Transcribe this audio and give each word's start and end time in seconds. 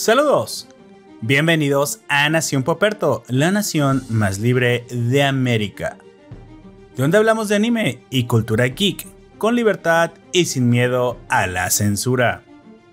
Saludos. 0.00 0.66
Bienvenidos 1.20 2.00
a 2.08 2.26
Nación 2.30 2.62
Poperto, 2.62 3.22
la 3.28 3.50
nación 3.50 4.02
más 4.08 4.38
libre 4.38 4.86
de 4.90 5.22
América. 5.22 5.98
Donde 6.96 7.18
hablamos 7.18 7.50
de 7.50 7.56
anime 7.56 8.02
y 8.08 8.24
cultura 8.24 8.64
geek, 8.64 9.06
con 9.36 9.56
libertad 9.56 10.12
y 10.32 10.46
sin 10.46 10.70
miedo 10.70 11.18
a 11.28 11.46
la 11.46 11.68
censura. 11.68 12.44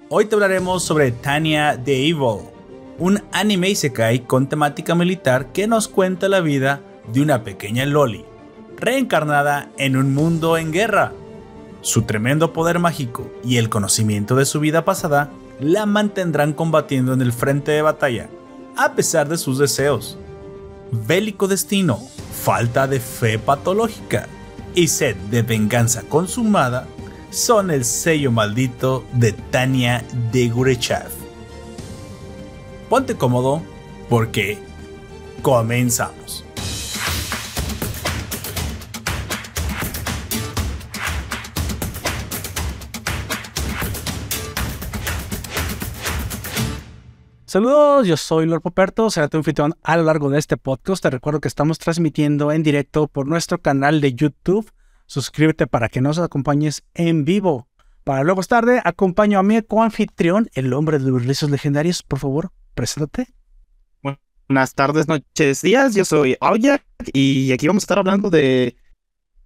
Hoy 0.09 0.25
te 0.25 0.35
hablaremos 0.35 0.83
sobre 0.83 1.13
Tanya 1.13 1.81
the 1.81 2.09
Evil, 2.09 2.49
un 2.97 3.23
anime 3.31 3.69
isekai 3.69 4.25
con 4.25 4.49
temática 4.49 4.93
militar 4.93 5.53
que 5.53 5.65
nos 5.65 5.87
cuenta 5.87 6.27
la 6.27 6.41
vida 6.41 6.81
de 7.13 7.21
una 7.21 7.45
pequeña 7.45 7.85
loli, 7.85 8.25
reencarnada 8.75 9.71
en 9.77 9.95
un 9.95 10.13
mundo 10.13 10.57
en 10.57 10.73
guerra. 10.73 11.13
Su 11.79 12.01
tremendo 12.01 12.51
poder 12.51 12.79
mágico 12.79 13.31
y 13.45 13.55
el 13.55 13.69
conocimiento 13.69 14.35
de 14.35 14.43
su 14.43 14.59
vida 14.59 14.83
pasada 14.83 15.31
la 15.59 15.85
mantendrán 15.85 16.53
combatiendo 16.53 17.13
en 17.13 17.21
el 17.21 17.33
frente 17.33 17.71
de 17.71 17.81
batalla, 17.81 18.29
a 18.75 18.93
pesar 18.93 19.27
de 19.27 19.37
sus 19.37 19.57
deseos. 19.57 20.17
Bélico 20.91 21.47
destino, 21.47 21.99
falta 22.43 22.87
de 22.87 22.99
fe 22.99 23.39
patológica 23.39 24.27
y 24.75 24.87
sed 24.87 25.15
de 25.31 25.41
venganza 25.41 26.03
consumada 26.03 26.87
son 27.29 27.71
el 27.71 27.83
sello 27.83 28.31
maldito 28.31 29.03
de 29.13 29.33
Tania 29.33 30.03
de 30.31 30.49
Gurechav. 30.49 31.09
Ponte 32.89 33.15
cómodo 33.15 33.61
porque 34.09 34.59
comenzamos. 35.41 36.46
Saludos, 47.47 48.05
yo 48.05 48.17
soy 48.17 48.45
Lord 48.45 48.61
Poperto, 48.61 49.09
será 49.09 49.29
tu 49.29 49.37
anfitrión 49.37 49.73
a 49.81 49.95
lo 49.95 50.03
largo 50.03 50.29
de 50.29 50.37
este 50.37 50.57
podcast. 50.57 51.01
Te 51.01 51.09
recuerdo 51.09 51.39
que 51.39 51.47
estamos 51.47 51.79
transmitiendo 51.79 52.51
en 52.51 52.61
directo 52.61 53.07
por 53.07 53.25
nuestro 53.25 53.61
canal 53.61 54.01
de 54.01 54.13
YouTube. 54.13 54.69
Suscríbete 55.05 55.65
para 55.65 55.87
que 55.87 56.01
nos 56.01 56.19
acompañes 56.19 56.83
en 56.93 57.23
vivo. 57.23 57.69
Para 58.03 58.25
luego 58.25 58.43
tarde, 58.43 58.81
acompaño 58.83 59.39
a 59.39 59.43
mi 59.43 59.61
coanfitrión, 59.61 60.49
el 60.55 60.73
hombre 60.73 60.99
de 60.99 61.09
los 61.09 61.25
rizos 61.25 61.49
legendarios. 61.49 62.03
Por 62.03 62.19
favor, 62.19 62.51
preséntate. 62.75 63.33
Buenas 64.01 64.73
tardes, 64.73 65.07
noches, 65.07 65.61
días. 65.61 65.95
Yo 65.95 66.03
soy 66.03 66.35
Aoya 66.41 66.83
y 67.13 67.53
aquí 67.53 67.65
vamos 67.65 67.83
a 67.83 67.85
estar 67.85 67.99
hablando 67.99 68.29
de 68.29 68.75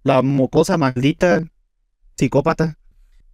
la 0.02 0.22
mocosa 0.22 0.76
maldita 0.76 1.44
psicópata. 2.16 2.78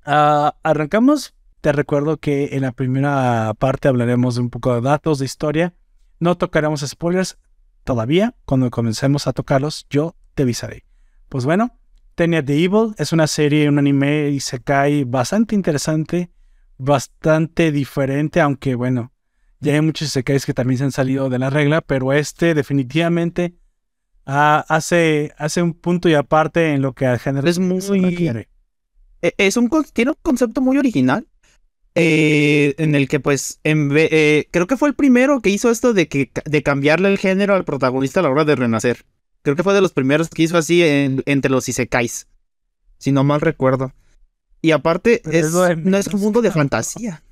Ah, 0.04 0.54
arrancamos 0.62 1.34
te 1.60 1.72
recuerdo 1.72 2.18
que 2.18 2.50
en 2.52 2.62
la 2.62 2.72
primera 2.72 3.52
parte 3.58 3.88
hablaremos 3.88 4.36
de 4.36 4.42
un 4.42 4.50
poco 4.50 4.74
de 4.74 4.80
datos, 4.80 5.18
de 5.18 5.24
historia. 5.24 5.74
No 6.20 6.36
tocaremos 6.36 6.84
spoilers 6.86 7.38
todavía. 7.84 8.34
Cuando 8.44 8.70
comencemos 8.70 9.26
a 9.26 9.32
tocarlos, 9.32 9.86
yo 9.90 10.14
te 10.34 10.44
avisaré. 10.44 10.84
Pues 11.28 11.44
bueno, 11.44 11.78
Tenia 12.14 12.44
the 12.44 12.64
Evil 12.64 12.94
es 12.96 13.12
una 13.12 13.26
serie, 13.26 13.68
un 13.68 13.78
anime 13.78 14.30
y 14.30 14.40
se 14.40 14.60
cae 14.60 15.04
bastante 15.04 15.54
interesante, 15.54 16.30
bastante 16.76 17.72
diferente, 17.72 18.40
aunque 18.40 18.74
bueno, 18.74 19.12
ya 19.60 19.74
hay 19.74 19.80
muchos 19.80 20.08
isekais 20.08 20.46
que 20.46 20.54
también 20.54 20.78
se 20.78 20.84
han 20.84 20.92
salido 20.92 21.28
de 21.28 21.38
la 21.38 21.50
regla, 21.50 21.80
pero 21.80 22.12
este 22.12 22.54
definitivamente 22.54 23.56
ah, 24.26 24.64
hace, 24.68 25.32
hace 25.38 25.62
un 25.62 25.74
punto 25.74 26.08
y 26.08 26.14
aparte 26.14 26.72
en 26.72 26.82
lo 26.82 26.92
que 26.92 27.06
al 27.06 27.18
género 27.18 27.48
es 27.48 27.58
muy... 27.58 27.80
E, 29.20 29.34
es 29.36 29.56
un, 29.56 29.68
tiene 29.92 30.12
un 30.12 30.18
concepto 30.22 30.60
muy 30.60 30.78
original 30.78 31.26
eh, 31.98 32.74
en 32.78 32.94
el 32.94 33.08
que 33.08 33.20
pues 33.20 33.60
en 33.64 33.90
eh, 33.94 34.48
creo 34.50 34.66
que 34.66 34.76
fue 34.76 34.88
el 34.88 34.94
primero 34.94 35.40
que 35.40 35.50
hizo 35.50 35.70
esto 35.70 35.92
de 35.92 36.08
que 36.08 36.30
de 36.44 36.62
cambiarle 36.62 37.08
el 37.08 37.18
género 37.18 37.54
al 37.54 37.64
protagonista 37.64 38.20
a 38.20 38.22
la 38.22 38.30
hora 38.30 38.44
de 38.44 38.56
renacer. 38.56 39.04
Creo 39.42 39.56
que 39.56 39.62
fue 39.62 39.74
de 39.74 39.80
los 39.80 39.92
primeros 39.92 40.28
que 40.28 40.42
hizo 40.42 40.58
así 40.58 40.82
entre 40.82 41.50
los 41.50 41.68
isekais, 41.68 42.28
si 42.98 43.12
no 43.12 43.24
mal 43.24 43.40
recuerdo. 43.40 43.92
Y 44.60 44.72
aparte 44.72 45.22
es, 45.30 45.52
no 45.52 45.96
es 45.96 46.08
un 46.08 46.20
mundo 46.20 46.42
de 46.42 46.50
fantasía. 46.50 47.22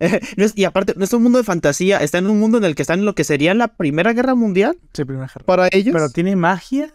y 0.54 0.64
aparte, 0.64 0.94
no 0.96 1.04
es 1.04 1.12
un 1.12 1.22
mundo 1.22 1.38
de 1.38 1.44
fantasía, 1.44 1.98
está 1.98 2.18
en 2.18 2.28
un 2.28 2.38
mundo 2.38 2.58
en 2.58 2.64
el 2.64 2.74
que 2.74 2.82
está 2.82 2.94
en 2.94 3.04
lo 3.04 3.14
que 3.14 3.24
sería 3.24 3.54
la 3.54 3.68
Primera 3.68 4.12
Guerra 4.12 4.34
Mundial. 4.34 4.78
Sí, 4.92 5.04
Primera 5.04 5.26
Guerra. 5.26 5.44
Para 5.44 5.68
ellos. 5.72 5.92
Pero 5.92 6.10
tiene 6.10 6.36
magia. 6.36 6.94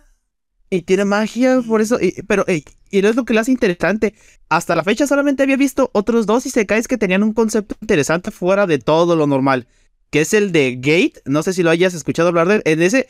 Y 0.70 0.82
tiene 0.84 1.06
magia, 1.06 1.62
por 1.62 1.82
eso. 1.82 2.00
pero, 2.28 2.46
y 2.48 2.64
es 2.92 3.16
lo 3.16 3.26
que 3.26 3.34
le 3.34 3.40
hace 3.40 3.52
interesante. 3.52 4.16
Hasta 4.50 4.76
la 4.76 4.84
fecha 4.84 5.08
solamente 5.08 5.44
había 5.44 5.58
visto 5.58 5.90
otros 5.94 6.26
dos 6.26 6.46
Isekais 6.46 6.88
que 6.88 6.98
tenían 6.98 7.24
un 7.24 7.34
concepto 7.34 7.76
interesante 7.82 8.32
fuera 8.32 8.68
de 8.68 8.80
todo 8.80 9.16
lo 9.16 9.28
normal. 9.28 9.68
Que 10.10 10.22
es 10.22 10.34
el 10.34 10.52
de 10.52 10.76
Gate. 10.76 11.22
No 11.26 11.44
sé 11.44 11.54
si 11.54 11.64
lo 11.64 11.70
hayas 11.70 11.94
escuchado 11.94 12.30
hablar 12.30 12.48
de 12.48 12.56
él. 12.56 12.62
En 12.66 12.82
ese, 12.82 13.08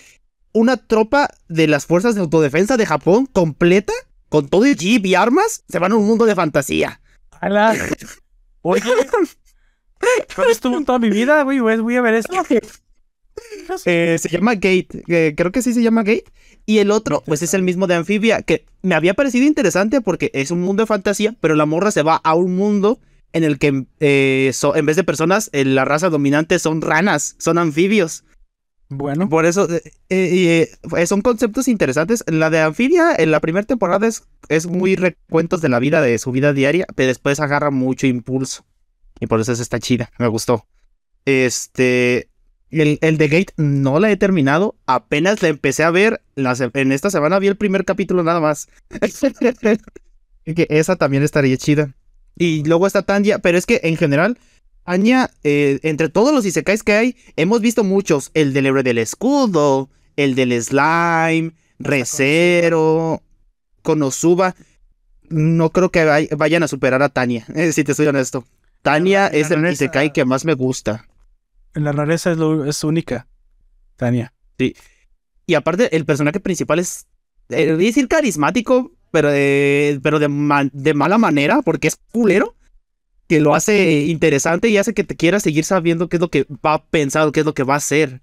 una 0.54 0.78
tropa 0.78 1.30
de 1.50 1.68
las 1.68 1.86
fuerzas 1.86 2.16
de 2.16 2.22
autodefensa 2.22 2.78
de 2.78 2.86
Japón 2.86 3.26
completa, 3.26 3.94
con 4.30 4.48
todo 4.48 4.66
el 4.66 4.78
jeep 4.78 5.06
y 5.06 5.16
armas, 5.16 5.64
se 5.68 5.80
van 5.80 5.92
a 5.92 5.96
un 5.96 6.06
mundo 6.06 6.26
de 6.26 6.36
fantasía. 6.36 7.02
¡Hala! 7.42 7.76
Oye. 8.62 8.84
¿Cuál 10.36 10.52
estuvo 10.52 10.82
toda 10.84 11.00
mi 11.00 11.10
vida, 11.10 11.44
güey? 11.44 11.60
Voy 11.60 11.96
a 11.96 12.02
ver 12.02 12.16
esto. 12.16 12.34
Eh, 13.86 14.18
se 14.20 14.30
llama 14.30 14.56
Gate. 14.56 15.04
Eh, 15.08 15.34
creo 15.36 15.52
que 15.52 15.62
sí 15.62 15.74
se 15.74 15.82
llama 15.82 16.04
Gate. 16.04 16.26
Y 16.66 16.80
el 16.80 16.92
otro, 16.92 17.24
pues 17.26 17.42
es 17.42 17.54
el 17.54 17.64
mismo 17.64 17.88
de 17.88 17.96
Anfibia, 17.96 18.42
que 18.42 18.66
me 18.82 18.96
había 18.96 19.14
parecido 19.14 19.46
interesante 19.46 20.02
porque 20.02 20.32
es 20.34 20.52
un 20.52 20.62
mundo 20.62 20.84
de 20.84 20.88
fantasía, 20.88 21.36
pero 21.42 21.56
la 21.56 21.66
morra 21.66 21.92
se 21.92 22.04
va 22.04 22.16
a 22.24 22.36
un 22.36 22.56
mundo 22.56 23.00
en 23.34 23.44
el 23.44 23.60
que 23.60 23.86
eh, 24.00 24.52
en 24.76 24.86
vez 24.86 24.96
de 24.96 25.04
personas, 25.04 25.50
la 25.52 25.86
raza 25.86 26.10
dominante 26.10 26.60
son 26.60 26.82
ranas, 26.82 27.36
son 27.40 27.58
anfibios. 27.58 28.24
Bueno. 28.90 29.28
Por 29.28 29.46
eso, 29.46 29.68
son 31.06 31.22
conceptos 31.22 31.68
interesantes. 31.68 32.24
La 32.28 32.50
de 32.50 32.62
Anfibia, 32.62 33.16
en 33.18 33.32
la 33.32 33.40
primera 33.40 33.66
temporada 33.66 34.06
es, 34.08 34.24
es 34.50 34.68
muy 34.68 34.96
recuentos 34.96 35.62
de 35.62 35.70
la 35.70 35.80
vida, 35.80 36.02
de 36.02 36.20
su 36.20 36.32
vida 36.32 36.54
diaria, 36.54 36.86
pero 36.96 37.08
después 37.08 37.40
agarra 37.40 37.72
mucho 37.72 38.06
impulso. 38.06 38.66
Y 39.20 39.28
por 39.28 39.40
eso 39.40 39.52
está 39.52 39.80
chida, 39.80 40.12
me 40.20 40.28
gustó. 40.28 40.68
Este, 41.26 42.30
el, 42.82 43.00
el 43.02 43.18
de 43.18 43.28
Gate 43.28 43.54
no 43.58 44.00
la 44.00 44.12
he 44.12 44.18
terminado. 44.18 44.76
Apenas 44.86 45.42
la 45.42 45.50
empecé 45.50 45.84
a 45.84 45.92
ver. 45.92 46.22
en 46.36 46.92
esta 46.92 47.10
semana 47.10 47.40
vi 47.40 47.48
el 47.48 47.58
primer 47.58 47.86
capítulo 47.86 48.24
nada 48.24 48.40
más. 48.40 48.68
que 50.46 50.68
esa 50.70 50.96
también 50.96 51.24
estaría 51.24 51.58
chida. 51.58 51.94
Y 52.36 52.64
luego 52.64 52.88
está 52.88 53.04
Tanya. 53.04 53.40
Pero 53.40 53.58
es 53.58 53.66
que 53.66 53.82
en 53.84 53.98
general, 53.98 54.38
Tanya, 54.86 55.30
eh, 55.44 55.80
entre 55.84 56.10
todos 56.10 56.34
los 56.34 56.46
isekais 56.46 56.84
que 56.84 56.94
hay, 56.94 57.16
hemos 57.36 57.62
visto 57.62 57.84
muchos. 57.84 58.32
El 58.34 58.54
del 58.54 58.66
héroe 58.66 58.84
del 58.84 58.98
escudo, 58.98 59.90
el 60.16 60.36
del 60.36 60.62
slime, 60.62 61.54
Recero, 61.80 63.22
Konosuba. 63.82 64.56
No 65.30 65.72
creo 65.72 65.90
que 65.90 66.30
vayan 66.36 66.64
a 66.64 66.68
superar 66.68 67.02
a 67.02 67.10
Tanya, 67.10 67.46
si 67.72 67.84
te 67.84 67.94
soy 67.94 68.08
honesto. 68.08 68.46
Tanya 68.82 69.28
es 69.28 69.50
el 69.50 69.66
isekai 69.66 70.12
que 70.12 70.26
más 70.26 70.44
me 70.44 70.54
gusta. 70.54 71.08
La 71.74 71.92
rareza 71.92 72.32
es, 72.32 72.38
lo, 72.38 72.66
es 72.66 72.84
única, 72.84 73.28
Tania. 73.96 74.34
Sí. 74.58 74.76
Y 75.46 75.56
aparte, 75.56 75.96
el 75.96 76.06
personaje 76.06 76.40
principal 76.40 76.80
es, 76.80 77.08
eh, 77.50 77.76
decir 77.76 78.08
carismático, 78.08 78.92
pero 79.12 79.30
de, 79.30 80.00
pero 80.02 80.20
de, 80.20 80.28
de 80.74 80.94
mala 80.94 81.18
manera, 81.18 81.62
porque 81.62 81.88
es 81.88 82.00
culero, 82.12 82.56
que 83.28 83.40
lo 83.40 83.56
hace 83.56 84.06
interesante 84.06 84.70
y 84.70 84.78
hace 84.78 84.94
que 84.94 85.04
te 85.04 85.16
quieras 85.16 85.44
seguir 85.44 85.66
sabiendo 85.66 86.10
qué 86.10 86.18
es 86.18 86.22
lo 86.22 86.30
que 86.30 86.46
va 86.66 86.76
a 86.76 86.86
pensar, 86.86 87.32
qué 87.32 87.42
es 87.42 87.46
lo 87.46 87.54
que 87.54 87.64
va 87.64 87.76
a 87.76 87.78
hacer. 87.78 88.22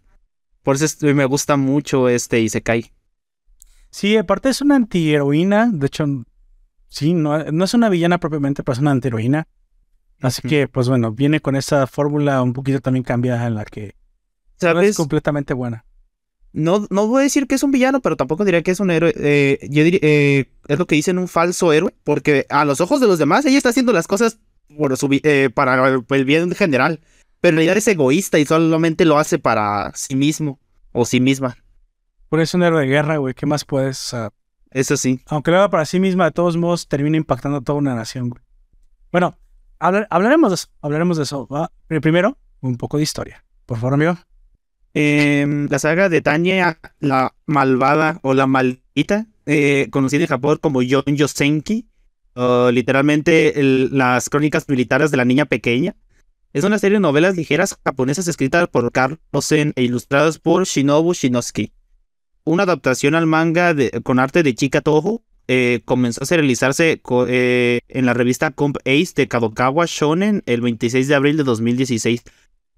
Por 0.62 0.76
eso 0.76 0.86
me 1.14 1.24
gusta 1.24 1.56
mucho 1.56 2.08
este 2.08 2.40
Isekai. 2.40 2.92
Sí, 3.90 4.16
aparte 4.16 4.50
es 4.50 4.60
una 4.60 4.76
antiheroína, 4.76 5.70
de 5.72 5.86
hecho, 5.86 6.06
sí, 6.88 7.14
no, 7.14 7.42
no 7.50 7.64
es 7.64 7.74
una 7.74 7.88
villana 7.88 8.18
propiamente, 8.18 8.62
pero 8.62 8.74
es 8.74 8.78
una 8.78 8.92
antiheroína. 8.92 9.48
Así 10.20 10.42
que, 10.46 10.68
pues 10.68 10.88
bueno, 10.88 11.12
viene 11.12 11.40
con 11.40 11.56
esa 11.56 11.86
fórmula 11.86 12.42
un 12.42 12.52
poquito 12.52 12.80
también 12.80 13.04
cambiada 13.04 13.46
en 13.46 13.54
la 13.54 13.64
que 13.64 13.94
es 14.60 14.96
completamente 14.96 15.54
buena. 15.54 15.84
No, 16.52 16.86
no 16.90 17.06
voy 17.06 17.20
a 17.20 17.24
decir 17.24 17.46
que 17.46 17.54
es 17.54 17.62
un 17.62 17.70
villano, 17.70 18.00
pero 18.00 18.16
tampoco 18.16 18.44
diría 18.44 18.62
que 18.62 18.72
es 18.72 18.80
un 18.80 18.90
héroe. 18.90 19.14
Eh, 19.16 19.68
yo 19.70 19.84
diría, 19.84 20.00
eh, 20.02 20.46
es 20.66 20.78
lo 20.78 20.86
que 20.86 20.96
dicen 20.96 21.18
un 21.18 21.28
falso 21.28 21.72
héroe, 21.72 21.94
porque 22.02 22.46
a 22.48 22.64
los 22.64 22.80
ojos 22.80 23.00
de 23.00 23.06
los 23.06 23.18
demás 23.18 23.46
ella 23.46 23.56
está 23.56 23.68
haciendo 23.68 23.92
las 23.92 24.08
cosas 24.08 24.38
por 24.76 24.96
su, 24.96 25.08
eh, 25.22 25.50
para 25.54 25.88
el 25.88 26.24
bien 26.24 26.50
general, 26.54 27.00
pero 27.40 27.50
en 27.50 27.56
realidad 27.56 27.76
es 27.76 27.88
egoísta 27.88 28.38
y 28.38 28.44
solamente 28.44 29.04
lo 29.04 29.18
hace 29.18 29.38
para 29.38 29.92
sí 29.94 30.16
mismo 30.16 30.58
o 30.92 31.04
sí 31.04 31.20
misma. 31.20 31.56
Por 32.28 32.40
eso 32.40 32.50
es 32.50 32.54
un 32.54 32.62
héroe 32.64 32.82
de 32.82 32.88
guerra, 32.88 33.16
güey. 33.16 33.34
¿Qué 33.34 33.46
más 33.46 33.64
puedes? 33.64 34.14
eso 34.72 34.96
sí. 34.96 35.20
Aunque 35.26 35.50
lo 35.50 35.58
haga 35.58 35.70
para 35.70 35.84
sí 35.84 35.98
misma, 35.98 36.26
de 36.26 36.30
todos 36.32 36.56
modos 36.56 36.88
termina 36.88 37.16
impactando 37.16 37.58
a 37.58 37.60
toda 37.60 37.78
una 37.78 37.94
nación, 37.94 38.28
güey. 38.28 38.42
Bueno, 39.12 39.36
hablaremos 39.80 40.50
de 40.50 40.54
eso. 40.54 40.68
Hablaremos 40.80 41.16
de 41.16 41.24
eso. 41.24 41.48
Primero, 41.88 42.38
un 42.60 42.76
poco 42.76 42.98
de 42.98 43.02
historia. 43.02 43.44
Por 43.66 43.78
favor, 43.78 43.94
amigo. 43.94 44.16
Em, 44.92 45.68
la 45.68 45.78
saga 45.78 46.08
de 46.08 46.20
Tanya, 46.20 46.78
la 46.98 47.34
malvada 47.46 48.18
o 48.22 48.34
la 48.34 48.46
maldita, 48.46 49.26
eh, 49.46 49.88
conocida 49.90 50.22
en 50.22 50.28
Japón 50.28 50.58
como 50.60 50.82
Yon 50.82 51.04
Yosenki, 51.06 51.86
literalmente 52.72 53.52
las 53.90 54.28
crónicas 54.28 54.68
militares 54.68 55.10
de 55.10 55.16
la 55.16 55.24
niña 55.24 55.44
pequeña. 55.44 55.96
Es 56.52 56.64
una 56.64 56.78
serie 56.78 56.96
de 56.96 57.00
novelas 57.00 57.36
ligeras 57.36 57.78
japonesas 57.84 58.26
escritas 58.26 58.66
por 58.68 58.90
Carlos 58.90 59.20
Sen 59.40 59.72
e 59.76 59.82
ilustradas 59.82 60.38
por 60.38 60.64
Shinobu 60.64 61.12
Shinosuke. 61.12 61.72
Una 62.42 62.64
adaptación 62.64 63.14
al 63.14 63.26
manga 63.26 63.72
de, 63.74 63.90
con 64.02 64.18
arte 64.18 64.42
de 64.42 64.54
Chika 64.54 64.80
Toho 64.80 65.22
eh, 65.52 65.82
comenzó 65.84 66.22
a 66.22 66.26
serializarse 66.26 67.02
eh, 67.26 67.80
en 67.88 68.06
la 68.06 68.14
revista 68.14 68.52
Comp 68.52 68.76
Ace 68.84 69.14
de 69.16 69.26
Kadokawa 69.26 69.84
Shonen 69.88 70.44
el 70.46 70.60
26 70.60 71.08
de 71.08 71.14
abril 71.16 71.36
de 71.36 71.42
2016. 71.42 72.22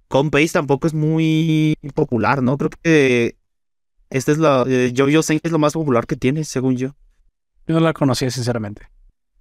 Comp 0.09 0.35
Ace 0.37 0.55
tampoco 0.55 0.87
es 0.87 0.95
muy 0.95 1.77
popular, 1.95 2.43
¿no? 2.43 2.57
Creo 2.57 2.71
que 2.71 3.37
esta 4.09 4.33
es 4.33 4.39
la. 4.39 4.65
Eh, 4.67 4.91
yo, 4.95 5.11
yo 5.11 5.23
sé 5.23 5.39
que 5.39 5.49
es 5.49 5.53
lo 5.53 5.59
más 5.59 5.75
popular 5.75 6.07
que 6.07 6.17
tiene, 6.17 6.45
según 6.45 6.79
yo. 6.79 6.97
Yo 7.67 7.75
no 7.75 7.81
la 7.81 7.93
conocía, 7.93 8.31
sinceramente. 8.31 8.89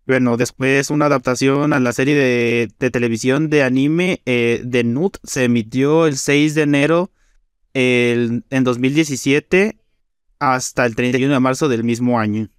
Bueno, 0.06 0.36
después 0.36 0.90
una 0.90 1.06
adaptación 1.06 1.72
a 1.72 1.80
la 1.80 1.94
serie 1.94 2.16
de, 2.16 2.90
televisión 2.92 3.50
de 3.50 3.64
anime 3.64 4.22
eh, 4.26 4.60
de 4.66 4.84
Nut 4.84 5.20
se 5.24 5.46
emitió 5.46 6.06
el 6.06 6.18
6 6.18 6.54
de 6.54 6.62
enero 6.64 7.12
en 7.74 8.44
2017 8.50 9.78
hasta 10.40 10.86
el 10.86 10.98
31 10.98 11.34
de 11.34 11.40
marzo 11.40 11.70
del 11.70 11.86
mismo 11.86 12.20
año. 12.20 12.50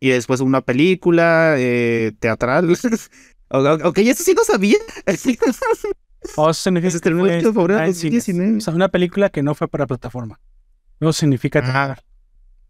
Y 0.00 0.10
después 0.10 0.40
una 0.40 0.60
película 0.60 1.54
eh, 1.58 2.12
teatral. 2.20 2.70
ok, 3.48 3.98
eso 3.98 4.22
sí 4.22 4.34
lo 4.34 4.44
sabía. 4.44 4.78
o 6.36 6.52
significa 6.52 7.00
que 7.00 7.10
fue, 7.10 7.42
o 8.66 8.74
una 8.74 8.88
película 8.88 9.30
que 9.30 9.42
no 9.42 9.54
fue 9.54 9.68
para 9.68 9.86
plataforma. 9.86 10.40
No 11.00 11.12
significa 11.12 11.60
ah, 11.64 11.96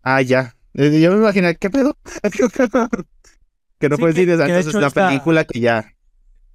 ah, 0.02 0.22
ya. 0.22 0.54
Eh, 0.74 1.00
yo 1.00 1.12
me 1.12 1.18
imaginé, 1.18 1.56
¿qué 1.56 1.70
pedo? 1.70 1.96
que 3.78 3.88
no 3.88 3.96
fue 3.96 4.12
decir, 4.12 4.28
entonces 4.30 4.66
es 4.66 4.74
una 4.74 4.90
película 4.90 5.44
que 5.44 5.60
ya. 5.60 5.94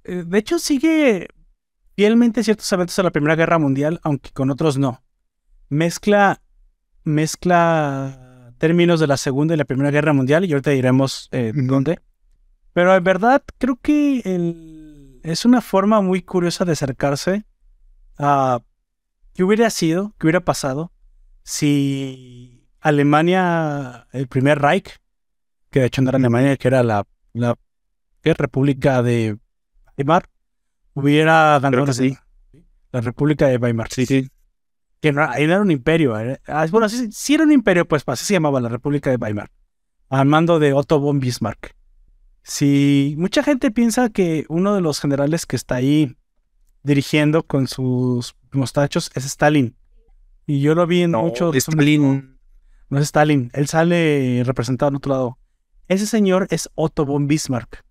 Eh, 0.04 0.24
de 0.26 0.38
hecho, 0.38 0.58
sigue 0.58 1.28
fielmente 1.96 2.44
ciertos 2.44 2.70
eventos 2.72 2.96
de 2.96 3.02
la 3.02 3.10
Primera 3.10 3.34
Guerra 3.34 3.58
Mundial, 3.58 4.00
aunque 4.02 4.30
con 4.30 4.50
otros 4.50 4.78
no. 4.78 5.02
Mezcla, 5.68 6.42
mezcla 7.02 8.23
términos 8.64 8.98
de 8.98 9.06
la 9.06 9.18
Segunda 9.18 9.52
y 9.52 9.58
la 9.58 9.66
Primera 9.66 9.90
Guerra 9.90 10.14
Mundial, 10.14 10.46
y 10.46 10.52
ahorita 10.52 10.70
diremos 10.70 11.28
eh, 11.32 11.52
dónde. 11.54 12.00
Pero 12.72 12.96
en 12.96 13.04
verdad, 13.04 13.42
creo 13.58 13.76
que 13.76 14.22
es 15.22 15.44
una 15.44 15.60
forma 15.60 16.00
muy 16.00 16.22
curiosa 16.22 16.64
de 16.64 16.72
acercarse 16.72 17.44
a 18.16 18.62
qué 19.34 19.44
hubiera 19.44 19.68
sido, 19.68 20.14
qué 20.18 20.28
hubiera 20.28 20.46
pasado 20.46 20.92
si 21.42 22.66
Alemania, 22.80 24.06
el 24.12 24.28
primer 24.28 24.62
Reich, 24.62 24.98
que 25.70 25.80
de 25.80 25.86
hecho 25.88 26.00
no 26.00 26.08
era 26.08 26.16
Alemania, 26.16 26.56
que 26.56 26.68
era 26.68 26.82
la, 26.82 27.06
la 27.34 27.58
República 28.22 29.02
de 29.02 29.36
Weimar, 29.98 30.30
hubiera 30.94 31.58
ganado 31.60 31.84
la 32.92 33.00
República 33.02 33.46
de 33.46 33.58
Weimar. 33.58 33.88
Sí, 33.92 34.06
sí. 34.06 34.30
Que 35.04 35.12
no, 35.12 35.22
ahí 35.22 35.46
no 35.46 35.52
era 35.52 35.60
un 35.60 35.70
imperio. 35.70 36.18
Eh. 36.18 36.40
Ah, 36.46 36.66
bueno, 36.70 36.88
sí, 36.88 37.34
era 37.34 37.44
un 37.44 37.52
imperio, 37.52 37.86
pues 37.86 38.04
así 38.06 38.24
se 38.24 38.32
llamaba 38.32 38.58
la 38.62 38.70
República 38.70 39.10
de 39.10 39.16
Weimar, 39.16 39.50
al 40.08 40.24
mando 40.24 40.58
de 40.58 40.72
Otto 40.72 40.98
von 40.98 41.20
Bismarck. 41.20 41.76
Si 42.42 43.14
mucha 43.18 43.42
gente 43.42 43.70
piensa 43.70 44.08
que 44.08 44.46
uno 44.48 44.74
de 44.74 44.80
los 44.80 45.00
generales 45.00 45.44
que 45.44 45.56
está 45.56 45.74
ahí 45.74 46.16
dirigiendo 46.84 47.42
con 47.42 47.68
sus 47.68 48.34
mostachos 48.50 49.10
es 49.14 49.26
Stalin. 49.26 49.76
Y 50.46 50.62
yo 50.62 50.74
lo 50.74 50.86
vi 50.86 51.02
en 51.02 51.10
muchos. 51.10 51.54
Stalin. 51.54 52.38
No 52.88 52.96
es 52.96 53.04
Stalin. 53.04 53.50
Él 53.52 53.68
sale 53.68 54.42
representado 54.46 54.88
en 54.88 54.96
otro 54.96 55.12
lado. 55.12 55.38
Ese 55.86 56.06
señor 56.06 56.46
es 56.48 56.70
Otto 56.76 57.04
von 57.04 57.26
Bismarck. 57.26 57.84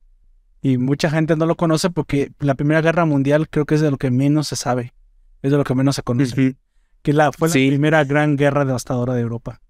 Y 0.64 0.80
mucha 0.80 1.12
gente 1.12 1.36
no 1.36 1.46
lo 1.46 1.58
conoce 1.58 1.92
porque 1.92 2.32
la 2.40 2.56
Primera 2.56 2.82
Guerra 2.82 3.06
Mundial 3.06 3.50
creo 3.50 3.68
que 3.68 3.76
es 3.76 3.82
de 3.82 3.92
lo 3.92 3.98
que 3.98 4.10
menos 4.10 4.48
se 4.48 4.56
sabe. 4.56 4.96
Es 5.44 5.52
de 5.52 5.60
lo 5.60 5.64
que 5.64 5.76
menos 5.76 5.96
se 5.96 6.02
conoce. 6.02 6.58
Que 7.04 7.14
la, 7.14 7.32
fue 7.32 7.50
la 7.50 7.54
primera 7.54 8.04
gran 8.04 8.36
guerra 8.38 8.66
devastadora 8.66 9.14
de 9.14 9.22
Europa. 9.22 9.62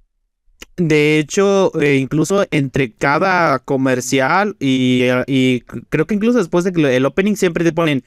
De 0.78 1.20
hecho, 1.20 1.72
eh, 1.82 1.98
incluso 1.98 2.46
entre 2.52 2.94
cada 2.94 3.60
comercial 3.60 4.56
y, 4.60 5.04
y, 5.28 5.62
creo 5.90 6.08
que 6.08 6.16
incluso 6.16 6.38
después 6.38 6.64
de 6.64 6.72
que 6.72 6.96
el 6.96 7.06
opening 7.06 7.36
siempre 7.36 7.64
te 7.64 7.74
ponen 7.74 8.04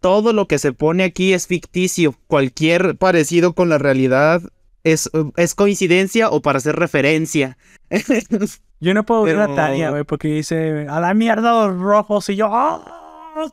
todo 0.00 0.32
lo 0.32 0.46
que 0.46 0.58
se 0.58 0.72
pone 0.72 1.04
aquí 1.04 1.32
es 1.32 1.46
ficticio. 1.46 2.14
Cualquier 2.26 2.96
parecido 2.96 3.54
con 3.54 3.68
la 3.68 3.78
realidad 3.78 4.42
es, 4.84 5.10
es 5.36 5.54
coincidencia 5.54 6.28
o 6.30 6.42
para 6.42 6.58
hacer 6.58 6.76
referencia. 6.76 7.58
Yo 8.80 8.94
no 8.94 9.04
puedo 9.04 9.22
ver 9.22 9.40
a 9.40 9.54
Tania, 9.54 9.90
güey, 9.90 10.04
porque 10.04 10.28
dice, 10.28 10.86
a 10.88 11.00
la 11.00 11.14
mierda 11.14 11.66
los 11.66 11.80
rojos, 11.80 12.28
y 12.28 12.36
yo, 12.36 12.48
¡ah! 12.52 12.84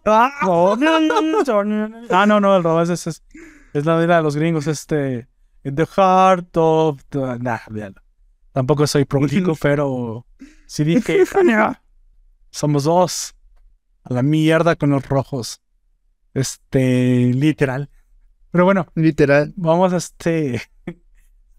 ah 0.06 0.30
no, 2.28 2.40
no, 2.40 2.58
el 2.58 2.64
rojo 2.64 2.82
es, 2.82 3.08
es, 3.08 3.24
es, 3.74 3.86
la 3.86 4.00
vida 4.00 4.18
de 4.18 4.24
los 4.24 4.36
gringos, 4.36 4.68
este, 4.68 5.28
in 5.64 5.76
the 5.76 5.86
heart 5.86 6.56
of, 6.56 7.02
nah, 7.40 7.60
Tampoco 8.52 8.86
soy 8.88 9.06
prolífico, 9.06 9.56
pero 9.62 10.26
sí 10.68 10.84
dije, 10.84 11.26
Tania, 11.26 11.82
somos 12.52 12.84
dos, 12.84 13.36
a 14.04 14.14
la 14.14 14.24
mierda 14.24 14.76
con 14.76 14.92
los 14.92 15.08
rojos. 15.08 15.62
Este, 16.34 17.32
literal. 17.34 17.90
Pero 18.52 18.66
bueno, 18.66 18.88
literal. 18.96 19.54
Vamos 19.56 19.94
este, 19.94 20.62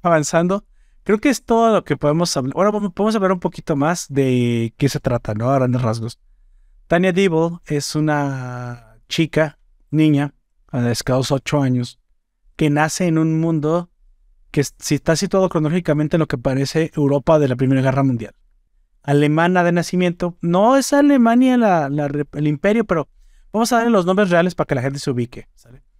avanzando. 0.03 0.65
Creo 1.03 1.19
que 1.19 1.29
es 1.29 1.45
todo 1.45 1.73
lo 1.73 1.85
que 1.85 1.97
podemos 1.97 2.37
hablar. 2.37 2.55
Ahora 2.57 2.73
podemos 2.91 3.15
hablar 3.15 3.33
un 3.33 3.41
poquito 3.41 3.77
más 3.77 4.07
de 4.09 4.73
qué 4.79 4.89
se 4.89 5.01
trata, 5.01 5.35
¿no? 5.35 5.51
A 5.51 5.57
grandes 5.57 5.83
rasgos. 5.83 6.19
Tania 6.87 7.13
Dibble 7.13 7.59
es 7.67 7.95
una 7.95 8.99
chica, 9.09 9.59
niña, 9.91 10.35
de 10.73 10.93
escasos 10.93 11.31
8 11.31 11.63
años, 11.63 12.01
que 12.57 12.71
nace 12.71 13.07
en 13.07 13.19
un 13.19 13.41
mundo 13.41 13.91
que 14.51 14.63
si 14.65 14.95
está 14.95 15.17
situado 15.17 15.49
cronológicamente 15.49 16.17
en 16.17 16.21
lo 16.21 16.29
que 16.29 16.39
parece 16.39 16.93
Europa 16.95 17.39
de 17.39 17.49
la 17.49 17.57
Primera 17.57 17.83
Guerra 17.83 18.03
Mundial. 18.03 18.35
Alemana 19.03 19.65
de 19.65 19.73
nacimiento. 19.73 20.39
No 20.41 20.77
es 20.77 20.93
Alemania 20.93 21.89
el 22.33 22.47
imperio, 22.47 22.85
pero 22.85 23.09
vamos 23.53 23.73
a 23.73 23.77
darle 23.77 23.91
los 23.91 24.07
nombres 24.07 24.31
reales 24.31 24.55
para 24.55 24.67
que 24.67 24.75
la 24.77 24.83
gente 24.83 24.99
se 24.99 25.11
ubique. 25.11 25.49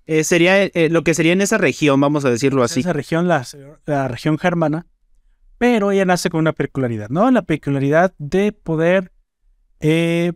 Eh, 0.07 0.23
sería 0.23 0.63
eh, 0.63 0.89
lo 0.91 1.03
que 1.03 1.15
sería 1.15 1.33
en 1.33 1.41
esa 1.41 1.59
región, 1.59 2.01
vamos 2.01 2.25
a 2.25 2.31
decirlo 2.31 2.63
así. 2.63 2.81
Esa 2.81 2.93
región, 2.93 3.27
la, 3.27 3.47
la 3.87 4.09
región 4.09 4.39
germana, 4.39 4.87
pero 5.59 5.91
ella 5.91 6.05
nace 6.05 6.31
con 6.31 6.41
una 6.41 6.53
peculiaridad, 6.53 7.09
¿no? 7.09 7.31
La 7.31 7.43
peculiaridad 7.43 8.15
de 8.19 8.53
poder 8.53 9.13
eh, 9.81 10.33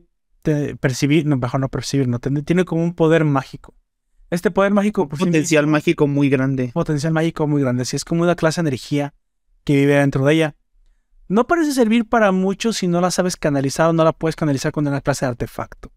percibir, 0.80 1.26
no, 1.26 1.36
mejor 1.36 1.60
no 1.60 1.68
percibir, 1.68 2.08
no, 2.08 2.18
tiene 2.18 2.64
como 2.64 2.82
un 2.82 2.94
poder 2.94 3.24
mágico. 3.24 3.74
Este 4.30 4.50
poder 4.50 4.72
mágico... 4.72 5.02
Un 5.02 5.08
potencial 5.08 5.66
mágico 5.66 6.06
muy 6.06 6.28
grande. 6.28 6.70
Potencial 6.74 7.12
mágico 7.12 7.46
muy 7.46 7.62
grande, 7.62 7.84
sí, 7.84 7.96
es 7.96 8.04
como 8.04 8.22
una 8.22 8.34
clase 8.34 8.60
de 8.62 8.68
energía 8.68 9.14
que 9.64 9.74
vive 9.74 9.94
dentro 9.94 10.24
de 10.24 10.34
ella. 10.34 10.56
No 11.28 11.46
parece 11.46 11.72
servir 11.72 12.08
para 12.08 12.32
mucho 12.32 12.72
si 12.72 12.88
no 12.88 13.00
la 13.00 13.10
sabes 13.10 13.36
canalizar 13.36 13.88
o 13.88 13.92
no 13.92 14.04
la 14.04 14.12
puedes 14.12 14.36
canalizar 14.36 14.72
con 14.72 14.86
una 14.86 15.00
clase 15.00 15.26
de 15.26 15.30
artefacto. 15.30 15.92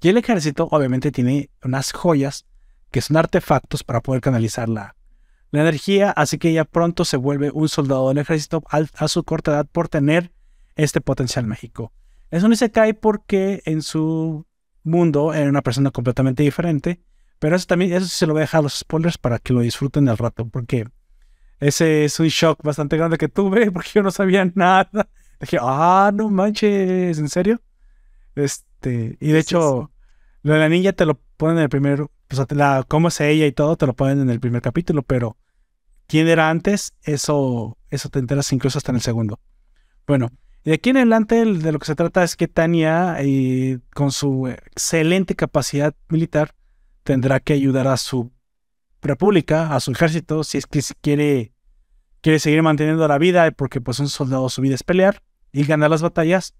Y 0.00 0.08
el 0.08 0.16
ejército 0.16 0.68
obviamente 0.70 1.10
tiene 1.10 1.50
unas 1.64 1.92
joyas 1.92 2.46
que 2.90 3.00
son 3.00 3.16
artefactos 3.16 3.82
para 3.82 4.00
poder 4.00 4.20
canalizar 4.20 4.68
la, 4.68 4.94
la 5.50 5.60
energía, 5.62 6.10
así 6.10 6.38
que 6.38 6.50
ella 6.50 6.64
pronto 6.64 7.04
se 7.04 7.16
vuelve 7.16 7.50
un 7.52 7.68
soldado 7.68 8.08
del 8.08 8.18
ejército 8.18 8.62
a 8.70 9.08
su 9.08 9.24
corta 9.24 9.52
edad 9.52 9.66
por 9.70 9.88
tener 9.88 10.32
este 10.76 11.00
potencial 11.00 11.46
mágico. 11.46 11.92
Eso 12.30 12.48
no 12.48 12.54
se 12.54 12.70
cae 12.70 12.94
porque 12.94 13.62
en 13.64 13.82
su 13.82 14.46
mundo 14.84 15.34
era 15.34 15.48
una 15.48 15.62
persona 15.62 15.90
completamente 15.90 16.42
diferente, 16.42 17.00
pero 17.38 17.56
eso 17.56 17.66
también, 17.66 17.92
eso 17.92 18.06
sí 18.06 18.16
se 18.16 18.26
lo 18.26 18.32
voy 18.32 18.40
a 18.40 18.42
dejar 18.42 18.60
a 18.60 18.62
los 18.62 18.74
spoilers 18.78 19.18
para 19.18 19.38
que 19.38 19.52
lo 19.52 19.60
disfruten 19.60 20.08
al 20.08 20.18
rato, 20.18 20.46
porque 20.48 20.88
ese 21.60 22.04
es 22.04 22.18
un 22.20 22.28
shock 22.28 22.62
bastante 22.62 22.96
grande 22.96 23.18
que 23.18 23.28
tuve, 23.28 23.70
porque 23.72 23.90
yo 23.94 24.02
no 24.02 24.10
sabía 24.10 24.50
nada. 24.54 25.08
Dije, 25.40 25.58
ah, 25.60 26.10
no 26.14 26.30
manches, 26.30 27.18
¿en 27.18 27.28
serio? 27.28 27.60
Este, 28.34 29.16
y 29.20 29.32
de 29.32 29.38
hecho, 29.38 29.92
lo 30.42 30.52
de 30.52 30.58
la 30.58 30.68
niña 30.68 30.92
te 30.92 31.06
lo 31.06 31.20
ponen 31.36 31.58
en 31.58 31.62
el 31.64 31.68
primer 31.68 32.06
pues, 32.28 32.40
la, 32.50 32.84
cómo 32.86 33.08
es 33.08 33.20
ella 33.20 33.46
y 33.46 33.52
todo, 33.52 33.76
te 33.76 33.86
lo 33.86 33.94
ponen 33.94 34.20
en 34.20 34.30
el 34.30 34.40
primer 34.40 34.62
capítulo, 34.62 35.02
pero 35.02 35.36
quién 36.06 36.28
era 36.28 36.50
antes, 36.50 36.94
eso, 37.02 37.78
eso 37.90 38.08
te 38.08 38.18
enteras 38.18 38.52
incluso 38.52 38.78
hasta 38.78 38.92
en 38.92 38.96
el 38.96 39.02
segundo. 39.02 39.40
Bueno, 40.06 40.30
y 40.64 40.70
de 40.70 40.74
aquí 40.74 40.90
en 40.90 40.98
adelante 40.98 41.44
de 41.44 41.72
lo 41.72 41.78
que 41.78 41.86
se 41.86 41.94
trata 41.94 42.22
es 42.22 42.36
que 42.36 42.48
Tania, 42.48 43.16
eh, 43.20 43.78
con 43.94 44.12
su 44.12 44.48
excelente 44.48 45.34
capacidad 45.34 45.94
militar, 46.08 46.54
tendrá 47.08 47.40
que 47.40 47.54
ayudar 47.54 47.88
a 47.88 47.96
su 47.96 48.30
república, 49.00 49.74
a 49.74 49.80
su 49.80 49.92
ejército, 49.92 50.44
si 50.44 50.58
es 50.58 50.66
que 50.66 50.82
quiere, 51.00 51.54
quiere 52.20 52.38
seguir 52.38 52.62
manteniendo 52.62 53.08
la 53.08 53.16
vida, 53.16 53.50
porque 53.52 53.80
pues 53.80 53.98
un 53.98 54.10
soldado 54.10 54.50
su 54.50 54.60
vida 54.60 54.74
es 54.74 54.82
pelear 54.82 55.22
y 55.50 55.64
ganar 55.64 55.88
las 55.88 56.02
batallas, 56.02 56.54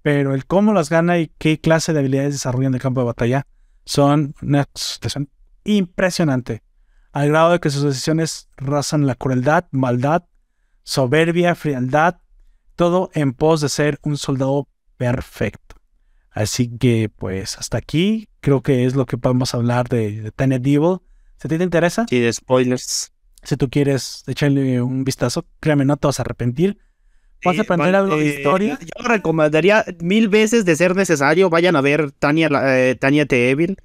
pero 0.00 0.34
el 0.34 0.46
cómo 0.46 0.72
las 0.72 0.88
gana 0.88 1.18
y 1.18 1.30
qué 1.36 1.60
clase 1.60 1.92
de 1.92 1.98
habilidades 1.98 2.32
desarrolla 2.32 2.68
en 2.68 2.74
el 2.74 2.80
campo 2.80 3.02
de 3.02 3.08
batalla, 3.08 3.46
son 3.84 4.34
una 4.40 4.66
situación 4.74 5.28
impresionante, 5.64 6.62
al 7.12 7.28
grado 7.28 7.52
de 7.52 7.60
que 7.60 7.68
sus 7.68 7.82
decisiones 7.82 8.48
razan 8.56 9.06
la 9.06 9.16
crueldad, 9.16 9.66
maldad, 9.70 10.24
soberbia, 10.82 11.54
frialdad, 11.54 12.20
todo 12.74 13.10
en 13.12 13.34
pos 13.34 13.60
de 13.60 13.68
ser 13.68 13.98
un 14.02 14.16
soldado 14.16 14.66
perfecto. 14.96 15.63
Así 16.34 16.68
que, 16.78 17.08
pues, 17.08 17.56
hasta 17.58 17.78
aquí 17.78 18.28
creo 18.40 18.60
que 18.60 18.84
es 18.84 18.94
lo 18.96 19.06
que 19.06 19.16
podemos 19.16 19.54
hablar 19.54 19.88
de, 19.88 20.20
de 20.20 20.30
Tiny 20.32 20.58
Devil. 20.58 20.98
Si 21.38 21.46
a 21.46 21.48
ti 21.48 21.56
te 21.58 21.64
interesa, 21.64 22.06
Sí, 22.08 22.18
de 22.20 22.32
spoilers. 22.32 23.12
si 23.42 23.56
tú 23.56 23.70
quieres 23.70 24.24
echarle 24.26 24.82
un 24.82 25.04
vistazo, 25.04 25.46
créeme, 25.60 25.84
no 25.84 25.96
te 25.96 26.08
vas 26.08 26.18
a 26.18 26.22
arrepentir. 26.22 26.78
Vas 27.44 27.56
a 27.58 27.60
Eh, 27.60 27.62
aprender 27.62 27.94
va- 27.94 27.98
algo 28.00 28.16
de 28.16 28.26
eh, 28.28 28.34
historia. 28.38 28.78
Yo 28.80 29.06
recomendaría 29.06 29.84
mil 30.00 30.28
veces 30.28 30.64
de 30.64 30.74
ser 30.76 30.96
necesario. 30.96 31.50
Vayan 31.50 31.76
a 31.76 31.80
ver 31.80 32.10
Tania, 32.12 32.48
eh, 32.52 32.96
Tania 32.98 33.26
Evil. 33.30 33.76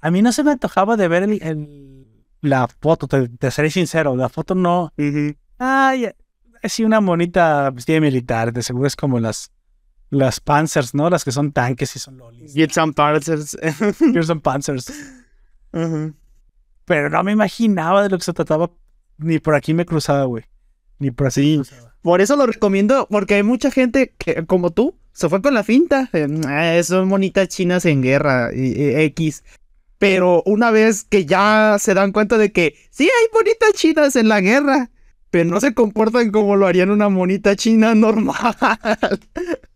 A 0.00 0.10
mí 0.10 0.22
no 0.22 0.32
se 0.32 0.44
me 0.44 0.52
antojaba 0.52 0.96
de 0.96 1.08
ver 1.08 1.24
el, 1.24 1.42
el- 1.42 2.06
la 2.42 2.68
foto, 2.68 3.06
te, 3.08 3.28
te 3.28 3.50
seré 3.50 3.70
sincero, 3.70 4.14
la 4.16 4.28
foto 4.30 4.54
no... 4.54 4.92
Ay, 5.58 6.08
es 6.62 6.72
sí 6.72 6.84
una 6.84 7.00
bonita 7.00 7.70
vestida 7.70 7.94
de 7.96 8.00
militar, 8.00 8.52
de 8.52 8.62
seguro 8.62 8.86
es 8.86 8.96
como 8.96 9.18
las, 9.20 9.50
las 10.10 10.40
Panzers, 10.40 10.94
¿no? 10.94 11.08
Las 11.08 11.24
que 11.24 11.32
son 11.32 11.52
tanques 11.52 11.94
y 11.96 11.98
son 11.98 12.18
lolis. 12.18 12.52
Get 12.54 12.72
some 12.72 12.92
parcels. 12.92 13.56
Here 13.62 14.22
son 14.24 14.40
Panzers. 14.40 14.92
Pero 16.84 17.10
no 17.10 17.22
me 17.22 17.32
imaginaba 17.32 18.02
de 18.02 18.08
lo 18.10 18.18
que 18.18 18.24
se 18.24 18.32
trataba. 18.32 18.70
Ni 19.18 19.38
por 19.38 19.54
aquí 19.54 19.74
me 19.74 19.86
cruzaba, 19.86 20.24
güey. 20.24 20.44
Ni 20.98 21.10
por 21.10 21.28
así. 21.28 21.58
me 21.58 21.64
cruzaba. 21.64 21.94
Por 22.02 22.20
eso 22.20 22.34
lo 22.36 22.46
recomiendo, 22.46 23.06
porque 23.10 23.34
hay 23.34 23.42
mucha 23.42 23.70
gente 23.70 24.14
que, 24.18 24.46
como 24.46 24.70
tú, 24.70 24.96
se 25.12 25.28
fue 25.28 25.42
con 25.42 25.54
la 25.54 25.62
finta. 25.62 26.08
Eh, 26.12 26.26
"Ah, 26.46 26.82
son 26.82 27.08
bonitas 27.08 27.48
chinas 27.48 27.84
en 27.84 28.02
guerra, 28.02 28.50
X. 28.52 29.44
Pero 29.98 30.42
una 30.46 30.70
vez 30.70 31.04
que 31.04 31.26
ya 31.26 31.76
se 31.78 31.92
dan 31.92 32.12
cuenta 32.12 32.38
de 32.38 32.52
que 32.52 32.74
sí 32.90 33.04
hay 33.04 33.26
bonitas 33.32 33.72
chinas 33.74 34.16
en 34.16 34.28
la 34.28 34.40
guerra, 34.40 34.90
pero 35.30 35.44
no 35.50 35.60
se 35.60 35.74
comportan 35.74 36.30
como 36.32 36.56
lo 36.56 36.66
harían 36.66 36.90
una 36.90 37.10
monita 37.10 37.54
china 37.54 37.94
normal. 37.94 38.34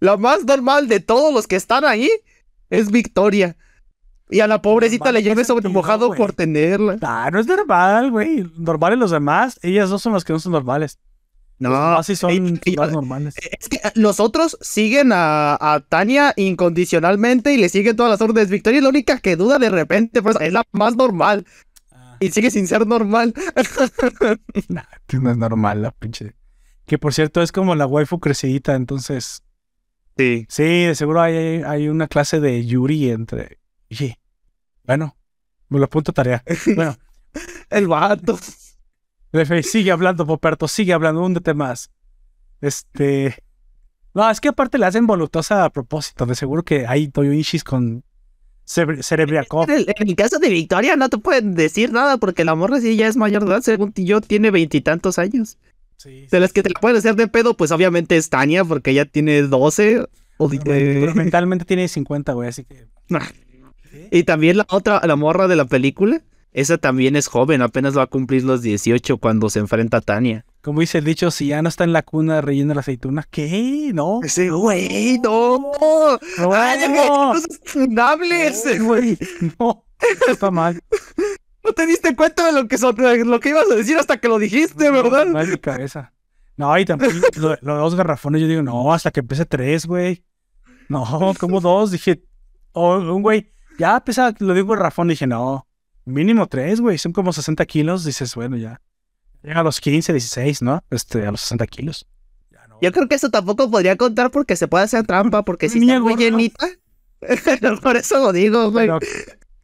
la 0.00 0.16
más 0.16 0.44
normal 0.44 0.88
de 0.88 1.00
todos 1.00 1.32
los 1.32 1.46
que 1.46 1.56
están 1.56 1.84
ahí 1.84 2.10
es 2.70 2.90
Victoria. 2.90 3.56
Y 4.28 4.40
a 4.40 4.48
la 4.48 4.60
pobrecita 4.60 5.04
Normal, 5.06 5.14
le 5.14 5.18
¿en 5.20 5.24
qué 5.24 5.28
lleve 5.30 5.44
sentido, 5.44 5.56
sobremojado 5.62 6.06
güey? 6.08 6.18
por 6.18 6.32
tenerla. 6.32 6.98
Ah, 7.02 7.30
no 7.32 7.38
es 7.38 7.46
normal, 7.46 8.10
güey. 8.10 8.50
Normales 8.56 8.98
los 8.98 9.12
demás. 9.12 9.58
Ellas 9.62 9.88
dos 9.88 10.02
son 10.02 10.12
las 10.14 10.24
que 10.24 10.32
no 10.32 10.40
son 10.40 10.50
normales. 10.52 10.98
No, 11.58 11.70
Los 11.70 11.78
demás 11.78 12.06
sí 12.06 12.16
son 12.16 12.30
y- 12.32 12.60
y- 12.72 12.76
más 12.76 12.90
normales. 12.92 13.34
Es 13.60 13.68
que 13.68 13.80
los 13.94 14.18
otros 14.20 14.58
siguen 14.60 15.12
a, 15.12 15.54
a 15.58 15.80
Tania 15.80 16.34
incondicionalmente 16.36 17.54
y 17.54 17.56
le 17.56 17.68
siguen 17.68 17.94
todas 17.96 18.10
las 18.10 18.20
órdenes. 18.20 18.50
Victoria 18.50 18.78
es 18.78 18.82
la 18.82 18.88
única 18.90 19.20
que 19.20 19.36
duda 19.36 19.58
de 19.58 19.70
repente, 19.70 20.20
pues 20.22 20.36
es 20.40 20.52
la 20.52 20.64
más 20.72 20.96
normal 20.96 21.46
y 22.18 22.30
sigue 22.30 22.50
sin 22.50 22.66
ser 22.66 22.86
normal. 22.86 23.32
Nah, 24.68 24.82
no 25.20 25.30
es 25.30 25.36
normal 25.36 25.82
la 25.82 25.92
pinche. 25.92 26.34
Que 26.86 26.98
por 26.98 27.12
cierto 27.12 27.42
es 27.42 27.52
como 27.52 27.74
la 27.74 27.86
waifu 27.86 28.20
crecidita, 28.20 28.74
entonces. 28.74 29.42
Sí. 30.16 30.46
Sí, 30.48 30.84
de 30.84 30.94
seguro 30.94 31.20
hay, 31.20 31.62
hay 31.62 31.88
una 31.88 32.08
clase 32.08 32.40
de 32.40 32.64
Yuri 32.64 33.10
entre. 33.10 33.58
Oye, 33.90 34.18
bueno, 34.84 35.16
me 35.68 35.78
lo 35.78 35.84
apunto 35.84 36.12
a 36.12 36.14
tarea. 36.14 36.44
Bueno, 36.74 36.96
El 37.70 37.88
vato. 37.88 38.38
Lefe, 39.32 39.62
sigue 39.62 39.90
hablando, 39.90 40.26
Poperto, 40.26 40.68
sigue 40.68 40.92
hablando, 40.92 41.22
húndete 41.22 41.54
más. 41.54 41.90
Este. 42.60 43.42
No, 44.14 44.30
es 44.30 44.40
que 44.40 44.48
aparte 44.48 44.78
le 44.78 44.86
hacen 44.86 45.06
voluptuosa 45.06 45.64
a 45.64 45.70
propósito. 45.70 46.24
De 46.24 46.34
seguro 46.34 46.62
que 46.62 46.86
hay 46.86 47.08
Toyoishis 47.08 47.64
con 47.64 48.02
Cerebriakov. 48.64 49.70
En 49.70 49.76
el, 49.76 49.86
en 49.94 50.08
el 50.08 50.16
caso 50.16 50.38
de 50.38 50.48
Victoria 50.48 50.96
no 50.96 51.08
te 51.08 51.18
pueden 51.18 51.54
decir 51.54 51.92
nada 51.92 52.16
porque 52.16 52.44
la 52.44 52.54
morra 52.54 52.80
sí 52.80 52.96
ya 52.96 53.08
es 53.08 53.16
mayor 53.16 53.44
de 53.44 53.50
edad, 53.50 53.60
según 53.60 53.92
yo 53.94 54.20
tiene 54.20 54.50
veintitantos 54.50 55.18
años. 55.18 55.58
Sí, 55.96 56.26
De 56.30 56.40
las 56.40 56.52
que 56.52 56.62
te 56.62 56.70
la 56.70 56.80
pueden 56.80 56.96
hacer 56.96 57.16
de 57.16 57.26
pedo, 57.28 57.56
pues 57.56 57.70
obviamente 57.70 58.16
es 58.16 58.28
Tania 58.28 58.64
porque 58.64 58.90
ella 58.90 59.04
tiene 59.06 59.42
12. 59.42 60.06
o 60.36 60.48
Pero 60.48 60.74
eh, 60.74 61.12
mentalmente 61.14 61.64
tiene 61.64 61.88
50, 61.88 62.32
güey, 62.32 62.48
así 62.48 62.64
que. 62.64 62.86
y 64.10 64.24
también 64.24 64.58
la 64.58 64.66
otra, 64.68 65.00
la 65.06 65.16
morra 65.16 65.48
de 65.48 65.56
la 65.56 65.64
película, 65.64 66.22
esa 66.52 66.78
también 66.78 67.16
es 67.16 67.26
joven, 67.28 67.62
apenas 67.62 67.96
va 67.96 68.02
a 68.02 68.06
cumplir 68.06 68.44
los 68.44 68.62
18 68.62 69.18
cuando 69.18 69.50
se 69.50 69.58
enfrenta 69.58 69.98
a 69.98 70.00
Tania. 70.00 70.44
Como 70.62 70.80
dice 70.80 70.98
el 70.98 71.04
dicho, 71.04 71.30
si 71.30 71.48
ya 71.48 71.62
no 71.62 71.68
está 71.68 71.84
en 71.84 71.92
la 71.92 72.02
cuna 72.02 72.40
rellena 72.40 72.74
la 72.74 72.80
aceituna, 72.80 73.26
¿qué? 73.30 73.90
No. 73.94 74.20
Ese 74.22 74.50
güey, 74.50 75.18
no. 75.18 75.72
No, 76.38 76.52
Ay, 76.52 76.80
no, 76.88 77.32
cosas 77.32 77.60
funables. 77.64 78.82
güey, 78.82 79.18
no. 79.58 79.84
Está 80.28 80.50
mal. 80.50 80.80
No 81.66 81.72
te 81.72 81.84
diste 81.86 82.14
cuenta 82.14 82.46
de 82.46 82.52
lo 82.52 82.68
que, 82.68 82.76
de 82.76 83.24
lo 83.24 83.40
que 83.40 83.48
ibas 83.48 83.68
a 83.70 83.74
decir 83.74 83.98
hasta 83.98 84.18
que 84.18 84.28
lo 84.28 84.38
dijiste, 84.38 84.88
¿verdad? 84.90 85.26
No, 85.26 85.40
es 85.40 85.48
mi 85.48 85.58
cabeza. 85.58 86.12
No, 86.56 86.78
y 86.78 86.84
también 86.84 87.20
lo, 87.36 87.56
lo 87.60 87.74
de 87.74 87.80
dos 87.80 87.94
garrafones, 87.96 88.40
yo 88.40 88.46
digo, 88.46 88.62
no, 88.62 88.92
hasta 88.94 89.10
que 89.10 89.22
pese 89.24 89.44
tres, 89.44 89.84
güey. 89.84 90.24
No, 90.88 91.34
como 91.40 91.60
dos, 91.60 91.90
dije, 91.90 92.22
o 92.70 92.98
un 92.98 93.22
güey, 93.22 93.50
ya 93.78 93.98
pesa, 93.98 94.32
lo 94.38 94.54
digo 94.54 94.68
garrafón, 94.68 95.08
dije, 95.08 95.26
no, 95.26 95.66
mínimo 96.04 96.46
tres, 96.46 96.80
güey, 96.80 96.98
son 96.98 97.12
como 97.12 97.32
60 97.32 97.66
kilos, 97.66 98.04
dices, 98.04 98.32
bueno, 98.36 98.56
ya. 98.56 98.80
Llega 99.42 99.60
a 99.60 99.64
los 99.64 99.80
15, 99.80 100.12
16, 100.12 100.62
¿no? 100.62 100.84
Este, 100.90 101.26
a 101.26 101.32
los 101.32 101.40
60 101.40 101.66
kilos. 101.66 102.06
Ya 102.50 102.66
no. 102.68 102.78
Yo 102.80 102.92
creo 102.92 103.08
que 103.08 103.16
eso 103.16 103.30
tampoco 103.30 103.68
podría 103.70 103.96
contar 103.96 104.30
porque 104.30 104.54
se 104.54 104.68
puede 104.68 104.84
hacer 104.84 105.04
trampa, 105.04 105.44
porque 105.44 105.68
si 105.68 105.80
está 105.80 105.98
muy 105.98 106.14
llenita. 106.16 106.66
Por 107.82 107.96
eso 107.96 108.18
lo 108.20 108.32
digo, 108.32 108.70
güey. 108.70 108.86
Pero- 108.86 109.00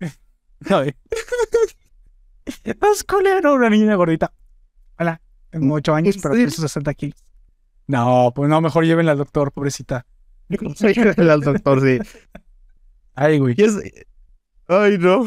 Ay. 2.46 2.74
Es 2.92 3.04
culero, 3.04 3.54
una 3.54 3.70
niña 3.70 3.94
gordita. 3.94 4.32
Hola, 4.98 5.20
tengo 5.50 5.74
8 5.74 5.94
años, 5.94 6.16
pero 6.22 6.34
peso 6.34 6.62
60 6.62 6.94
kilos. 6.94 7.24
No, 7.86 8.32
pues 8.34 8.48
no, 8.48 8.60
mejor 8.60 8.84
llévenla 8.84 9.12
al 9.12 9.18
doctor, 9.18 9.52
pobrecita. 9.52 10.06
Soy 10.76 10.92
el 10.96 11.40
doctor, 11.40 11.80
sí. 11.80 11.98
Ay, 13.14 13.38
güey. 13.38 13.54
Es- 13.58 13.78
Ay, 14.68 14.96
no. 14.98 15.24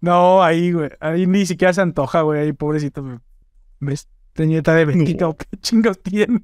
No, 0.00 0.42
ahí, 0.42 0.72
güey. 0.72 0.90
Ahí 1.00 1.26
ni 1.26 1.46
siquiera 1.46 1.72
se 1.72 1.80
antoja, 1.80 2.20
güey. 2.22 2.40
Ahí, 2.40 2.52
pobrecito. 2.52 3.02
güey. 3.02 3.18
¿Ves? 3.80 4.08
Teñeta 4.34 4.74
de 4.74 4.84
Bélgica, 4.84 5.28
¿o 5.28 5.36
qué 5.36 5.46
chingados 5.60 6.02
tiene? 6.02 6.42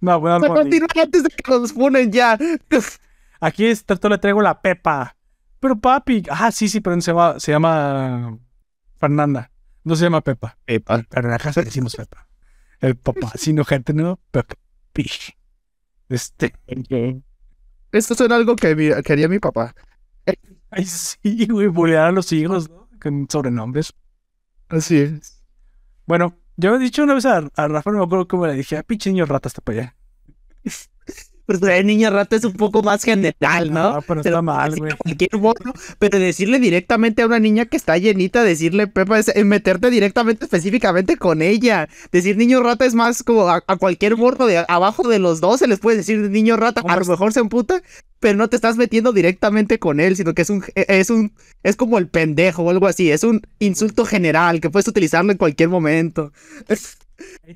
No, 0.00 0.18
bueno, 0.20 0.40
continuar 0.54 0.90
antes 0.98 1.22
de 1.22 1.28
que 1.28 1.50
nos 1.50 1.72
funen 1.72 2.10
ya. 2.10 2.38
Aquí 3.40 3.66
es, 3.66 3.84
le 3.88 4.18
traigo 4.18 4.40
la 4.40 4.60
Pepa. 4.62 5.16
Pero 5.60 5.78
papi. 5.80 6.22
Ah, 6.30 6.50
sí, 6.52 6.68
sí, 6.68 6.80
pero 6.80 7.00
se 7.00 7.10
llama, 7.12 7.38
se 7.40 7.52
llama 7.52 8.38
Fernanda. 8.98 9.50
No 9.84 9.96
se 9.96 10.04
llama 10.04 10.22
Pepa. 10.22 10.58
Epa. 10.66 11.04
Pero 11.08 11.28
en 11.28 11.32
la 11.32 11.38
casa 11.38 11.62
decimos 11.62 11.96
Pepa. 11.96 12.28
El 12.80 12.96
papá, 12.96 13.32
sino 13.36 13.64
gente, 13.64 13.92
¿no? 13.94 14.20
Pepa. 14.30 14.54
Este. 16.08 16.52
Esto 17.92 18.14
suena 18.14 18.36
algo 18.36 18.56
que, 18.56 18.74
mi- 18.76 19.02
que 19.02 19.12
haría 19.12 19.28
mi 19.28 19.38
papá. 19.38 19.74
Ay, 20.70 20.84
sí, 20.86 21.46
güey. 21.48 21.68
Bulear 21.68 22.06
a 22.08 22.12
los 22.12 22.32
hijos, 22.32 22.68
¿no? 22.70 22.88
Con 23.00 23.28
sobrenombres. 23.30 23.94
Así 24.68 24.98
es. 24.98 25.42
Bueno, 26.06 26.36
yo 26.56 26.76
he 26.76 26.78
dicho 26.78 27.04
una 27.04 27.14
vez 27.14 27.26
a, 27.26 27.38
a 27.56 27.68
Rafa, 27.68 27.92
no 27.92 27.98
me 27.98 28.04
acuerdo 28.04 28.28
cómo 28.28 28.46
le 28.46 28.54
dije, 28.54 28.76
ah, 28.78 28.82
pinche 28.84 29.10
niño 29.10 29.26
rata 29.26 29.48
hasta 29.48 29.62
para 29.62 29.80
allá. 29.80 29.96
Pues 31.50 31.60
el 31.62 31.84
niño 31.86 32.10
rata 32.10 32.36
es 32.36 32.44
un 32.44 32.52
poco 32.52 32.80
más 32.84 33.02
general, 33.02 33.72
¿no? 33.72 33.88
Ah, 33.88 34.02
pero 34.06 34.20
está 34.20 34.40
mal, 34.40 34.76
güey. 34.76 34.92
Cualquier 34.96 35.36
mono, 35.36 35.72
pero 35.98 36.20
decirle 36.20 36.60
directamente 36.60 37.22
a 37.22 37.26
una 37.26 37.40
niña 37.40 37.66
que 37.66 37.76
está 37.76 37.98
llenita, 37.98 38.44
decirle 38.44 38.86
Pepa, 38.86 39.18
es 39.18 39.28
es 39.30 39.44
meterte 39.44 39.90
directamente, 39.90 40.44
específicamente 40.44 41.16
con 41.16 41.42
ella. 41.42 41.88
Decir 42.12 42.36
niño 42.36 42.62
rata 42.62 42.84
es 42.84 42.94
más 42.94 43.24
como 43.24 43.48
a, 43.48 43.64
a 43.66 43.76
cualquier 43.78 44.16
morro 44.16 44.46
de 44.46 44.64
abajo 44.68 45.08
de 45.08 45.18
los 45.18 45.40
dos 45.40 45.58
se 45.58 45.66
les 45.66 45.80
puede 45.80 45.96
decir 45.96 46.18
niño 46.30 46.56
rata. 46.56 46.82
¿Cómo 46.82 46.94
A 46.94 46.96
lo 46.96 47.02
es? 47.02 47.08
mejor 47.08 47.32
se 47.32 47.40
emputa, 47.40 47.82
pero 48.20 48.38
no 48.38 48.48
te 48.48 48.54
estás 48.54 48.76
metiendo 48.76 49.12
directamente 49.12 49.80
con 49.80 49.98
él, 49.98 50.14
sino 50.16 50.34
que 50.34 50.42
es 50.42 50.50
un, 50.50 50.62
es 50.76 51.10
un, 51.10 51.32
es 51.64 51.74
como 51.74 51.98
el 51.98 52.08
pendejo 52.08 52.62
o 52.62 52.70
algo 52.70 52.86
así. 52.86 53.10
Es 53.10 53.24
un 53.24 53.42
insulto 53.58 54.04
general 54.04 54.60
que 54.60 54.70
puedes 54.70 54.86
utilizarlo 54.86 55.32
en 55.32 55.38
cualquier 55.38 55.68
momento. 55.68 56.32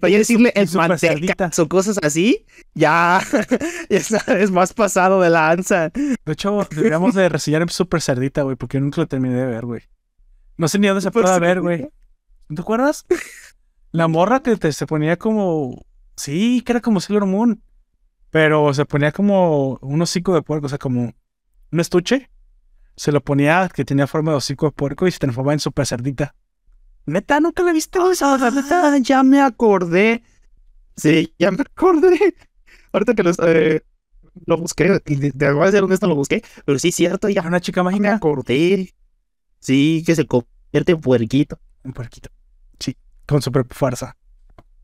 Para 0.00 0.10
ya 0.10 0.18
decirle 0.18 0.52
el 0.54 0.68
mantecas 0.74 1.58
o 1.58 1.68
cosas 1.68 1.98
así, 2.02 2.44
ya, 2.74 3.20
ya 3.90 4.00
sabes, 4.00 4.50
más 4.50 4.72
pasado 4.72 5.20
de 5.20 5.30
lanza. 5.30 5.90
De 5.90 6.32
hecho, 6.32 6.66
deberíamos 6.70 7.14
de 7.14 7.28
reseñar 7.28 7.62
en 7.62 7.68
Super 7.68 8.00
Cerdita, 8.00 8.42
güey, 8.42 8.56
porque 8.56 8.80
nunca 8.80 9.00
lo 9.00 9.06
terminé 9.06 9.34
de 9.34 9.46
ver, 9.46 9.66
güey. 9.66 9.82
No 10.56 10.68
sé 10.68 10.78
ni 10.78 10.86
dónde 10.86 11.02
se 11.02 11.10
puede 11.10 11.38
ver, 11.40 11.60
güey. 11.60 11.88
¿No 12.48 12.56
te 12.56 12.62
acuerdas? 12.62 13.06
La 13.90 14.08
morra 14.08 14.40
que 14.40 14.56
te, 14.56 14.72
se 14.72 14.86
ponía 14.86 15.16
como... 15.16 15.84
Sí, 16.16 16.62
que 16.62 16.72
era 16.72 16.80
como 16.80 17.00
Sailor 17.00 17.26
Moon. 17.26 17.62
Pero 18.30 18.74
se 18.74 18.84
ponía 18.84 19.12
como 19.12 19.78
un 19.80 20.02
hocico 20.02 20.34
de 20.34 20.42
puerco, 20.42 20.66
o 20.66 20.68
sea, 20.68 20.78
como 20.78 21.14
un 21.72 21.80
estuche. 21.80 22.30
Se 22.96 23.12
lo 23.12 23.20
ponía 23.20 23.68
que 23.72 23.84
tenía 23.84 24.06
forma 24.06 24.32
de 24.32 24.38
hocico 24.38 24.66
de 24.66 24.72
puerco 24.72 25.06
y 25.06 25.12
se 25.12 25.18
transformaba 25.18 25.52
en 25.52 25.60
Super 25.60 25.86
Cerdita. 25.86 26.34
Neta, 27.06 27.40
nunca 27.40 27.62
la 27.62 27.72
viste, 27.72 27.98
güey. 27.98 28.16
Ah, 28.20 28.98
ya 29.02 29.22
me 29.22 29.40
acordé. 29.40 30.22
Sí, 30.96 31.34
ya 31.38 31.50
me 31.50 31.62
acordé. 31.62 32.34
Ahorita 32.92 33.14
que 33.14 33.22
los, 33.22 33.38
eh, 33.40 33.82
lo 34.46 34.56
busqué, 34.56 35.00
de 35.04 35.52
voy 35.52 35.68
a 35.68 35.70
ser 35.70 35.82
honesto, 35.84 36.06
lo 36.06 36.14
busqué, 36.14 36.42
pero 36.64 36.78
sí, 36.78 36.92
cierto, 36.92 37.28
ya 37.28 37.42
una 37.42 37.60
chica 37.60 37.82
me 37.82 37.90
mágica. 37.90 38.14
acordé. 38.14 38.94
Sí, 39.60 40.02
que 40.06 40.14
se 40.14 40.26
convierte 40.26 40.92
en 40.92 41.00
puerquito. 41.00 41.58
Un 41.82 41.92
puerquito. 41.92 42.30
Sí, 42.78 42.96
con 43.26 43.42
super 43.42 43.66
fuerza. 43.70 44.16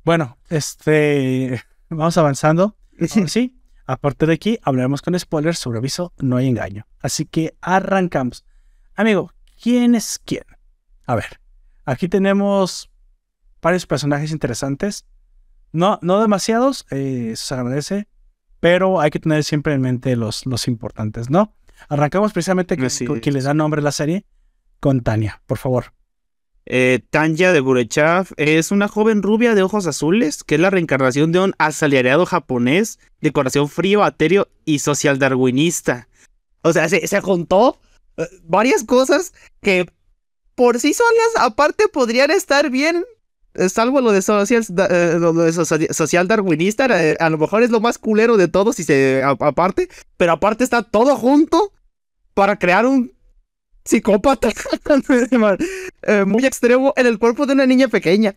Bueno, 0.04 0.38
este. 0.48 1.62
Vamos 1.88 2.16
avanzando. 2.18 2.76
Ahora 3.00 3.28
sí, 3.28 3.56
A 3.86 3.96
partir 3.96 4.28
de 4.28 4.34
aquí 4.34 4.58
hablaremos 4.62 5.02
con 5.02 5.18
spoilers 5.18 5.58
sobre 5.58 5.78
aviso, 5.78 6.12
no 6.18 6.36
hay 6.36 6.48
engaño. 6.48 6.86
Así 7.00 7.24
que 7.24 7.56
arrancamos. 7.60 8.44
Amigo, 8.94 9.32
¿quién 9.60 9.94
es 9.94 10.20
quién? 10.24 10.44
A 11.06 11.14
ver, 11.16 11.39
aquí 11.90 12.08
tenemos 12.08 12.90
varios 13.60 13.86
personajes 13.86 14.30
interesantes. 14.30 15.06
No, 15.72 15.98
no 16.02 16.20
demasiados, 16.20 16.86
eh, 16.90 17.30
eso 17.32 17.46
se 17.46 17.54
agradece, 17.54 18.08
pero 18.60 19.00
hay 19.00 19.10
que 19.10 19.20
tener 19.20 19.44
siempre 19.44 19.74
en 19.74 19.80
mente 19.80 20.16
los, 20.16 20.46
los 20.46 20.68
importantes, 20.68 21.30
¿no? 21.30 21.54
Arrancamos 21.88 22.32
precisamente 22.32 22.76
con, 22.76 22.88
con 23.06 23.20
quien 23.20 23.34
les 23.34 23.44
da 23.44 23.54
nombre 23.54 23.80
a 23.80 23.84
la 23.84 23.92
serie, 23.92 24.24
con 24.80 25.00
Tania, 25.00 25.42
por 25.46 25.58
favor. 25.58 25.92
Eh, 26.66 27.00
Tanya 27.10 27.52
de 27.52 27.60
Gurechav 27.60 28.28
es 28.36 28.70
una 28.70 28.86
joven 28.86 29.22
rubia 29.22 29.54
de 29.54 29.62
ojos 29.62 29.86
azules 29.86 30.44
que 30.44 30.56
es 30.56 30.60
la 30.60 30.70
reencarnación 30.70 31.32
de 31.32 31.40
un 31.40 31.54
asalariado 31.58 32.26
japonés 32.26 32.98
de 33.20 33.32
corazón 33.32 33.68
frío, 33.68 34.04
atéreo 34.04 34.48
y 34.64 34.80
social 34.80 35.18
darwinista. 35.18 36.08
O 36.62 36.72
sea, 36.72 36.88
se, 36.88 37.06
se 37.06 37.20
juntó 37.20 37.80
eh, 38.16 38.28
varias 38.44 38.84
cosas 38.84 39.32
que 39.62 39.86
por 40.60 40.78
sí 40.78 40.92
solas, 40.92 41.30
aparte, 41.38 41.88
podrían 41.88 42.30
estar 42.30 42.68
bien. 42.68 43.02
eh, 43.54 43.70
Salvo 43.70 44.02
lo 44.02 44.12
de 44.12 44.20
social, 44.20 44.62
eh, 44.90 45.16
lo 45.18 45.32
de 45.32 45.52
socia- 45.54 45.90
social 45.94 46.28
darwinista, 46.28 46.84
eh, 47.02 47.16
a 47.18 47.30
lo 47.30 47.38
mejor 47.38 47.62
es 47.62 47.70
lo 47.70 47.80
más 47.80 47.96
culero 47.96 48.36
de 48.36 48.46
todo 48.46 48.74
si 48.74 48.84
se 48.84 49.22
a- 49.24 49.30
aparte, 49.40 49.88
pero 50.18 50.32
aparte 50.32 50.62
está 50.62 50.82
todo 50.82 51.16
junto 51.16 51.72
para 52.34 52.58
crear 52.58 52.84
un 52.84 53.10
psicópata 53.86 54.50
eh, 56.02 56.24
muy 56.26 56.44
extremo 56.44 56.92
en 56.94 57.06
el 57.06 57.18
cuerpo 57.18 57.46
de 57.46 57.54
una 57.54 57.64
niña 57.64 57.88
pequeña. 57.88 58.36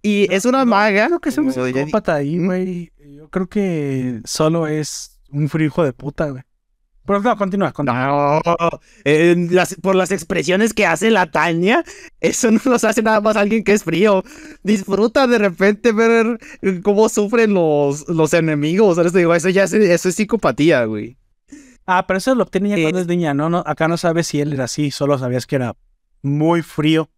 Y 0.00 0.32
es 0.34 0.46
una 0.46 0.64
maga. 0.64 1.06
Creo 1.08 1.20
que 1.20 1.28
es 1.28 1.36
un 1.38 1.52
psicópata 1.84 2.14
ahí, 2.14 2.38
güey. 2.42 2.92
Yo 3.14 3.28
creo 3.28 3.46
que 3.46 4.22
solo 4.24 4.66
es 4.68 5.20
un 5.30 5.50
frío 5.50 5.66
hijo 5.66 5.84
de 5.84 5.92
puta, 5.92 6.30
güey. 6.30 6.42
Pero 7.04 7.20
no, 7.20 7.36
continúa, 7.36 7.72
continúa. 7.72 8.40
No, 8.44 8.70
eh, 9.04 9.34
las- 9.50 9.74
por 9.82 9.94
las 9.96 10.12
expresiones 10.12 10.72
que 10.72 10.86
hace 10.86 11.10
la 11.10 11.30
Tania, 11.30 11.82
eso 12.20 12.50
no 12.52 12.60
los 12.64 12.84
hace 12.84 13.02
nada 13.02 13.20
más 13.20 13.36
alguien 13.36 13.64
que 13.64 13.72
es 13.72 13.82
frío. 13.82 14.22
Disfruta 14.62 15.26
de 15.26 15.38
repente 15.38 15.92
ver 15.92 16.38
eh, 16.62 16.80
cómo 16.82 17.08
sufren 17.08 17.54
los, 17.54 18.08
los 18.08 18.32
enemigos. 18.34 18.96
¿sabes? 18.96 19.12
Digo, 19.12 19.34
eso 19.34 19.48
ya 19.48 19.64
es, 19.64 19.72
eso 19.72 20.08
es 20.08 20.14
psicopatía, 20.14 20.84
güey. 20.84 21.16
Ah, 21.86 22.06
pero 22.06 22.18
eso 22.18 22.34
lo 22.36 22.44
obtiene 22.44 22.68
ya 22.68 22.76
Eh, 22.76 22.82
cuando 22.82 23.00
es 23.00 23.08
niña, 23.08 23.34
¿no? 23.34 23.50
no 23.50 23.64
Acá 23.66 23.88
no 23.88 23.96
sabes 23.96 24.28
si 24.28 24.40
él 24.40 24.52
era 24.52 24.64
así, 24.64 24.92
solo 24.92 25.18
sabías 25.18 25.46
que 25.46 25.56
era 25.56 25.74
muy 26.22 26.62
frío 26.62 27.10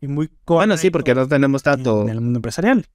y 0.00 0.08
muy 0.08 0.28
Bueno, 0.44 0.76
sí, 0.76 0.90
porque 0.90 1.14
no 1.14 1.28
tenemos 1.28 1.62
tanto. 1.62 2.02
en 2.02 2.08
el 2.08 2.20
mundo 2.20 2.38
empresarial. 2.38 2.86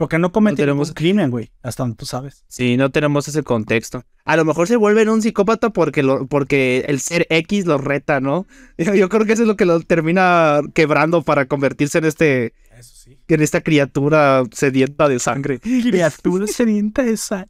Porque 0.00 0.18
no 0.18 0.32
comete 0.32 0.62
tenemos- 0.62 0.88
ningún 0.88 0.94
crimen, 0.94 1.30
güey, 1.30 1.52
hasta 1.62 1.82
donde 1.82 1.96
tú 1.98 2.06
sabes. 2.06 2.42
Sí, 2.48 2.78
no 2.78 2.90
tenemos 2.90 3.28
ese 3.28 3.42
contexto. 3.42 4.02
A 4.24 4.34
lo 4.34 4.46
mejor 4.46 4.66
se 4.66 4.76
vuelve 4.76 5.02
en 5.02 5.10
un 5.10 5.20
psicópata 5.20 5.68
porque, 5.74 6.02
lo, 6.02 6.26
porque 6.26 6.86
el 6.88 7.00
ser 7.00 7.26
X 7.28 7.66
lo 7.66 7.76
reta, 7.76 8.18
¿no? 8.18 8.46
Yo, 8.78 8.94
yo 8.94 9.10
creo 9.10 9.26
que 9.26 9.34
eso 9.34 9.42
es 9.42 9.48
lo 9.48 9.56
que 9.58 9.66
lo 9.66 9.78
termina 9.82 10.62
quebrando 10.72 11.20
para 11.20 11.44
convertirse 11.48 11.98
en 11.98 12.06
este 12.06 12.54
Eso 12.78 12.94
sí. 12.94 13.18
en 13.28 13.42
esta 13.42 13.60
criatura 13.60 14.42
sedienta 14.52 15.06
de 15.06 15.18
sangre. 15.18 15.60
Criatura 15.60 16.46
sedienta 16.46 17.02
esa. 17.04 17.48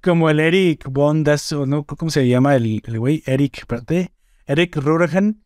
Como 0.00 0.30
el 0.30 0.40
Eric 0.40 0.86
Von 0.90 1.24
Das, 1.24 1.52
o 1.52 1.66
no, 1.66 1.84
¿cómo 1.84 2.10
se 2.10 2.26
llama 2.26 2.56
el 2.56 2.80
el 2.86 2.98
güey? 3.00 3.22
Eric, 3.26 3.58
espérate. 3.58 4.12
Eric 4.46 4.76
Rurgen, 4.76 5.44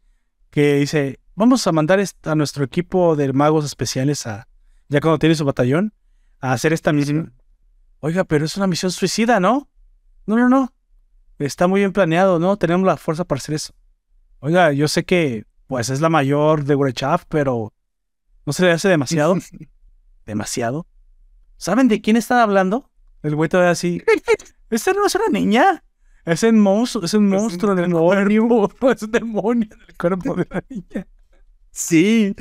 que 0.50 0.76
dice, 0.76 1.19
vamos 1.35 1.67
a 1.67 1.73
mandar 1.73 2.00
a 2.23 2.35
nuestro 2.37 2.62
equipo 2.62 3.17
de 3.17 3.33
magos 3.33 3.65
especiales 3.65 4.29
a, 4.29 4.47
ya 4.88 5.00
cuando 5.00 5.19
tiene 5.19 5.35
su 5.35 5.45
batallón, 5.45 5.93
a 6.40 6.52
hacer 6.52 6.73
esta 6.73 6.93
misión. 6.93 7.35
Oiga, 8.00 8.25
pero 8.25 8.45
es 8.45 8.57
una 8.57 8.66
misión 8.66 8.93
suicida, 8.93 9.40
¿no? 9.40 9.69
No, 10.26 10.37
no, 10.37 10.49
no. 10.49 10.73
Está 11.38 11.66
muy 11.66 11.81
bien 11.81 11.93
planeado, 11.93 12.38
¿no? 12.38 12.57
Tenemos 12.57 12.87
la 12.87 12.97
fuerza 12.97 13.25
para 13.25 13.38
hacer 13.38 13.55
eso. 13.55 13.75
Oiga, 14.40 14.73
yo 14.73 14.89
sé 14.89 15.04
que, 15.04 15.45
pues, 15.67 15.91
es 15.91 16.00
la 16.00 16.08
mayor 16.08 16.65
de 16.65 16.75
Gurechav, 16.75 17.26
pero 17.28 17.73
¿no 18.45 18.52
se 18.52 18.65
le 18.65 18.73
hace 18.73 18.89
demasiado? 18.89 19.37
¿Demasiado? 20.26 20.87
¿Saben 21.56 21.89
de 21.89 22.00
quién 22.00 22.17
están 22.17 22.39
hablando? 22.39 22.91
El 23.23 23.34
güey 23.34 23.49
todavía 23.49 23.73
así. 23.73 24.02
¿Esta 24.71 24.93
no 24.93 25.06
es 25.06 25.15
una 25.15 25.28
niña? 25.28 25.82
Es 26.25 26.43
un 26.43 26.61
monstruo, 26.61 27.04
es 27.04 27.15
un 27.15 27.28
monstruo 27.28 27.75
del 27.75 27.93
cuerpo. 27.93 28.91
Es 28.93 29.02
un 29.02 29.11
demonio 29.13 29.69
en 29.73 29.80
el 29.80 29.97
cuerpo 29.97 30.34
de 30.34 30.47
la 30.50 30.65
niña. 30.69 31.06
Sí. 31.71 32.34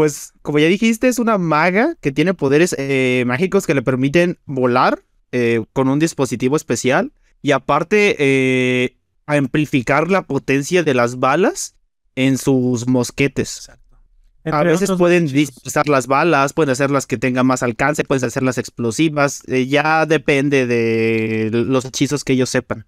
Pues, 0.00 0.32
como 0.40 0.58
ya 0.58 0.66
dijiste, 0.66 1.08
es 1.08 1.18
una 1.18 1.36
maga 1.36 1.94
que 2.00 2.10
tiene 2.10 2.32
poderes 2.32 2.74
eh, 2.78 3.22
mágicos 3.26 3.66
que 3.66 3.74
le 3.74 3.82
permiten 3.82 4.38
volar 4.46 5.04
eh, 5.30 5.62
con 5.74 5.88
un 5.88 5.98
dispositivo 5.98 6.56
especial 6.56 7.12
y 7.42 7.50
aparte 7.50 8.16
eh, 8.18 8.96
amplificar 9.26 10.10
la 10.10 10.22
potencia 10.22 10.82
de 10.82 10.94
las 10.94 11.18
balas 11.18 11.74
en 12.14 12.38
sus 12.38 12.88
mosquetes. 12.88 13.58
Exacto. 13.58 13.98
A 14.44 14.62
veces 14.62 14.90
pueden 14.92 15.26
dispersar 15.26 15.86
las 15.86 16.06
balas, 16.06 16.54
pueden 16.54 16.70
hacerlas 16.70 17.06
que 17.06 17.18
tengan 17.18 17.44
más 17.44 17.62
alcance, 17.62 18.02
pueden 18.02 18.24
hacerlas 18.24 18.56
explosivas. 18.56 19.42
eh, 19.48 19.66
ya 19.66 20.06
depende 20.06 20.66
de 20.66 21.50
los 21.52 21.84
hechizos 21.84 22.24
que 22.24 22.32
ellos 22.32 22.48
sepan. 22.48 22.86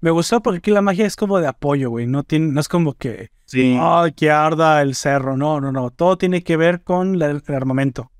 Me 0.00 0.10
gustó 0.10 0.40
porque 0.40 0.58
aquí 0.58 0.70
la 0.70 0.82
magia 0.82 1.06
es 1.06 1.16
como 1.16 1.38
de 1.40 1.46
apoyo, 1.48 1.90
güey. 1.90 2.06
No, 2.06 2.22
tiene, 2.22 2.46
no 2.52 2.60
es 2.60 2.68
como 2.68 2.94
que, 2.94 3.30
Sí. 3.46 3.76
ay, 3.80 4.12
que 4.12 4.30
arda 4.30 4.80
el 4.82 4.94
cerro. 4.94 5.36
No, 5.36 5.60
no, 5.60 5.72
no. 5.72 5.90
Todo 5.90 6.16
tiene 6.18 6.42
que 6.42 6.56
ver 6.56 6.82
con 6.82 7.18
la- 7.18 7.30
el 7.30 7.42
armamento. 7.48 8.10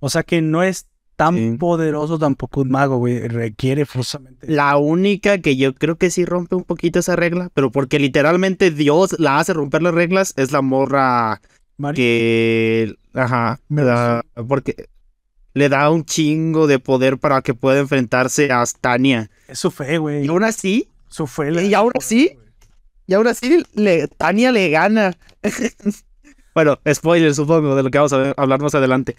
O 0.00 0.10
sea 0.10 0.22
que 0.22 0.42
no 0.42 0.62
es 0.62 0.86
tan 1.16 1.36
Sí. 1.36 1.56
poderoso 1.58 2.18
tampoco 2.18 2.60
un 2.62 2.70
mago, 2.70 2.96
güey. 2.98 3.26
Requiere 3.28 3.86
forzosamente. 3.86 4.46
La 4.52 4.76
única 4.76 5.38
que 5.38 5.56
yo 5.56 5.74
creo 5.74 5.96
que 5.96 6.10
sí 6.10 6.24
rompe 6.24 6.56
un 6.56 6.64
poquito 6.64 6.98
esa 6.98 7.16
regla, 7.16 7.50
pero 7.54 7.70
porque 7.70 7.98
literalmente 7.98 8.70
Dios 8.70 9.16
la 9.18 9.38
hace 9.38 9.52
romper 9.54 9.80
las 9.82 9.94
reglas, 9.94 10.34
es 10.36 10.50
la 10.52 10.60
morra 10.60 11.40
Mari- 11.78 11.96
que. 11.96 12.94
Ajá. 13.14 13.60
La- 13.68 14.24
porque 14.48 14.88
le 15.54 15.68
da 15.68 15.88
un 15.90 16.04
chingo 16.04 16.66
de 16.66 16.80
poder 16.80 17.16
para 17.18 17.40
que 17.42 17.54
pueda 17.54 17.78
enfrentarse 17.78 18.50
a 18.52 18.64
Tania. 18.80 19.30
Es 19.48 19.60
su 19.60 19.70
fe, 19.70 19.98
güey. 19.98 20.24
Y 20.24 20.28
aún 20.28 20.42
así, 20.42 20.88
Y 21.64 21.74
ahora 21.74 22.00
sí, 22.00 22.36
y 23.06 23.14
aún 23.14 23.26
así, 23.26 23.62
le, 23.74 24.08
Tania 24.08 24.50
le 24.52 24.70
gana. 24.70 25.16
bueno, 26.54 26.78
spoiler, 26.92 27.34
supongo, 27.34 27.74
de 27.76 27.82
lo 27.82 27.90
que 27.90 27.98
vamos 27.98 28.12
a 28.12 28.18
ver- 28.18 28.34
hablar 28.36 28.60
más 28.60 28.74
adelante. 28.74 29.16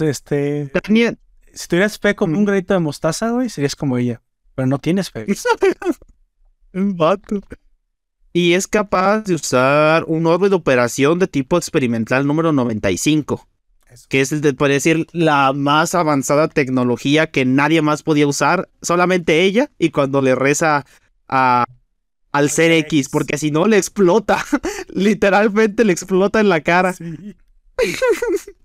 Este, 0.00 0.66
Tania. 0.68 1.14
si 1.52 1.68
tuvieras 1.68 1.98
fe 1.98 2.14
como 2.14 2.34
Mm. 2.34 2.38
un 2.38 2.44
granito 2.44 2.74
de 2.74 2.80
mostaza, 2.80 3.30
güey, 3.30 3.48
serías 3.48 3.76
como 3.76 3.98
ella. 3.98 4.22
Pero 4.54 4.66
no 4.66 4.78
tienes 4.78 5.10
fe. 5.10 5.26
Un 6.74 6.96
vato. 6.96 7.40
Y 8.32 8.54
es 8.54 8.66
capaz 8.66 9.20
de 9.24 9.34
usar 9.34 10.04
un 10.06 10.26
orbe 10.26 10.48
de 10.48 10.54
operación 10.54 11.18
de 11.18 11.26
tipo 11.26 11.58
experimental 11.58 12.26
número 12.26 12.50
95, 12.52 13.46
Eso. 13.90 14.06
que 14.08 14.22
es 14.22 14.40
de, 14.40 14.54
podría 14.54 14.76
decir, 14.76 15.06
la 15.12 15.52
más 15.52 15.94
avanzada 15.94 16.48
tecnología 16.48 17.30
que 17.30 17.44
nadie 17.44 17.82
más 17.82 18.02
podía 18.02 18.26
usar, 18.26 18.70
solamente 18.80 19.42
ella, 19.42 19.70
y 19.78 19.90
cuando 19.90 20.22
le 20.22 20.34
reza 20.34 20.86
a, 21.32 21.64
al 22.30 22.50
ser 22.50 22.70
X, 22.72 23.08
porque 23.08 23.38
si 23.38 23.50
no 23.50 23.66
le 23.66 23.78
explota, 23.78 24.44
literalmente 24.94 25.84
le 25.84 25.92
explota 25.92 26.38
en 26.40 26.48
la 26.48 26.60
cara. 26.60 26.92
Sí. 26.92 27.34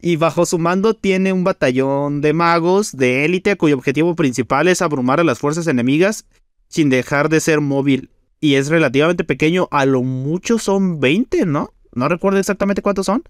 Y 0.00 0.16
bajo 0.16 0.44
su 0.44 0.58
mando 0.58 0.92
tiene 0.92 1.32
un 1.32 1.44
batallón 1.44 2.20
de 2.20 2.34
magos 2.34 2.92
de 2.94 3.24
élite 3.24 3.56
cuyo 3.56 3.74
objetivo 3.76 4.14
principal 4.14 4.68
es 4.68 4.82
abrumar 4.82 5.18
a 5.18 5.24
las 5.24 5.38
fuerzas 5.38 5.66
enemigas 5.66 6.26
sin 6.68 6.90
dejar 6.90 7.30
de 7.30 7.40
ser 7.40 7.62
móvil. 7.62 8.10
Y 8.38 8.56
es 8.56 8.68
relativamente 8.68 9.24
pequeño, 9.24 9.66
a 9.70 9.86
lo 9.86 10.02
mucho 10.02 10.58
son 10.58 11.00
20, 11.00 11.46
¿no? 11.46 11.72
No 11.94 12.06
recuerdo 12.08 12.38
exactamente 12.38 12.82
cuántos 12.82 13.06
son. 13.06 13.22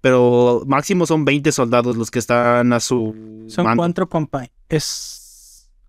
Pero 0.00 0.62
máximo 0.66 1.04
son 1.04 1.26
20 1.26 1.52
soldados 1.52 1.94
los 1.98 2.10
que 2.10 2.20
están 2.20 2.72
a 2.72 2.80
su 2.80 3.44
Son 3.48 3.64
mando. 3.66 3.82
cuatro 3.82 4.08
compañías. 4.08 4.52
Es 4.70 5.17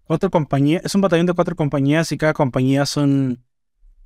cuatro 0.10 0.32
compañías. 0.32 0.82
Es 0.84 0.96
un 0.96 1.02
batallón 1.02 1.28
de 1.28 1.34
cuatro 1.34 1.56
compañías 1.56 2.12
y 2.12 2.18
cada 2.18 2.34
compañía 2.34 2.86
son. 2.88 3.44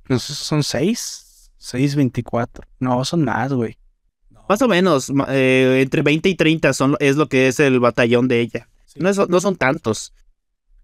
no 0.08 0.18
sé, 0.18 0.34
Son 0.34 0.62
seis. 0.62 1.50
Seis, 1.56 1.96
veinticuatro. 1.96 2.68
No, 2.78 3.02
son 3.06 3.24
más, 3.24 3.50
güey. 3.54 3.78
Más 4.50 4.60
o 4.60 4.68
menos, 4.68 5.10
eh, 5.28 5.80
entre 5.82 6.02
20 6.02 6.28
y 6.28 6.34
30 6.34 6.74
son, 6.74 6.94
es 7.00 7.16
lo 7.16 7.26
que 7.30 7.48
es 7.48 7.58
el 7.58 7.80
batallón 7.80 8.28
de 8.28 8.40
ella. 8.40 8.68
Sí. 8.84 9.00
No, 9.00 9.08
es- 9.08 9.28
no 9.30 9.40
son 9.40 9.56
tantos. 9.56 10.12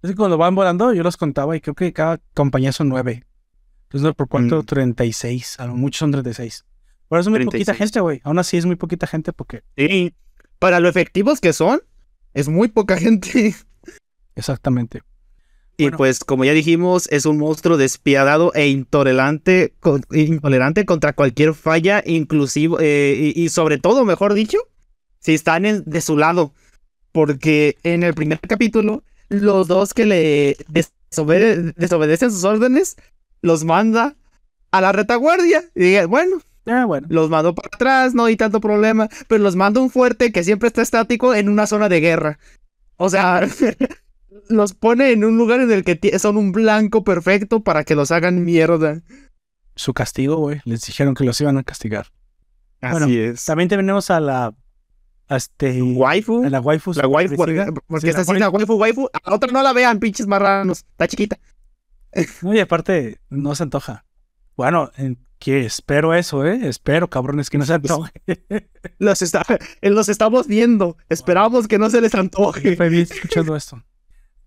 Es 0.03 0.09
que 0.11 0.17
cuando 0.17 0.39
van 0.39 0.55
volando, 0.55 0.95
yo 0.95 1.03
los 1.03 1.19
contaba 1.19 1.55
y 1.55 1.61
creo 1.61 1.75
que 1.75 1.93
cada 1.93 2.19
compañía 2.33 2.73
son 2.73 2.89
nueve. 2.89 3.27
Entonces, 3.91 4.15
por 4.15 4.29
cuánto, 4.29 4.63
Mm. 4.63 4.65
36. 4.65 5.61
A 5.61 5.67
lo 5.67 5.75
mucho 5.77 5.99
son 5.99 6.13
36. 6.13 6.65
Pero 7.11 7.21
es 7.21 7.29
muy 7.29 7.45
poquita 7.45 7.73
36. 7.75 7.79
gente, 7.79 8.01
güey. 8.01 8.21
Aún 8.25 8.39
así 8.39 8.57
es 8.57 8.65
muy 8.65 8.77
poquita 8.77 9.07
gente 9.07 9.35
porque. 9.35 9.63
Sí. 9.77 10.15
Para 10.59 10.81
lo 10.81 10.89
efectivos 10.89 11.41
que 11.41 11.53
son, 11.53 11.83
es 12.33 12.49
muy 12.49 12.69
poca 12.69 12.97
gente. 12.97 13.55
Exactamente. 14.35 15.03
Y 15.81 15.85
Bueno. 15.85 15.97
pues, 15.97 16.21
como 16.25 16.45
ya 16.45 16.53
dijimos, 16.53 17.09
es 17.11 17.25
un 17.25 17.39
monstruo 17.39 17.77
despiadado 17.79 18.53
e 18.55 18.69
intolerante, 18.69 19.73
con- 19.81 20.03
intolerante 20.13 20.85
contra 20.85 21.15
cualquier 21.15 21.55
falla, 21.55 22.03
inclusive, 22.05 22.77
eh, 22.81 23.33
y, 23.35 23.43
y 23.45 23.49
sobre 23.49 23.79
todo, 23.79 24.05
mejor 24.05 24.35
dicho, 24.35 24.59
si 25.21 25.33
están 25.35 25.65
en- 25.65 25.83
de 25.87 26.01
su 26.03 26.17
lado. 26.19 26.53
Porque 27.13 27.77
en 27.83 28.03
el 28.03 28.15
primer 28.15 28.39
capítulo 28.41 29.03
los 29.31 29.69
dos 29.69 29.95
que 29.95 30.05
le 30.07 30.57
desobede- 30.69 31.73
desobedecen 31.77 32.31
sus 32.31 32.45
órdenes, 32.45 32.97
los 33.43 33.65
manda 33.65 34.17
a 34.73 34.81
la 34.81 34.93
retaguardia. 34.93 35.65
Y 35.75 35.81
diga, 35.85 36.07
bueno, 36.07 36.43
Ah, 36.67 36.85
bueno. 36.85 37.07
los 37.11 37.31
mando 37.31 37.55
para 37.55 37.69
atrás, 37.73 38.15
no 38.15 38.27
hay 38.27 38.37
tanto 38.37 38.61
problema, 38.61 39.09
pero 39.29 39.43
los 39.43 39.57
manda 39.57 39.81
un 39.81 39.91
fuerte 39.91 40.31
que 40.31 40.45
siempre 40.45 40.67
está 40.69 40.83
estático 40.83 41.35
en 41.35 41.49
una 41.49 41.67
zona 41.67 41.89
de 41.89 42.01
guerra. 42.01 42.39
O 42.97 43.09
sea, 43.09 43.41
los 44.49 44.75
pone 44.75 45.13
en 45.13 45.25
un 45.25 45.37
lugar 45.37 45.61
en 45.61 45.71
el 45.73 45.85
que 45.85 46.19
son 46.19 46.37
un 46.37 46.53
blanco 46.53 47.05
perfecto 47.05 47.63
para 47.63 47.85
que 47.85 47.95
los 47.95 48.11
hagan 48.11 48.45
mierda. 48.45 49.03
Su 49.77 49.95
castigo, 49.95 50.37
güey. 50.37 50.61
Les 50.65 50.85
dijeron 50.85 51.15
que 51.15 51.25
los 51.25 51.41
iban 51.41 51.57
a 51.59 51.63
castigar. 51.63 52.07
Bueno, 52.81 53.07
Así 53.07 53.19
es. 53.19 53.45
También 53.45 53.69
tenemos 53.69 54.11
a 54.11 54.21
la. 54.21 54.55
A 55.29 55.37
este. 55.37 55.81
Waifu. 55.83 56.45
a 56.45 56.51
la 56.51 56.61
waifu. 56.61 56.93
La 56.95 57.07
waifu, 57.07 57.37
porque, 57.37 57.67
porque 57.87 58.07
Sí, 58.07 58.09
está 58.09 58.21
la 58.25 58.33
así 58.33 58.39
la 58.41 58.49
waifu, 58.51 58.75
waifu. 58.75 59.09
A 59.13 59.31
la 59.31 59.37
otra 59.37 59.53
no 59.53 59.63
la 59.63 59.73
vean, 59.73 59.99
pinches 60.01 60.27
marranos. 60.27 60.81
Está 60.91 61.07
chiquita. 61.09 61.39
No, 62.43 62.53
y 62.53 62.59
aparte, 62.59 63.21
no 63.29 63.55
se 63.55 63.63
antoja. 63.63 64.05
Bueno, 64.57 64.91
en- 64.97 65.25
que 65.39 65.65
espero 65.65 66.13
eso, 66.13 66.45
¿eh? 66.45 66.69
Espero, 66.69 67.09
cabrones, 67.09 67.49
que 67.49 67.57
no 67.57 67.65
se 67.65 67.73
antoje. 67.75 68.13
Los, 68.99 69.23
está, 69.23 69.43
los 69.81 70.09
estamos 70.11 70.47
viendo. 70.47 70.97
Esperamos 71.09 71.67
que 71.69 71.79
no 71.79 71.89
se 71.89 72.01
les 72.03 72.15
antoje. 72.15 72.73
Estoy 72.73 73.01
escuchando 73.01 73.57
esto. 73.57 73.83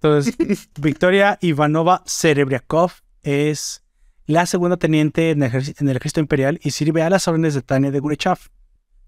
Entonces, 0.04 0.36
Victoria 0.80 1.38
Ivanova 1.42 2.04
Serebriakov 2.06 2.92
es 3.22 3.84
la 4.26 4.46
segunda 4.46 4.76
teniente 4.78 5.32
en 5.32 5.44
el, 5.44 5.52
en 5.54 5.90
el 5.90 5.96
ejército 5.98 6.20
imperial 6.20 6.60
y 6.62 6.72
sirve 6.72 7.02
a 7.04 7.10
las 7.10 7.28
órdenes 7.28 7.54
de 7.54 7.62
Tania 7.62 7.90
de 7.92 8.00
Gurechav. 8.00 8.38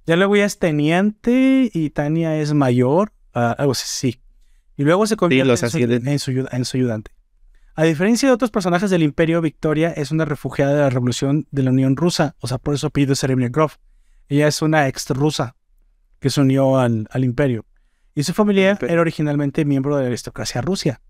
Ya 0.05 0.15
luego 0.15 0.35
ya 0.35 0.45
es 0.45 0.57
teniente 0.59 1.69
y 1.73 1.89
Tania 1.89 2.37
es 2.37 2.53
mayor, 2.53 3.11
ah, 3.33 3.55
algo 3.57 3.73
así, 3.73 3.85
sí. 3.87 4.21
Y 4.77 4.83
luego 4.83 5.05
se 5.07 5.17
convierte 5.17 5.51
en, 5.51 5.57
su, 5.57 5.65
ascienden. 5.65 6.07
en 6.07 6.19
su 6.19 6.31
ayuda- 6.31 6.49
en 6.51 6.65
su 6.65 6.77
ayudante. 6.77 7.11
A 7.75 7.83
diferencia 7.83 8.29
de 8.29 8.33
otros 8.35 8.51
personajes 8.51 8.89
del 8.89 9.03
imperio, 9.03 9.41
Victoria 9.41 9.91
es 9.91 10.11
una 10.11 10.23
refugiada 10.23 10.73
de 10.73 10.79
la 10.81 10.89
revolución 10.89 11.45
de 11.51 11.63
la 11.63 11.71
Unión 11.71 11.97
Rusa, 11.97 12.35
o 12.39 12.47
sea, 12.47 12.57
por 12.57 12.73
eso 12.73 12.87
apellido 12.87 13.15
Serebriakov. 13.15 13.71
Ella 14.29 14.47
es 14.47 14.61
una 14.61 14.87
ex 14.87 15.09
rusa 15.09 15.55
que 16.19 16.29
se 16.29 16.39
unió 16.39 16.77
al, 16.77 17.07
al 17.11 17.23
imperio. 17.25 17.65
Y 18.15 18.23
su 18.23 18.33
familia 18.33 18.77
era 18.81 19.01
originalmente 19.01 19.65
miembro 19.65 19.97
de 19.97 20.03
la 20.03 20.07
aristocracia 20.07 20.61
rusa. 20.61 21.01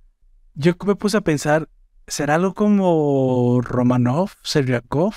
Yo 0.56 0.74
me 0.86 0.96
puse 0.96 1.18
a 1.18 1.22
pensar, 1.22 1.70
¿será 2.08 2.36
algo 2.36 2.54
como 2.54 3.62
Romanov, 3.62 4.32
Seryakov? 4.42 5.14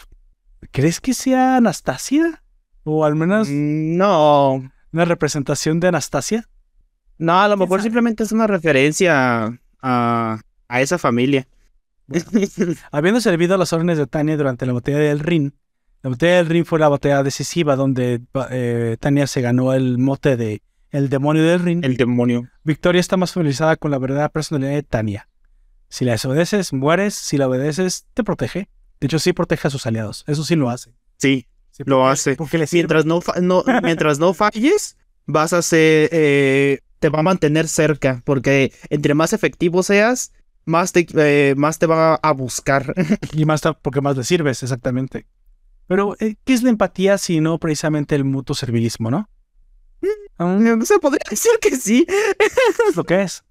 ¿Crees 0.70 1.00
que 1.00 1.14
sea 1.14 1.56
Anastasia? 1.56 2.42
O 2.84 3.04
al 3.04 3.14
menos 3.16 3.48
Mm, 3.48 3.96
No. 3.96 4.70
una 4.92 5.04
representación 5.04 5.80
de 5.80 5.88
Anastasia. 5.88 6.48
No, 7.18 7.40
a 7.40 7.48
lo 7.48 7.54
¿Quién 7.54 7.60
mejor 7.60 7.78
sabe? 7.80 7.82
simplemente 7.84 8.22
es 8.22 8.32
una 8.32 8.46
referencia 8.46 9.58
a, 9.82 10.40
a 10.68 10.80
esa 10.80 10.98
familia. 10.98 11.48
Habiendo 12.90 13.20
servido 13.20 13.54
a 13.54 13.58
las 13.58 13.72
órdenes 13.72 13.98
de 13.98 14.06
Tania 14.06 14.36
durante 14.36 14.66
la 14.66 14.72
batalla 14.72 14.98
del 14.98 15.20
Rin, 15.20 15.54
la 16.02 16.10
batalla 16.10 16.36
del 16.36 16.46
Rin 16.46 16.64
fue 16.64 16.78
la 16.78 16.88
batalla 16.88 17.22
decisiva 17.22 17.76
donde 17.76 18.20
eh, 18.50 18.96
Tania 19.00 19.26
se 19.26 19.40
ganó 19.40 19.72
el 19.74 19.98
mote 19.98 20.36
de 20.36 20.62
el 20.90 21.08
demonio 21.08 21.42
del 21.42 21.60
Rin. 21.60 21.84
El 21.84 21.96
demonio. 21.96 22.48
Victoria 22.64 23.00
está 23.00 23.16
más 23.16 23.32
familiarizada 23.32 23.76
con 23.76 23.90
la 23.90 23.98
verdadera 23.98 24.28
personalidad 24.28 24.72
de 24.72 24.82
Tania. 24.82 25.28
Si 25.88 26.04
la 26.04 26.12
desobedeces, 26.12 26.72
mueres. 26.72 27.14
Si 27.14 27.36
la 27.36 27.48
obedeces, 27.48 28.06
te 28.14 28.24
protege. 28.24 28.68
De 29.00 29.06
hecho, 29.06 29.18
sí 29.18 29.32
protege 29.32 29.68
a 29.68 29.70
sus 29.70 29.86
aliados. 29.86 30.24
Eso 30.26 30.44
sí 30.44 30.56
lo 30.56 30.70
hace. 30.70 30.92
Sí, 31.16 31.46
Sí, 31.70 31.84
Lo 31.86 32.08
hace. 32.08 32.34
Porque 32.34 32.64
mientras 32.72 33.04
no, 33.04 33.20
mientras 33.82 34.18
no 34.18 34.34
falles, 34.34 34.96
vas 35.26 35.52
a 35.52 35.62
ser, 35.62 36.08
eh, 36.12 36.80
te 36.98 37.08
va 37.08 37.20
a 37.20 37.22
mantener 37.22 37.68
cerca, 37.68 38.22
porque 38.24 38.72
entre 38.90 39.14
más 39.14 39.32
efectivo 39.32 39.82
seas, 39.82 40.32
más 40.64 40.92
te, 40.92 41.06
eh, 41.14 41.54
más 41.56 41.78
te 41.78 41.86
va 41.86 42.16
a 42.16 42.32
buscar. 42.32 42.94
Y 43.32 43.44
más 43.44 43.62
porque 43.82 44.00
más 44.00 44.16
le 44.16 44.24
sirves, 44.24 44.62
exactamente. 44.62 45.26
Pero, 45.86 46.16
eh, 46.20 46.36
¿qué 46.44 46.52
es 46.52 46.62
la 46.62 46.70
empatía 46.70 47.16
si 47.16 47.40
no 47.40 47.58
precisamente 47.58 48.14
el 48.14 48.24
mutuo 48.24 48.54
servilismo, 48.54 49.10
no? 49.10 49.30
Mm, 50.00 50.82
Se 50.82 50.98
podría 50.98 51.24
decir 51.28 51.52
que 51.60 51.76
sí. 51.76 52.06
es 52.88 52.96
lo 52.96 53.04
que 53.04 53.22
es. 53.22 53.44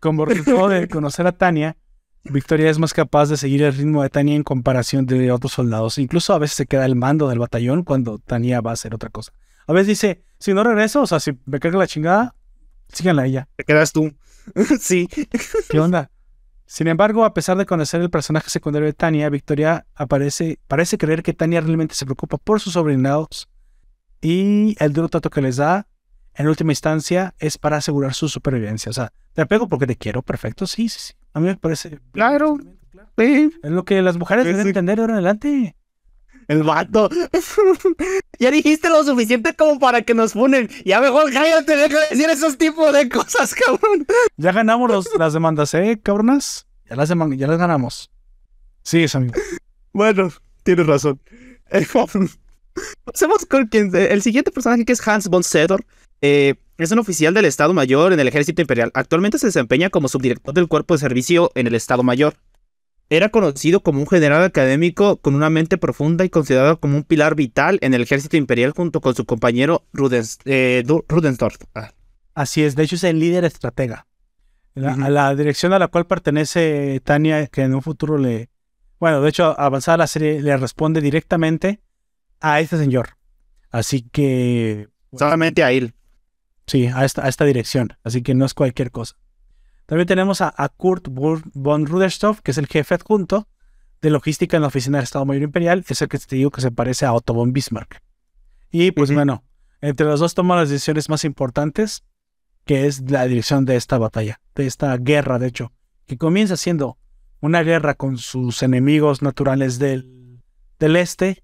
Como 0.00 0.24
resultado 0.26 0.68
de 0.68 0.88
conocer 0.88 1.26
a 1.26 1.32
Tania, 1.32 1.76
Victoria 2.24 2.70
es 2.70 2.78
más 2.78 2.94
capaz 2.94 3.28
de 3.28 3.36
seguir 3.36 3.62
el 3.62 3.74
ritmo 3.74 4.02
de 4.02 4.10
Tania 4.10 4.36
en 4.36 4.44
comparación 4.44 5.06
de 5.06 5.32
otros 5.32 5.52
soldados. 5.52 5.98
Incluso 5.98 6.32
a 6.32 6.38
veces 6.38 6.56
se 6.56 6.66
queda 6.66 6.86
el 6.86 6.96
mando 6.96 7.28
del 7.28 7.38
batallón 7.38 7.82
cuando 7.82 8.18
Tania 8.18 8.60
va 8.60 8.70
a 8.70 8.74
hacer 8.74 8.94
otra 8.94 9.10
cosa. 9.10 9.32
A 9.66 9.72
veces 9.72 9.88
dice, 9.88 10.22
si 10.38 10.54
no 10.54 10.64
regreso, 10.64 11.02
o 11.02 11.06
sea, 11.06 11.20
si 11.20 11.38
me 11.46 11.60
carga 11.60 11.78
la 11.78 11.86
chingada, 11.86 12.34
síganla 12.92 13.22
a 13.22 13.26
ella. 13.26 13.48
Te 13.56 13.64
quedas 13.64 13.92
tú. 13.92 14.12
sí. 14.80 15.08
¿Qué 15.68 15.80
onda? 15.80 16.10
Sin 16.66 16.88
embargo, 16.88 17.24
a 17.24 17.34
pesar 17.34 17.58
de 17.58 17.66
conocer 17.66 18.00
el 18.00 18.08
personaje 18.08 18.48
secundario 18.48 18.86
de 18.86 18.94
Tania, 18.94 19.28
Victoria 19.28 19.86
aparece, 19.94 20.58
parece 20.68 20.96
creer 20.96 21.22
que 21.22 21.34
Tania 21.34 21.60
realmente 21.60 21.94
se 21.94 22.06
preocupa 22.06 22.38
por 22.38 22.60
sus 22.60 22.72
sobrinados 22.72 23.48
y 24.22 24.74
el 24.78 24.92
duro 24.94 25.08
trato 25.08 25.28
que 25.28 25.42
les 25.42 25.56
da, 25.56 25.86
en 26.34 26.48
última 26.48 26.72
instancia, 26.72 27.34
es 27.38 27.58
para 27.58 27.76
asegurar 27.76 28.14
su 28.14 28.28
supervivencia. 28.28 28.88
O 28.88 28.92
sea, 28.94 29.12
te 29.34 29.42
apego 29.42 29.68
porque 29.68 29.86
te 29.86 29.96
quiero, 29.96 30.22
perfecto, 30.22 30.66
sí, 30.66 30.88
sí, 30.88 30.98
sí. 30.98 31.12
A 31.34 31.40
mí 31.40 31.46
me 31.46 31.56
parece... 31.56 31.98
Claro. 32.12 32.58
Sí. 33.18 33.50
Es 33.62 33.70
lo 33.70 33.84
que 33.84 34.00
las 34.00 34.16
mujeres 34.16 34.44
deben 34.46 34.66
entender 34.66 34.96
de 34.96 35.02
ahora 35.02 35.12
en 35.14 35.18
adelante. 35.18 35.76
El 36.48 36.62
vato. 36.62 37.08
ya 38.38 38.50
dijiste 38.50 38.88
lo 38.88 39.04
suficiente 39.04 39.54
como 39.54 39.78
para 39.78 40.02
que 40.02 40.14
nos 40.14 40.32
funen. 40.32 40.68
Ya 40.84 41.00
mejor 41.00 41.32
cállate, 41.32 41.76
deja 41.76 41.98
de 42.00 42.06
decir 42.10 42.30
esos 42.30 42.58
tipos 42.58 42.92
de 42.92 43.08
cosas, 43.08 43.54
cabrón. 43.66 44.06
Ya 44.36 44.52
ganamos 44.52 44.90
los- 44.90 45.08
las 45.18 45.32
demandas, 45.32 45.72
¿eh, 45.74 46.00
cabronas? 46.02 46.66
Ya 46.88 46.96
las, 46.96 47.08
ya 47.08 47.46
las 47.46 47.58
ganamos. 47.58 48.10
Sí, 48.82 49.04
es 49.04 49.14
amigo. 49.14 49.34
Bueno, 49.92 50.30
tienes 50.62 50.86
razón. 50.86 51.20
Pasemos 53.04 53.46
con 53.46 53.66
quien, 53.66 53.94
el 53.94 54.22
siguiente 54.22 54.50
personaje 54.50 54.84
que 54.84 54.92
es 54.92 55.06
Hans 55.06 55.28
von 55.28 55.42
Sedor. 55.42 55.84
Eh, 56.20 56.54
es 56.78 56.90
un 56.90 56.98
oficial 56.98 57.34
del 57.34 57.44
Estado 57.44 57.74
Mayor 57.74 58.12
en 58.12 58.20
el 58.20 58.28
Ejército 58.28 58.62
Imperial. 58.62 58.90
Actualmente 58.94 59.38
se 59.38 59.46
desempeña 59.46 59.90
como 59.90 60.08
subdirector 60.08 60.54
del 60.54 60.68
Cuerpo 60.68 60.94
de 60.94 61.00
Servicio 61.00 61.50
en 61.54 61.66
el 61.66 61.74
Estado 61.74 62.02
Mayor. 62.02 62.34
Era 63.10 63.28
conocido 63.28 63.80
como 63.80 64.00
un 64.00 64.06
general 64.06 64.42
académico 64.42 65.18
con 65.18 65.34
una 65.34 65.50
mente 65.50 65.76
profunda 65.76 66.24
y 66.24 66.30
considerado 66.30 66.80
como 66.80 66.96
un 66.96 67.04
pilar 67.04 67.34
vital 67.34 67.78
en 67.82 67.92
el 67.92 68.02
Ejército 68.02 68.36
Imperial 68.36 68.72
junto 68.72 69.00
con 69.00 69.14
su 69.14 69.26
compañero 69.26 69.84
Rudens, 69.92 70.38
eh. 70.46 70.82
Ah, 71.74 71.92
Así 72.34 72.62
es, 72.62 72.74
de 72.74 72.84
hecho 72.84 72.96
es 72.96 73.04
el 73.04 73.18
líder 73.18 73.44
estratega. 73.44 74.06
La-. 74.74 74.94
A 74.94 75.10
la 75.10 75.34
dirección 75.34 75.74
a 75.74 75.78
la 75.78 75.88
cual 75.88 76.06
pertenece 76.06 77.00
Tania, 77.04 77.46
que 77.48 77.62
en 77.62 77.74
un 77.74 77.82
futuro 77.82 78.16
le... 78.16 78.48
Bueno, 78.98 79.20
de 79.20 79.28
hecho, 79.28 79.58
avanzada 79.60 79.98
la 79.98 80.06
serie 80.06 80.40
le 80.40 80.56
responde 80.56 81.00
directamente 81.00 81.80
a 82.42 82.60
este 82.60 82.76
señor. 82.76 83.16
Así 83.70 84.02
que... 84.02 84.88
Solamente 85.16 85.64
a 85.64 85.72
él. 85.72 85.94
Sí, 86.66 86.86
a 86.86 87.04
esta, 87.04 87.24
a 87.24 87.28
esta 87.28 87.44
dirección. 87.44 87.96
Así 88.04 88.22
que 88.22 88.34
no 88.34 88.44
es 88.44 88.54
cualquier 88.54 88.90
cosa. 88.90 89.16
También 89.86 90.06
tenemos 90.06 90.40
a, 90.40 90.54
a 90.56 90.68
Kurt 90.68 91.08
von 91.08 91.86
Ruderstoff, 91.86 92.40
que 92.40 92.50
es 92.50 92.58
el 92.58 92.66
jefe 92.66 92.94
adjunto 92.94 93.48
de 94.00 94.10
logística 94.10 94.56
en 94.56 94.62
la 94.62 94.68
oficina 94.68 94.98
del 94.98 95.04
Estado 95.04 95.24
Mayor 95.24 95.42
Imperial. 95.42 95.84
Es 95.88 96.02
el 96.02 96.08
que 96.08 96.18
te 96.18 96.36
digo 96.36 96.50
que 96.50 96.60
se 96.60 96.70
parece 96.70 97.06
a 97.06 97.12
Otto 97.12 97.34
von 97.34 97.52
Bismarck. 97.52 98.02
Y 98.70 98.90
pues 98.92 99.12
bueno, 99.12 99.44
entre 99.80 100.06
los 100.06 100.20
dos 100.20 100.34
toman 100.34 100.58
las 100.58 100.70
decisiones 100.70 101.08
más 101.08 101.24
importantes, 101.24 102.04
que 102.64 102.86
es 102.86 103.10
la 103.10 103.26
dirección 103.26 103.64
de 103.64 103.76
esta 103.76 103.98
batalla, 103.98 104.40
de 104.54 104.66
esta 104.66 104.96
guerra, 104.96 105.38
de 105.38 105.48
hecho, 105.48 105.72
que 106.06 106.16
comienza 106.16 106.56
siendo 106.56 106.98
una 107.40 107.62
guerra 107.62 107.94
con 107.94 108.18
sus 108.18 108.62
enemigos 108.62 109.20
naturales 109.20 109.78
del, 109.78 110.40
del 110.78 110.96
este 110.96 111.41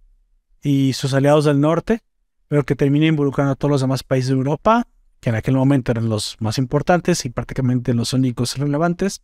y 0.63 0.93
sus 0.93 1.15
aliados 1.15 1.45
del 1.45 1.61
norte, 1.61 2.03
pero 2.49 2.65
que 2.65 2.75
termina 2.75 3.07
involucrando 3.07 3.53
a 3.53 3.57
todos 3.57 3.71
los 3.71 3.81
demás 3.81 4.03
países 4.03 4.31
de 4.31 4.37
Europa, 4.37 4.87
que 5.21 5.31
en 5.31 5.37
aquel 5.37 5.55
momento 5.55 5.93
eran 5.93 6.09
los 6.09 6.37
más 6.41 6.59
importantes 6.59 7.25
y 7.25 7.31
prácticamente 7.31 7.95
los 7.95 8.13
únicos 8.13 8.57
relevantes, 8.57 9.23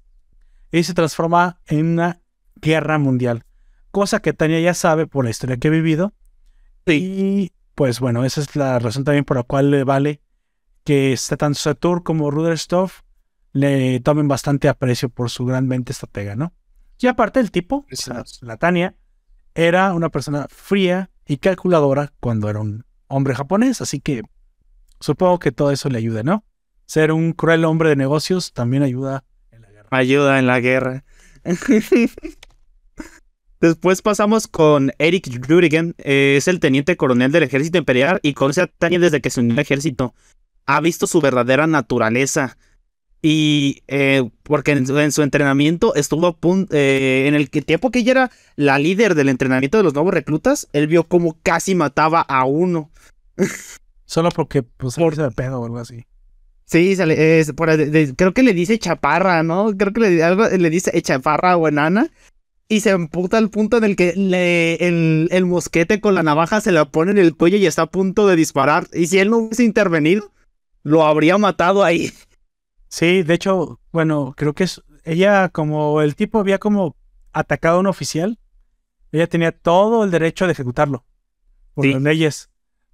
y 0.70 0.82
se 0.82 0.94
transforma 0.94 1.60
en 1.66 1.86
una 1.86 2.20
guerra 2.56 2.98
mundial, 2.98 3.44
cosa 3.90 4.20
que 4.20 4.32
Tania 4.32 4.60
ya 4.60 4.74
sabe 4.74 5.06
por 5.06 5.24
la 5.24 5.30
historia 5.30 5.56
que 5.56 5.68
ha 5.68 5.70
vivido. 5.70 6.12
Y 6.86 7.52
pues 7.74 8.00
bueno, 8.00 8.24
esa 8.24 8.40
es 8.40 8.56
la 8.56 8.78
razón 8.78 9.04
también 9.04 9.24
por 9.24 9.36
la 9.36 9.42
cual 9.42 9.70
le 9.70 9.84
vale 9.84 10.20
que 10.84 11.12
este 11.12 11.36
tanto 11.36 11.58
Satur 11.58 12.02
como 12.02 12.30
Ruderstoff 12.30 13.02
le 13.52 14.00
tomen 14.00 14.28
bastante 14.28 14.68
aprecio 14.68 15.08
por 15.08 15.30
su 15.30 15.46
gran 15.46 15.66
mente 15.66 15.92
estratega, 15.92 16.36
¿no? 16.36 16.52
Y 16.98 17.06
aparte 17.06 17.40
el 17.40 17.50
tipo, 17.50 17.86
o 17.90 17.96
sea, 17.96 18.24
la 18.42 18.56
Tania, 18.56 18.96
era 19.54 19.94
una 19.94 20.08
persona 20.10 20.46
fría 20.48 21.10
y 21.26 21.38
calculadora 21.38 22.12
cuando 22.20 22.48
era 22.48 22.60
un 22.60 22.84
hombre 23.08 23.34
japonés, 23.34 23.80
así 23.80 24.00
que 24.00 24.22
supongo 25.00 25.38
que 25.38 25.52
todo 25.52 25.70
eso 25.70 25.88
le 25.88 25.98
ayuda, 25.98 26.22
¿no? 26.22 26.44
Ser 26.86 27.12
un 27.12 27.32
cruel 27.32 27.64
hombre 27.64 27.90
de 27.90 27.96
negocios 27.96 28.52
también 28.52 28.82
ayuda 28.82 29.24
en 29.50 29.62
la 29.62 29.70
guerra. 29.70 29.88
Ayuda 29.90 30.38
en 30.38 30.46
la 30.46 30.60
guerra. 30.60 31.04
Después 33.60 34.02
pasamos 34.02 34.46
con 34.46 34.92
Eric 34.98 35.28
Rüdigen. 35.46 35.94
eh, 35.98 36.34
es 36.36 36.48
el 36.48 36.60
teniente 36.60 36.96
coronel 36.96 37.32
del 37.32 37.44
ejército 37.44 37.78
imperial 37.78 38.20
y 38.22 38.34
conoce 38.34 38.60
a 38.60 38.66
Tania 38.66 38.98
desde 38.98 39.22
que 39.22 39.30
se 39.30 39.40
unió 39.40 39.54
al 39.54 39.60
ejército. 39.60 40.14
Ha 40.66 40.80
visto 40.80 41.06
su 41.06 41.20
verdadera 41.22 41.66
naturaleza. 41.66 42.58
Y 43.26 43.82
eh, 43.88 44.28
porque 44.42 44.72
en 44.72 44.86
su, 44.86 44.98
en 44.98 45.10
su 45.10 45.22
entrenamiento 45.22 45.94
estuvo 45.94 46.26
a 46.26 46.36
punto, 46.36 46.76
eh, 46.76 47.24
en 47.26 47.34
el 47.34 47.48
que- 47.48 47.62
tiempo 47.62 47.90
que 47.90 48.00
ella 48.00 48.10
era 48.10 48.30
la 48.56 48.78
líder 48.78 49.14
del 49.14 49.30
entrenamiento 49.30 49.78
de 49.78 49.82
los 49.82 49.94
nuevos 49.94 50.12
reclutas, 50.12 50.68
él 50.74 50.88
vio 50.88 51.04
como 51.04 51.38
casi 51.42 51.74
mataba 51.74 52.20
a 52.20 52.44
uno. 52.44 52.90
Solo 54.04 54.28
porque, 54.28 54.62
pues, 54.62 54.96
por 54.96 55.16
de 55.16 55.30
pedo 55.30 55.62
o 55.62 55.64
algo 55.64 55.78
así. 55.78 56.04
Sí, 56.66 56.96
se 56.96 57.06
le- 57.06 57.40
es 57.40 57.54
por- 57.54 57.74
de- 57.74 57.86
de- 57.86 58.14
creo 58.14 58.34
que 58.34 58.42
le 58.42 58.52
dice 58.52 58.78
chaparra, 58.78 59.42
¿no? 59.42 59.74
Creo 59.74 59.94
que 59.94 60.00
le, 60.00 60.22
algo, 60.22 60.46
le 60.46 60.68
dice 60.68 61.00
chaparra 61.00 61.56
o 61.56 61.66
enana. 61.66 62.10
Y 62.68 62.80
se 62.80 62.90
emputa 62.90 63.38
al 63.38 63.48
punto 63.48 63.78
en 63.78 63.84
el 63.84 63.96
que 63.96 64.12
le- 64.16 64.74
el, 64.86 65.28
el 65.30 65.46
mosquete 65.46 65.98
con 66.02 66.14
la 66.14 66.22
navaja 66.22 66.60
se 66.60 66.72
la 66.72 66.84
pone 66.84 67.12
en 67.12 67.18
el 67.18 67.34
cuello 67.34 67.56
y 67.56 67.64
está 67.64 67.82
a 67.82 67.90
punto 67.90 68.26
de 68.26 68.36
disparar. 68.36 68.86
Y 68.92 69.06
si 69.06 69.18
él 69.18 69.30
no 69.30 69.38
hubiese 69.38 69.64
intervenido, 69.64 70.30
lo 70.82 71.06
habría 71.06 71.38
matado 71.38 71.84
ahí. 71.84 72.12
Sí, 72.94 73.24
de 73.24 73.34
hecho, 73.34 73.80
bueno, 73.90 74.34
creo 74.36 74.52
que 74.52 74.62
es 74.62 74.80
ella 75.02 75.48
como 75.48 76.00
el 76.00 76.14
tipo 76.14 76.38
había 76.38 76.58
como 76.60 76.94
atacado 77.32 77.78
a 77.78 77.80
un 77.80 77.88
oficial, 77.88 78.38
ella 79.10 79.26
tenía 79.26 79.50
todo 79.50 80.04
el 80.04 80.12
derecho 80.12 80.46
de 80.46 80.52
ejecutarlo 80.52 81.04
por 81.74 81.86
Sí. 81.86 81.92
las 81.94 82.02
leyes, 82.02 82.50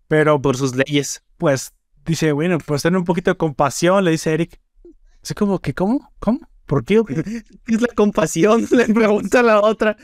pero 0.08 0.40
Por 0.40 0.56
sus 0.56 0.74
leyes. 0.74 1.22
pues 1.36 1.74
dice, 2.06 2.32
bueno, 2.32 2.56
pues 2.64 2.80
tener 2.80 2.96
un 2.96 3.04
poquito 3.04 3.30
de 3.30 3.36
compasión, 3.36 4.02
le 4.02 4.12
dice 4.12 4.32
Eric. 4.32 4.58
Así 5.22 5.34
como 5.34 5.58
que, 5.58 5.74
¿cómo? 5.74 6.10
¿Cómo? 6.18 6.40
¿Por 6.64 6.82
qué? 6.82 7.02
¿Qué 7.66 7.74
es 7.74 7.82
la 7.82 7.88
compasión? 7.94 8.66
Le 8.70 8.86
pregunta 8.86 9.40
a 9.40 9.42
la 9.42 9.60
otra. 9.60 9.98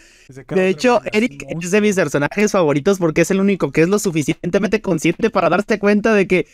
De 0.48 0.68
hecho, 0.68 1.00
Eric 1.11 1.46
es 1.48 1.70
de 1.70 1.80
mis 1.80 1.96
personajes 1.96 2.52
favoritos 2.52 2.98
porque 2.98 3.22
es 3.22 3.30
el 3.30 3.40
único 3.40 3.72
que 3.72 3.80
es 3.80 3.88
lo 3.88 3.98
suficientemente 3.98 4.82
consciente 4.82 5.30
para 5.30 5.48
darse 5.48 5.78
cuenta 5.78 6.12
de 6.12 6.26
que 6.26 6.46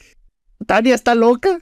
Tania 0.65 0.95
está 0.95 1.17
loca, 1.17 1.59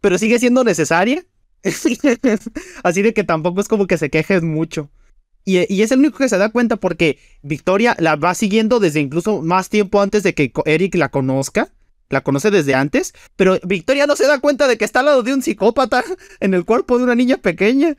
pero 0.00 0.18
sigue 0.18 0.38
siendo 0.38 0.64
necesaria. 0.64 1.24
Así 2.82 3.02
de 3.02 3.14
que 3.14 3.24
tampoco 3.24 3.60
es 3.60 3.68
como 3.68 3.86
que 3.86 3.98
se 3.98 4.10
quejes 4.10 4.42
mucho. 4.42 4.90
Y, 5.44 5.72
y 5.72 5.82
es 5.82 5.92
el 5.92 6.00
único 6.00 6.18
que 6.18 6.28
se 6.28 6.38
da 6.38 6.50
cuenta 6.50 6.76
porque 6.76 7.18
Victoria 7.42 7.96
la 7.98 8.16
va 8.16 8.34
siguiendo 8.34 8.80
desde 8.80 9.00
incluso 9.00 9.42
más 9.42 9.68
tiempo 9.68 10.00
antes 10.00 10.22
de 10.22 10.34
que 10.34 10.52
Eric 10.66 10.94
la 10.94 11.08
conozca. 11.08 11.72
La 12.10 12.22
conoce 12.22 12.50
desde 12.50 12.74
antes, 12.74 13.12
pero 13.36 13.58
Victoria 13.64 14.06
no 14.06 14.16
se 14.16 14.26
da 14.26 14.40
cuenta 14.40 14.66
de 14.66 14.78
que 14.78 14.86
está 14.86 15.00
al 15.00 15.06
lado 15.06 15.22
de 15.22 15.34
un 15.34 15.42
psicópata 15.42 16.02
en 16.40 16.54
el 16.54 16.64
cuerpo 16.64 16.96
de 16.96 17.04
una 17.04 17.14
niña 17.14 17.36
pequeña. 17.36 17.96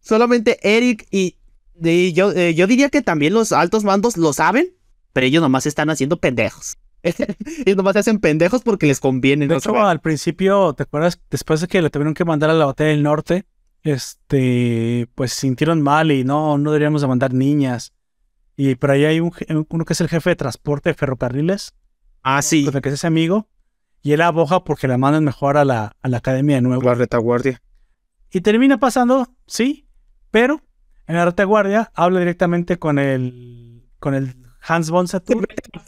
Solamente 0.00 0.58
Eric 0.62 1.06
y, 1.12 1.36
y 1.80 2.12
yo, 2.12 2.32
eh, 2.32 2.54
yo 2.54 2.66
diría 2.66 2.88
que 2.88 3.02
también 3.02 3.34
los 3.34 3.52
altos 3.52 3.84
mandos 3.84 4.16
lo 4.16 4.32
saben, 4.32 4.74
pero 5.12 5.26
ellos 5.26 5.42
nomás 5.42 5.66
están 5.66 5.90
haciendo 5.90 6.16
pendejos. 6.16 6.76
ellos 7.64 7.76
nomás 7.76 7.94
se 7.94 8.00
hacen 8.00 8.18
pendejos 8.18 8.62
porque 8.62 8.86
les 8.86 9.00
conviene. 9.00 9.46
De 9.46 9.54
no 9.54 9.58
hecho, 9.58 9.76
al 9.76 10.00
principio, 10.00 10.72
¿te 10.74 10.84
acuerdas? 10.84 11.20
Después 11.30 11.60
de 11.60 11.68
que 11.68 11.82
le 11.82 11.90
tuvieron 11.90 12.14
que 12.14 12.24
mandar 12.24 12.50
a 12.50 12.54
la 12.54 12.66
batalla 12.66 12.90
del 12.90 13.02
norte, 13.02 13.46
este, 13.82 15.08
pues 15.14 15.32
sintieron 15.32 15.82
mal 15.82 16.10
y 16.10 16.24
no, 16.24 16.58
no 16.58 16.70
deberíamos 16.70 17.02
de 17.02 17.08
mandar 17.08 17.32
niñas. 17.32 17.92
Y 18.56 18.74
por 18.74 18.90
ahí 18.90 19.04
hay 19.04 19.20
un, 19.20 19.32
uno 19.68 19.84
que 19.84 19.92
es 19.92 20.00
el 20.00 20.08
jefe 20.08 20.30
de 20.30 20.36
transporte 20.36 20.90
de 20.90 20.94
ferrocarriles, 20.94 21.74
ah, 22.22 22.40
sí, 22.42 22.64
con 22.64 22.74
el 22.74 22.82
que 22.82 22.88
es 22.88 22.94
ese 22.94 23.06
amigo, 23.06 23.48
y 24.02 24.12
él 24.12 24.22
aboja 24.22 24.64
porque 24.64 24.88
la 24.88 24.98
mandan 24.98 25.24
mejor 25.24 25.56
a 25.56 25.64
la, 25.64 25.96
a 26.00 26.08
la 26.08 26.18
academia 26.18 26.56
de 26.56 26.62
nuevo. 26.62 26.82
la 26.82 26.94
retaguardia. 26.94 27.62
Y 28.30 28.40
termina 28.40 28.78
pasando, 28.78 29.28
sí, 29.46 29.86
pero 30.30 30.62
en 31.06 31.16
la 31.16 31.24
retaguardia 31.24 31.92
habla 31.94 32.18
directamente 32.20 32.78
con 32.78 32.98
el, 32.98 33.88
con 33.98 34.14
el 34.14 34.36
Hans 34.60 34.90
von 34.90 35.06
Satur. 35.06 35.46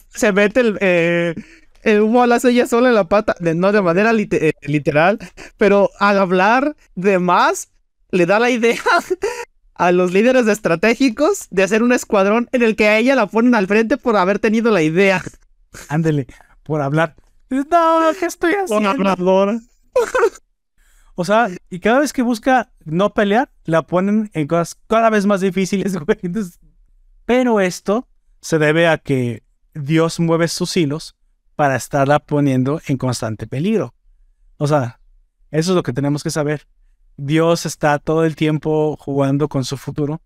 Se 0.09 0.33
mete 0.33 0.61
el, 0.61 0.79
eh, 0.81 1.35
el 1.83 2.01
humo 2.01 2.23
al 2.23 2.33
ella 2.33 2.67
sola 2.67 2.89
en 2.89 2.95
la 2.95 3.09
pata, 3.09 3.35
de- 3.41 3.55
no 3.55 3.73
de 3.73 3.83
manera 3.83 4.13
eh, 4.15 4.53
literal, 4.63 5.19
pero 5.57 5.91
al 6.01 6.19
hablar 6.19 6.77
de 6.95 7.19
más, 7.19 7.71
le 8.11 8.27
da 8.27 8.39
la 8.39 8.51
idea 8.51 8.81
a 9.75 9.93
los 9.93 10.13
líderes 10.13 10.47
estratégicos 10.49 11.47
de 11.51 11.63
hacer 11.63 11.83
un 11.83 11.93
escuadrón 11.93 12.49
en 12.53 12.63
el 12.63 12.75
que 12.77 12.89
a 12.89 12.99
ella 12.99 13.15
la 13.15 13.27
ponen 13.27 13.55
al 13.55 13.67
frente 13.67 13.97
por 13.97 14.17
haber 14.17 14.39
tenido 14.39 14.71
la 14.73 14.83
idea. 14.83 15.23
Ándele, 15.89 16.27
por 16.63 16.81
hablar. 16.83 17.15
No, 17.51 18.01
¿qué 18.19 18.27
estoy 18.27 18.53
haciendo? 18.55 18.91
habladora. 18.91 19.59
O 21.21 21.25
sea, 21.25 21.49
y 21.69 21.81
cada 21.81 21.99
vez 21.99 22.13
que 22.13 22.23
busca 22.23 22.71
no 22.85 23.13
pelear, 23.13 23.51
la 23.65 23.83
ponen 23.83 24.31
en 24.35 24.47
cosas 24.47 24.79
cada 24.87 25.11
vez 25.11 25.27
más 25.27 25.41
difíciles, 25.41 25.97
güey. 25.97 26.17
Entonces, 26.23 26.61
pero 27.25 27.59
esto 27.59 28.07
se 28.41 28.59
debe 28.61 28.87
a 28.87 28.99
que 28.99 29.43
Dios 29.79 30.19
mueve 30.19 30.49
sus 30.49 30.77
hilos 30.77 31.17
para 31.55 31.77
estarla 31.77 32.19
poniendo 32.19 32.81
en 32.87 32.97
constante 32.97 33.47
peligro. 33.47 33.95
O 34.57 34.67
sea, 34.67 35.01
eso 35.51 35.73
es 35.73 35.77
lo 35.77 35.83
que 35.83 35.93
tenemos 35.93 36.23
que 36.23 36.31
saber. 36.31 36.67
Dios 37.17 37.67
está 37.67 37.99
todo 37.99 38.25
el 38.25 38.37
tiempo 38.37 38.97
jugando 38.99 39.49
con 39.49 39.65
su 39.65 39.77
futuro 39.77 40.21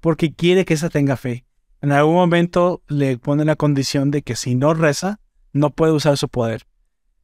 porque 0.00 0.32
quiere 0.32 0.64
que 0.64 0.74
esa 0.74 0.88
tenga 0.88 1.16
fe. 1.16 1.44
En 1.80 1.92
algún 1.92 2.14
momento 2.14 2.82
le 2.88 3.18
pone 3.18 3.44
la 3.44 3.56
condición 3.56 4.10
de 4.10 4.22
que 4.22 4.36
si 4.36 4.54
no 4.54 4.74
reza, 4.74 5.20
no 5.52 5.70
puede 5.70 5.92
usar 5.92 6.16
su 6.16 6.28
poder. 6.28 6.66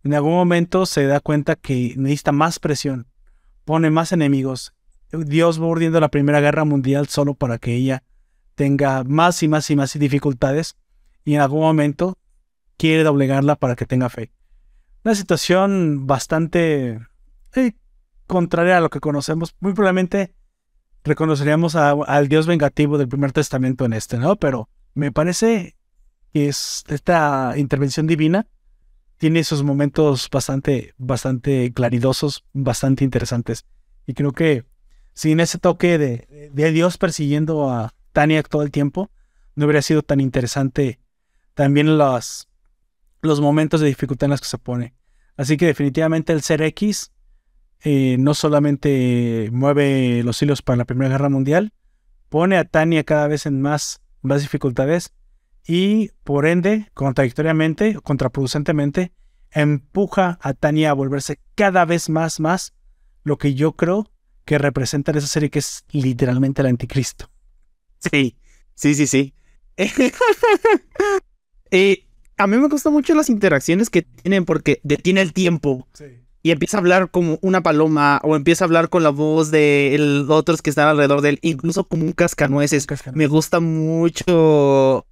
En 0.05 0.15
algún 0.15 0.35
momento 0.35 0.87
se 0.87 1.07
da 1.07 1.21
cuenta 1.21 1.57
que 1.57 1.95
necesita 1.97 2.33
más 2.33 2.59
presión, 2.59 3.07
pone 3.65 3.91
más 3.91 4.13
enemigos. 4.13 4.75
Dios 5.13 5.61
va 5.61 5.67
urdiendo 5.67 6.01
la 6.01 6.09
Primera 6.09 6.41
Guerra 6.41 6.65
Mundial 6.65 7.09
solo 7.09 7.35
para 7.35 7.59
que 7.59 7.75
ella 7.75 8.03
tenga 8.55 9.05
más 9.05 9.43
y 9.43 9.49
más 9.49 9.71
y 9.71 9.77
más 9.77 9.97
dificultades 9.99 10.77
y 11.29 11.35
en 11.35 11.43
algún 11.43 11.61
momento 11.61 12.17
quiere 12.79 13.05
doblegarla 13.05 13.57
para 13.57 13.77
que 13.77 13.85
tenga 13.85 14.09
fe. 14.09 14.33
Una 15.05 15.15
situación 15.15 16.07
bastante 16.07 17.01
eh, 17.55 17.73
contraria 18.27 18.79
a 18.79 18.81
lo 18.81 18.89
que 18.89 18.99
conocemos. 18.99 19.55
Muy 19.61 19.75
probablemente 19.75 20.33
reconoceríamos 21.05 21.77
a- 21.77 21.91
al 21.91 22.29
Dios 22.29 22.47
vengativo 22.47 22.97
del 22.97 23.09
Primer 23.09 23.33
Testamento 23.33 23.85
en 23.85 23.93
este, 23.93 24.17
¿no? 24.17 24.37
Pero 24.37 24.71
me 24.95 25.13
parece 25.13 25.77
que 26.33 26.49
es 26.49 26.83
esta 26.89 27.53
intervención 27.59 28.07
divina 28.07 28.47
tiene 29.19 29.41
esos 29.41 29.63
momentos 29.63 30.31
bastante, 30.33 30.95
bastante 30.97 31.71
claridosos, 31.75 32.47
bastante 32.55 33.05
interesantes. 33.05 33.67
Y 34.07 34.15
creo 34.15 34.33
que 34.33 34.65
sin 35.13 35.41
ese 35.41 35.59
toque 35.59 35.99
de, 35.99 36.51
de 36.55 36.73
Dios 36.73 36.97
persiguiendo 36.97 37.69
a 37.69 37.93
Tania 38.13 38.43
todo 38.45 38.63
el 38.63 38.71
tiempo, 38.71 39.11
no 39.57 39.67
habría 39.67 39.83
sido 39.83 40.01
tan 40.03 40.21
interesante 40.21 41.01
también 41.59 41.99
los, 41.99 42.49
los 43.21 43.41
momentos 43.41 43.81
de 43.81 43.89
dificultad 43.89 44.27
en 44.27 44.31
los 44.31 44.41
que 44.41 44.47
se 44.47 44.59
pone. 44.59 44.95
Así 45.37 45.57
que 45.57 45.67
definitivamente 45.67 46.33
el 46.33 46.43
ser 46.43 46.63
X 46.63 47.11
eh, 47.83 48.15
no 48.17 48.35
solamente 48.35 49.49
mueve 49.51 50.23
los 50.23 50.41
hilos 50.41 50.63
para 50.63 50.77
la 50.77 50.85
Primera 50.85 51.11
Guerra 51.11 51.29
Mundial, 51.29 51.73
pone 52.29 52.57
a 52.59 52.65
Tania 52.65 53.03
cada 53.03 53.27
vez 53.27 53.45
en 53.45 53.61
más, 53.61 54.03
más 54.23 54.43
dificultades 54.43 55.13
y 55.67 56.13
por 56.23 56.47
ende, 56.47 56.93
contradictoriamente, 56.95 57.97
contraproducentemente, 58.05 59.11
empuja 59.51 60.39
a 60.41 60.55
Tania 60.55 60.91
a 60.91 60.95
volverse 60.95 61.41
cada 61.57 61.85
vez 61.87 62.09
más, 62.09 62.39
más 62.39 62.73
lo 63.25 63.37
que 63.37 63.55
yo 63.55 63.73
creo 63.73 64.13
que 64.45 64.59
representa 64.59 65.11
en 65.11 65.19
esa 65.19 65.27
serie 65.27 65.51
que 65.51 65.59
es 65.59 65.85
literalmente 65.91 66.63
el 66.63 66.69
anticristo. 66.69 67.33
Sí, 67.99 68.37
sí, 68.77 68.95
sí, 68.95 69.09
sí. 69.09 69.35
Eh, 71.71 72.05
a 72.37 72.47
mí 72.47 72.57
me 72.57 72.69
gustan 72.69 72.93
mucho 72.93 73.15
las 73.15 73.29
interacciones 73.29 73.91
que 73.91 74.03
tienen 74.03 74.45
porque 74.45 74.81
detiene 74.85 75.21
el 75.21 75.33
tiempo 75.33 75.87
y 76.43 76.53
empieza 76.53 76.77
a 76.77 76.81
hablar 76.81 77.11
como 77.11 77.39
una 77.43 77.63
paloma 77.63 78.21
o 78.23 78.37
empieza 78.37 78.65
a 78.65 78.67
hablar 78.67 78.89
con 78.89 79.03
la 79.03 79.11
voz 79.11 79.51
de 79.51 79.97
los 79.99 80.31
otros 80.31 80.63
que 80.63 80.71
están 80.71 80.89
alrededor 80.89 81.21
de 81.21 81.31
él, 81.31 81.39
incluso 81.43 81.85
como 81.85 82.05
un 82.05 82.13
cascanueces. 82.13 82.87
Me 83.13 83.27
gusta 83.27 83.59
mucho 83.61 85.05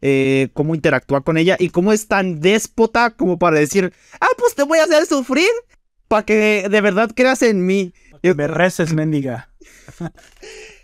eh, 0.00 0.48
cómo 0.54 0.76
interactúa 0.76 1.22
con 1.22 1.36
ella 1.36 1.56
y 1.58 1.70
cómo 1.70 1.92
es 1.92 2.06
tan 2.06 2.40
déspota 2.40 3.10
como 3.10 3.38
para 3.38 3.58
decir, 3.58 3.92
ah, 4.20 4.28
pues 4.38 4.54
te 4.54 4.62
voy 4.62 4.78
a 4.78 4.84
hacer 4.84 5.06
sufrir 5.06 5.50
para 6.06 6.24
que 6.24 6.68
de 6.68 6.80
verdad 6.80 7.10
creas 7.14 7.42
en 7.42 7.66
mí. 7.66 7.92
Que 8.22 8.34
me 8.34 8.48
reces, 8.48 8.94
mendiga. 8.94 9.50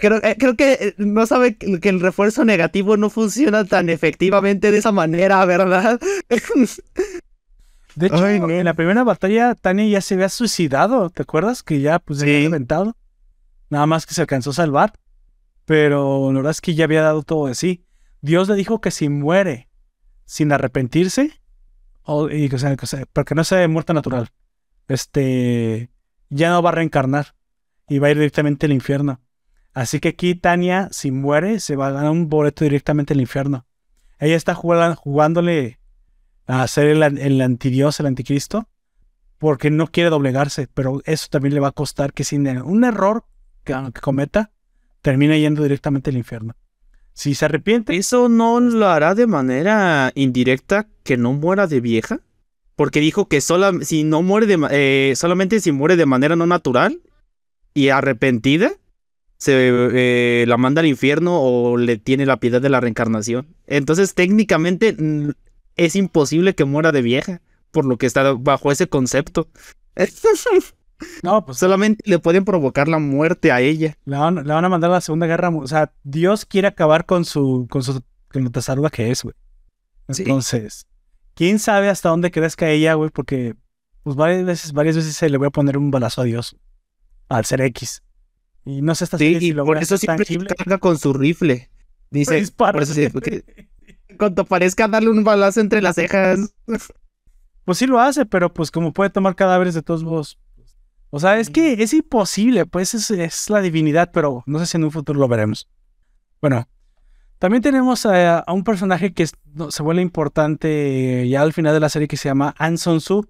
Creo, 0.00 0.18
eh, 0.22 0.36
creo 0.38 0.56
que 0.56 0.72
eh, 0.72 0.94
no 0.98 1.26
sabe 1.26 1.56
que 1.56 1.88
el 1.88 2.00
refuerzo 2.00 2.44
negativo 2.44 2.96
no 2.96 3.10
funciona 3.10 3.64
tan 3.64 3.88
efectivamente 3.90 4.70
de 4.72 4.78
esa 4.78 4.92
manera, 4.92 5.44
¿verdad? 5.44 6.00
De 7.94 8.06
hecho, 8.06 8.24
Ay, 8.24 8.38
no. 8.40 8.48
en 8.50 8.64
la 8.64 8.74
primera 8.74 9.02
batalla, 9.04 9.54
Tania 9.54 9.86
ya 9.86 10.00
se 10.00 10.14
había 10.14 10.28
suicidado. 10.28 11.10
¿Te 11.10 11.22
acuerdas? 11.22 11.62
Que 11.62 11.80
ya 11.80 11.98
pues, 11.98 12.20
se 12.20 12.26
Sí. 12.26 12.34
había 12.36 12.48
aventado. 12.48 12.96
Nada 13.68 13.86
más 13.86 14.06
que 14.06 14.14
se 14.14 14.20
alcanzó 14.20 14.50
a 14.50 14.54
salvar. 14.54 14.92
Pero 15.64 16.30
la 16.32 16.38
verdad 16.38 16.50
es 16.52 16.60
que 16.60 16.74
ya 16.74 16.84
había 16.84 17.02
dado 17.02 17.22
todo 17.22 17.46
de 17.46 17.54
sí. 17.54 17.84
Dios 18.22 18.48
le 18.48 18.54
dijo 18.54 18.80
que 18.80 18.90
si 18.90 19.08
muere 19.08 19.68
sin 20.24 20.52
arrepentirse, 20.52 21.40
o, 22.02 22.28
y, 22.30 22.48
que 22.48 22.58
sea- 22.58 22.76
que 22.76 22.86
sea- 22.86 23.06
porque 23.12 23.34
no 23.34 23.44
sea 23.44 23.66
muerte 23.68 23.92
natural, 23.94 24.30
este, 24.88 25.90
ya 26.28 26.50
no 26.50 26.62
va 26.62 26.70
a 26.70 26.72
reencarnar 26.74 27.34
y 27.88 27.98
va 27.98 28.08
a 28.08 28.10
ir 28.10 28.16
directamente 28.18 28.66
al 28.66 28.72
infierno. 28.72 29.20
Así 29.72 30.00
que 30.00 30.08
aquí 30.08 30.34
Tania, 30.34 30.88
si 30.90 31.10
muere, 31.10 31.60
se 31.60 31.76
va 31.76 31.88
a 31.88 31.92
ganar 31.92 32.10
un 32.10 32.28
boleto 32.28 32.64
directamente 32.64 33.14
al 33.14 33.20
infierno. 33.20 33.66
Ella 34.18 34.36
está 34.36 34.54
jugándole 34.54 35.78
a 36.46 36.66
ser 36.66 36.86
el, 36.88 37.02
el 37.02 37.40
antidios, 37.40 38.00
el 38.00 38.06
anticristo. 38.06 38.68
porque 39.38 39.70
no 39.70 39.86
quiere 39.86 40.10
doblegarse, 40.10 40.68
pero 40.74 41.00
eso 41.06 41.28
también 41.30 41.54
le 41.54 41.60
va 41.60 41.68
a 41.68 41.72
costar 41.72 42.12
que 42.12 42.24
sin 42.24 42.46
un 42.46 42.84
error 42.84 43.24
que, 43.64 43.74
que 43.94 44.00
cometa, 44.02 44.50
termine 45.00 45.40
yendo 45.40 45.62
directamente 45.62 46.10
al 46.10 46.18
infierno. 46.18 46.54
Si 47.14 47.34
se 47.34 47.46
arrepiente, 47.46 47.96
¿Eso 47.96 48.28
no 48.28 48.60
lo 48.60 48.86
hará 48.86 49.14
de 49.14 49.26
manera 49.26 50.12
indirecta 50.14 50.88
que 51.04 51.16
no 51.16 51.32
muera 51.32 51.66
de 51.66 51.80
vieja? 51.80 52.20
Porque 52.76 53.00
dijo 53.00 53.28
que 53.28 53.40
sola, 53.40 53.72
si 53.82 54.04
no 54.04 54.22
muere 54.22 54.46
de, 54.46 54.58
eh, 54.70 55.14
solamente 55.16 55.60
si 55.60 55.72
muere 55.72 55.96
de 55.96 56.06
manera 56.06 56.36
no 56.36 56.46
natural 56.46 57.00
y 57.72 57.88
arrepentida, 57.88 58.72
se 59.40 59.54
eh, 59.54 60.44
la 60.46 60.58
manda 60.58 60.80
al 60.80 60.86
infierno 60.86 61.40
o 61.40 61.78
le 61.78 61.96
tiene 61.96 62.26
la 62.26 62.36
piedad 62.36 62.60
de 62.60 62.68
la 62.68 62.78
reencarnación. 62.78 63.46
Entonces, 63.66 64.14
técnicamente, 64.14 64.92
mm, 64.92 65.30
es 65.76 65.96
imposible 65.96 66.54
que 66.54 66.66
muera 66.66 66.92
de 66.92 67.00
vieja, 67.00 67.40
por 67.70 67.86
lo 67.86 67.96
que 67.96 68.04
está 68.04 68.34
bajo 68.34 68.70
ese 68.70 68.86
concepto. 68.86 69.48
no, 71.22 71.46
pues 71.46 71.56
Solamente 71.56 72.02
le 72.06 72.18
pueden 72.18 72.44
provocar 72.44 72.86
la 72.86 72.98
muerte 72.98 73.50
a 73.50 73.62
ella. 73.62 73.96
la 74.04 74.18
van, 74.18 74.46
la 74.46 74.54
van 74.56 74.66
a 74.66 74.68
mandar 74.68 74.90
a 74.90 74.94
la 74.94 75.00
Segunda 75.00 75.26
Guerra. 75.26 75.48
O 75.48 75.66
sea, 75.66 75.90
Dios 76.04 76.44
quiere 76.44 76.68
acabar 76.68 77.06
con 77.06 77.24
su, 77.24 77.66
con 77.70 77.82
su, 77.82 78.02
con 78.30 78.44
lo 78.44 78.50
tasaruda 78.50 78.90
que 78.90 79.10
es, 79.10 79.22
güey. 79.22 79.34
Sí. 80.10 80.22
Entonces, 80.22 80.86
quién 81.34 81.58
sabe 81.58 81.88
hasta 81.88 82.10
dónde 82.10 82.30
crezca 82.30 82.68
ella, 82.68 82.92
güey, 82.92 83.08
porque 83.08 83.54
pues 84.02 84.16
varias 84.16 84.44
veces, 84.44 84.72
varias 84.74 84.96
veces 84.96 85.16
se 85.16 85.30
le 85.30 85.38
voy 85.38 85.46
a 85.46 85.50
poner 85.50 85.78
un 85.78 85.90
balazo 85.90 86.20
a 86.20 86.24
Dios 86.24 86.56
al 87.30 87.46
ser 87.46 87.62
X. 87.62 88.02
Y 88.70 88.82
no 88.82 88.94
sé 88.94 89.04
hasta 89.04 89.18
Sí, 89.18 89.36
y 89.40 89.52
lo 89.52 89.64
por 89.64 89.78
eso 89.78 89.96
siempre 89.98 90.24
se 90.24 90.34
tangible. 90.34 90.54
carga 90.54 90.78
con 90.78 90.98
su 90.98 91.12
rifle. 91.12 91.70
Dice, 92.10 92.36
Dispara. 92.36 92.72
por 92.72 92.82
eso 92.82 92.94
cuando 94.18 94.44
parezca 94.46 94.86
darle 94.88 95.10
un 95.10 95.24
balazo 95.24 95.60
entre 95.60 95.82
las 95.82 95.96
cejas. 95.96 96.54
Pues 97.64 97.78
sí 97.78 97.86
lo 97.86 98.00
hace, 98.00 98.26
pero 98.26 98.52
pues 98.52 98.70
como 98.70 98.92
puede 98.92 99.10
tomar 99.10 99.36
cadáveres 99.36 99.74
de 99.74 99.82
todos 99.82 100.02
modos. 100.02 100.38
O 101.10 101.20
sea, 101.20 101.38
es 101.38 101.50
que 101.50 101.74
es 101.82 101.92
imposible, 101.92 102.66
pues 102.66 102.94
es, 102.94 103.10
es 103.12 103.50
la 103.50 103.60
divinidad, 103.60 104.10
pero 104.12 104.42
no 104.46 104.58
sé 104.58 104.66
si 104.66 104.76
en 104.76 104.84
un 104.84 104.90
futuro 104.90 105.20
lo 105.20 105.28
veremos. 105.28 105.68
Bueno, 106.40 106.68
también 107.38 107.62
tenemos 107.62 108.06
a, 108.06 108.40
a 108.40 108.52
un 108.52 108.64
personaje 108.64 109.12
que 109.12 109.24
es- 109.24 109.34
no, 109.54 109.70
se 109.70 109.82
vuelve 109.82 110.02
importante 110.02 111.28
ya 111.28 111.42
al 111.42 111.52
final 111.52 111.74
de 111.74 111.80
la 111.80 111.90
serie 111.90 112.08
que 112.08 112.16
se 112.16 112.28
llama 112.28 112.54
An 112.58 112.76
Son 112.78 113.00
Su, 113.00 113.28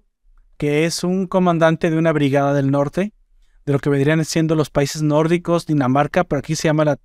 que 0.57 0.85
es 0.85 1.03
un 1.03 1.27
comandante 1.27 1.91
de 1.91 1.97
una 1.97 2.11
brigada 2.13 2.53
del 2.53 2.71
norte, 2.71 3.13
de 3.65 3.73
lo 3.73 3.79
que 3.79 3.89
vendrían 3.89 4.23
siendo 4.25 4.55
los 4.55 4.69
países 4.69 5.01
nórdicos, 5.01 5.65
Dinamarca, 5.65 6.23
pero 6.23 6.39
aquí 6.39 6.55
se 6.55 6.67
llama 6.67 6.85
la, 6.85 6.99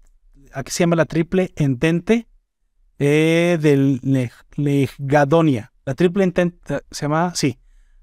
aquí 0.53 0.71
se 0.73 0.81
llama 0.81 0.97
la 0.97 1.05
Triple 1.05 1.53
Entente 1.57 2.27
eh, 2.99 3.59
Le- 4.03 4.31
Legadonia. 4.57 5.73
La 5.85 5.95
Triple 5.95 6.25
Entente 6.25 6.81
se 6.91 7.03
llama, 7.05 7.33
sí, 7.35 7.59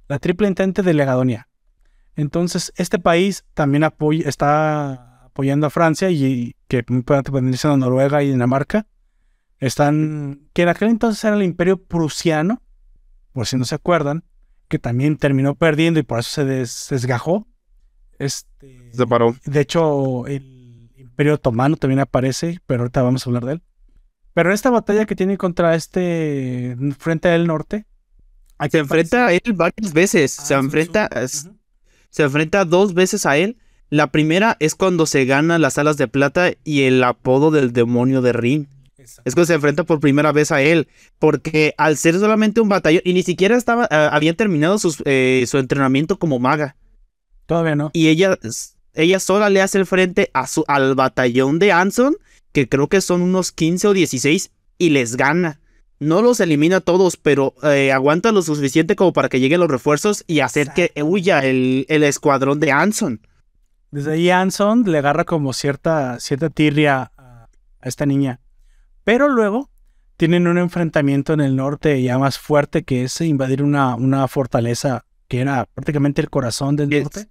la 0.07 0.19
Triple 0.19 0.47
Entente 0.47 0.83
de 0.83 0.93
Legadonia. 0.93 1.49
Entonces, 2.15 2.71
este 2.75 2.99
país 2.99 3.43
también 3.55 3.83
apoya, 3.83 4.29
está 4.29 5.23
apoyando 5.25 5.65
a 5.65 5.71
Francia 5.71 6.11
y 6.11 6.55
que 6.67 6.85
vendría 6.87 7.57
siendo 7.57 7.77
Noruega 7.77 8.21
y 8.21 8.29
Dinamarca. 8.29 8.85
Están, 9.59 10.49
que 10.53 10.63
en 10.63 10.69
aquel 10.69 10.89
entonces 10.89 11.23
era 11.23 11.35
el 11.35 11.43
Imperio 11.43 11.77
Prusiano, 11.81 12.61
por 13.31 13.47
si 13.47 13.57
no 13.57 13.65
se 13.65 13.75
acuerdan, 13.75 14.23
que 14.67 14.77
también 14.77 15.17
terminó 15.17 15.55
perdiendo 15.55 15.99
y 15.99 16.03
por 16.03 16.19
eso 16.19 16.29
se 16.31 16.45
des- 16.45 16.87
desgajó. 16.89 17.47
Este, 18.19 18.91
Se 18.93 19.07
paró. 19.07 19.35
de 19.45 19.61
hecho, 19.61 20.25
el 20.27 20.89
Imperio 20.97 21.35
Otomano 21.35 21.77
también 21.77 21.99
aparece, 21.99 22.59
pero 22.65 22.81
ahorita 22.83 23.01
vamos 23.01 23.25
a 23.25 23.29
hablar 23.29 23.45
de 23.45 23.53
él. 23.53 23.61
Pero 24.33 24.49
en 24.49 24.55
esta 24.55 24.69
batalla 24.71 25.05
que 25.05 25.15
tiene 25.15 25.37
contra 25.37 25.75
este 25.75 26.75
Frente 26.97 27.27
del 27.29 27.45
Norte, 27.47 27.85
Se 28.69 28.79
enfrenta 28.79 29.27
a 29.27 29.33
él 29.33 29.53
varias 29.53 29.93
veces. 29.93 30.31
Se 30.31 30.53
Ah, 30.53 30.57
Sun 30.57 30.65
enfrenta, 30.65 31.09
se 32.09 32.23
enfrenta 32.23 32.65
dos 32.65 32.93
veces 32.93 33.25
a 33.25 33.37
él. 33.37 33.57
La 33.89 34.07
primera 34.07 34.57
es 34.59 34.73
cuando 34.73 35.05
se 35.05 35.25
gana 35.25 35.59
las 35.59 35.77
alas 35.77 35.97
de 35.97 36.07
plata 36.07 36.51
y 36.63 36.83
el 36.83 37.03
apodo 37.03 37.51
del 37.51 37.73
demonio 37.73 38.21
de 38.23 38.33
Rin. 38.33 38.67
Es 38.97 39.35
cuando 39.35 39.45
se 39.45 39.53
enfrenta 39.55 39.83
por 39.83 39.99
primera 39.99 40.31
vez 40.31 40.51
a 40.51 40.61
él. 40.61 40.87
Porque 41.19 41.75
al 41.77 41.97
ser 41.97 42.15
solamente 42.15 42.61
un 42.61 42.69
batallón, 42.69 43.01
y 43.05 43.13
ni 43.13 43.21
siquiera 43.21 43.55
estaba, 43.55 43.87
ah, 43.91 44.09
había 44.13 44.33
terminado 44.33 44.79
sus, 44.79 45.03
eh, 45.05 45.43
su 45.45 45.57
entrenamiento 45.59 46.17
como 46.17 46.39
maga. 46.39 46.75
Todavía 47.53 47.75
no. 47.75 47.91
Y 47.93 48.07
ella, 48.07 48.35
ella 48.95 49.19
sola 49.19 49.51
le 49.51 49.61
hace 49.61 49.77
el 49.77 49.85
frente 49.85 50.31
a 50.33 50.47
su, 50.47 50.65
al 50.67 50.95
batallón 50.95 51.59
de 51.59 51.71
Anson, 51.71 52.15
que 52.51 52.67
creo 52.67 52.87
que 52.87 52.99
son 52.99 53.21
unos 53.21 53.51
15 53.51 53.89
o 53.89 53.93
16, 53.93 54.49
y 54.79 54.89
les 54.89 55.17
gana. 55.17 55.59
No 55.99 56.23
los 56.23 56.39
elimina 56.39 56.77
a 56.77 56.81
todos, 56.81 57.15
pero 57.15 57.53
eh, 57.61 57.91
aguanta 57.91 58.31
lo 58.31 58.41
suficiente 58.41 58.95
como 58.95 59.13
para 59.13 59.29
que 59.29 59.39
lleguen 59.39 59.59
los 59.59 59.69
refuerzos 59.69 60.23
y 60.25 60.39
hacer 60.39 60.71
que 60.73 60.91
huya 61.03 61.45
el, 61.45 61.85
el 61.89 62.01
escuadrón 62.01 62.59
de 62.59 62.71
Anson. 62.71 63.21
Desde 63.91 64.13
ahí 64.13 64.31
Anson 64.31 64.81
le 64.91 64.97
agarra 64.97 65.23
como 65.23 65.53
cierta, 65.53 66.19
cierta 66.19 66.49
tirria 66.49 67.11
a, 67.15 67.49
esta 67.83 68.07
niña. 68.07 68.39
Pero 69.03 69.29
luego 69.29 69.69
tienen 70.17 70.47
un 70.47 70.57
enfrentamiento 70.57 71.33
en 71.33 71.41
el 71.41 71.55
norte 71.55 72.01
ya 72.01 72.17
más 72.17 72.39
fuerte 72.39 72.81
que 72.81 73.03
es 73.03 73.21
invadir 73.21 73.61
una, 73.61 73.93
una 73.93 74.27
fortaleza 74.27 75.05
que 75.27 75.41
era 75.41 75.67
prácticamente 75.71 76.19
el 76.19 76.31
corazón 76.31 76.75
del 76.75 76.89
norte. 76.89 77.27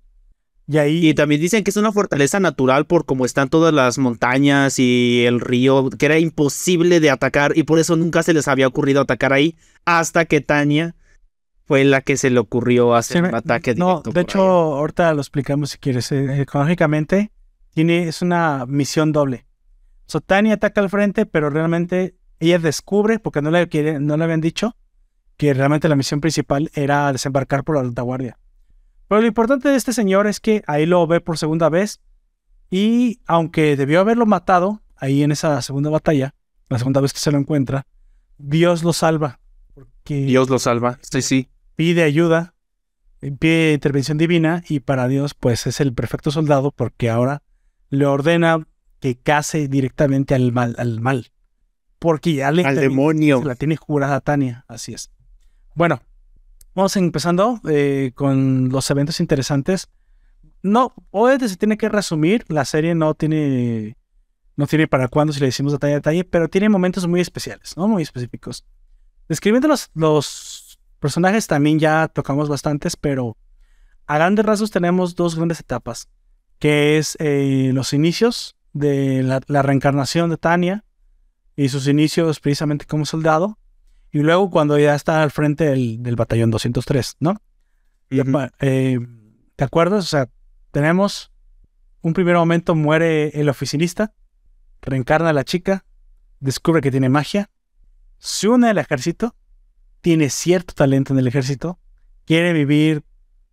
Y 0.68 0.79
ahí 0.79 1.09
Y 1.09 1.14
también 1.14 1.40
dicen 1.40 1.64
que 1.64 1.70
es 1.70 1.77
una 1.77 1.92
fortaleza 1.92 2.38
natural 2.40 2.87
por 2.87 3.05
cómo 3.05 3.25
están 3.25 3.48
todas 3.48 3.75
las 3.75 3.98
montañas 3.98 4.79
y 4.79 5.25
el 5.27 5.40
río, 5.40 5.90
que 5.90 6.07
era 6.07 6.18
imposible 6.18 7.01
de 7.01 7.11
atacar 7.11 7.53
y 7.57 7.64
por 7.64 7.79
eso 7.79 7.96
nunca 7.96 8.22
se 8.22 8.33
les 8.33 8.46
había 8.48 8.68
ocurrido 8.68 9.01
atacar 9.01 9.33
ahí 9.33 9.57
hasta 9.85 10.25
que 10.25 10.40
Tania 10.40 10.94
fue 11.66 11.85
la 11.85 12.01
que 12.01 12.16
se 12.16 12.31
le 12.31 12.38
ocurrió 12.38 12.94
hacer 12.94 13.18
Sí, 13.25 13.29
un 13.29 13.35
ataque 13.35 13.75
No, 13.75 14.03
directo 14.03 14.11
de 14.11 14.12
por 14.14 14.22
hecho, 14.22 14.40
ahí. 14.40 14.79
ahorita 14.81 15.14
lo 15.14 15.20
explicamos 15.20 15.70
si 15.70 15.79
quieres. 15.79 16.11
Eh, 16.12 16.42
Ecológicamente, 16.42 17.33
tiene, 17.75 18.09
es 18.09 18.22
una 18.22 18.64
misión 18.66 19.12
doble. 19.12 19.46
So, 20.07 20.20
Tania 20.20 20.55
ataca 20.55 20.81
al 20.81 20.90
frente, 20.90 21.25
pero 21.27 21.51
realmente 21.51 22.16
ella 22.40 22.59
descubre, 22.59 23.18
porque 23.18 23.40
no 23.42 23.51
le, 23.51 23.66
no 24.01 24.16
le 24.16 24.25
habían 24.25 24.40
dicho, 24.40 24.77
que 25.37 25.55
realmente 25.55 25.88
la 25.88 25.96
misión 25.96 26.20
principal 26.20 26.70
era 26.75 27.11
desembarcar 27.12 27.64
por 27.64 27.77
la 27.77 27.83
retaguardia. 27.85 28.38
Pero 29.12 29.20
lo 29.20 29.29
importante 29.29 29.68
de 29.68 29.77
este 29.77 29.92
señor 29.92 30.27
es 30.27 30.40
que 30.40 30.62
ahí 30.66 30.87
lo 30.87 31.07
ve 31.07 31.20
por 31.20 31.37
segunda 31.37 31.68
vez. 31.68 32.01
Y 32.70 33.20
aunque 33.27 33.77
debió 33.77 34.01
haberlo 34.01 34.25
matado 34.25 34.81
ahí 34.96 35.22
en 35.22 35.33
esa 35.33 35.61
segunda 35.61 35.90
batalla, 35.90 36.35
la 36.70 36.79
segunda 36.79 37.03
vez 37.03 37.12
que 37.12 37.18
se 37.18 37.31
lo 37.31 37.37
encuentra, 37.37 37.87
Dios 38.38 38.83
lo 38.83 38.94
salva. 38.94 39.38
Porque 39.75 40.25
Dios 40.25 40.48
lo 40.48 40.59
salva. 40.59 40.98
Sí, 41.03 41.20
sí. 41.20 41.51
pide 41.77 42.05
ayuda, 42.05 42.55
pide 43.38 43.75
intervención 43.75 44.16
divina 44.16 44.64
y 44.66 44.81
para 44.81 45.09
Dios 45.09 45.35
pues 45.35 45.66
es 45.66 45.81
el 45.83 45.92
perfecto 45.92 46.31
soldado 46.31 46.70
porque 46.70 47.11
ahora 47.11 47.42
le 47.90 48.07
ordena 48.07 48.66
que 48.98 49.18
case 49.18 49.68
directamente 49.68 50.35
al 50.35 50.53
mal, 50.53 50.75
al 50.79 51.03
mal. 51.03 51.33
Porque 51.98 52.33
ya 52.33 52.51
le 52.51 52.64
Al 52.64 52.77
demonio. 52.77 53.40
se 53.40 53.44
la 53.44 53.57
tiene 53.57 53.77
jurada 53.77 54.22
Tania, 54.22 54.64
así 54.68 54.94
es. 54.94 55.11
Bueno, 55.75 56.01
vamos 56.74 56.96
empezando 56.96 57.61
eh, 57.68 58.12
con 58.14 58.68
los 58.70 58.90
eventos 58.90 59.20
interesantes. 59.20 59.88
No, 60.62 60.94
obviamente 61.11 61.48
se 61.48 61.56
tiene 61.56 61.76
que 61.76 61.88
resumir, 61.88 62.44
la 62.48 62.64
serie 62.64 62.94
no 62.94 63.14
tiene, 63.14 63.96
no 64.56 64.66
tiene 64.66 64.87
para 64.87 65.08
cuándo 65.08 65.32
si 65.32 65.40
le 65.40 65.46
decimos 65.46 65.72
detalle 65.72 65.94
a 65.94 65.96
detalle, 65.96 66.24
pero 66.24 66.48
tiene 66.48 66.68
momentos 66.68 67.06
muy 67.06 67.20
especiales, 67.20 67.76
¿no? 67.76 67.88
Muy 67.88 68.02
específicos. 68.02 68.64
Describiendo 69.28 69.68
los, 69.68 69.90
los 69.94 70.78
personajes 71.00 71.46
también 71.46 71.78
ya 71.78 72.08
tocamos 72.08 72.48
bastantes, 72.48 72.96
pero 72.96 73.37
a 74.06 74.16
grandes 74.16 74.44
rasgos 74.44 74.70
tenemos 74.70 75.16
dos 75.16 75.35
grandes 75.35 75.61
etapas, 75.61 76.08
que 76.58 76.98
es 76.98 77.16
eh, 77.18 77.70
los 77.74 77.92
inicios 77.92 78.56
de 78.72 79.22
la, 79.22 79.40
la 79.48 79.62
reencarnación 79.62 80.30
de 80.30 80.37
Tania 80.37 80.85
y 81.56 81.68
sus 81.68 81.88
inicios 81.88 82.40
precisamente 82.40 82.87
como 82.87 83.04
soldado, 83.04 83.58
y 84.12 84.20
luego 84.20 84.51
cuando 84.51 84.79
ya 84.79 84.94
está 84.94 85.22
al 85.22 85.31
frente 85.31 85.64
del, 85.64 86.03
del 86.03 86.16
batallón 86.16 86.51
203, 86.51 87.16
¿no? 87.20 87.40
Eh, 88.61 88.99
¿Te 89.57 89.64
acuerdas? 89.64 90.05
O 90.05 90.07
sea, 90.09 90.28
tenemos 90.70 91.32
un 92.03 92.12
primer 92.12 92.36
momento 92.36 92.74
muere 92.74 93.28
el 93.41 93.49
oficinista, 93.49 94.12
reencarna 94.82 95.30
a 95.30 95.32
la 95.32 95.45
chica, 95.45 95.84
descubre 96.41 96.80
que 96.82 96.91
tiene 96.91 97.09
magia, 97.09 97.51
se 98.18 98.49
une 98.49 98.68
al 98.68 98.78
ejército, 98.78 99.34
tiene 100.01 100.28
cierto 100.30 100.74
talento 100.74 101.12
en 101.12 101.18
el 101.20 101.26
ejército, 101.26 101.78
quiere 102.24 102.53
vivir 102.53 103.05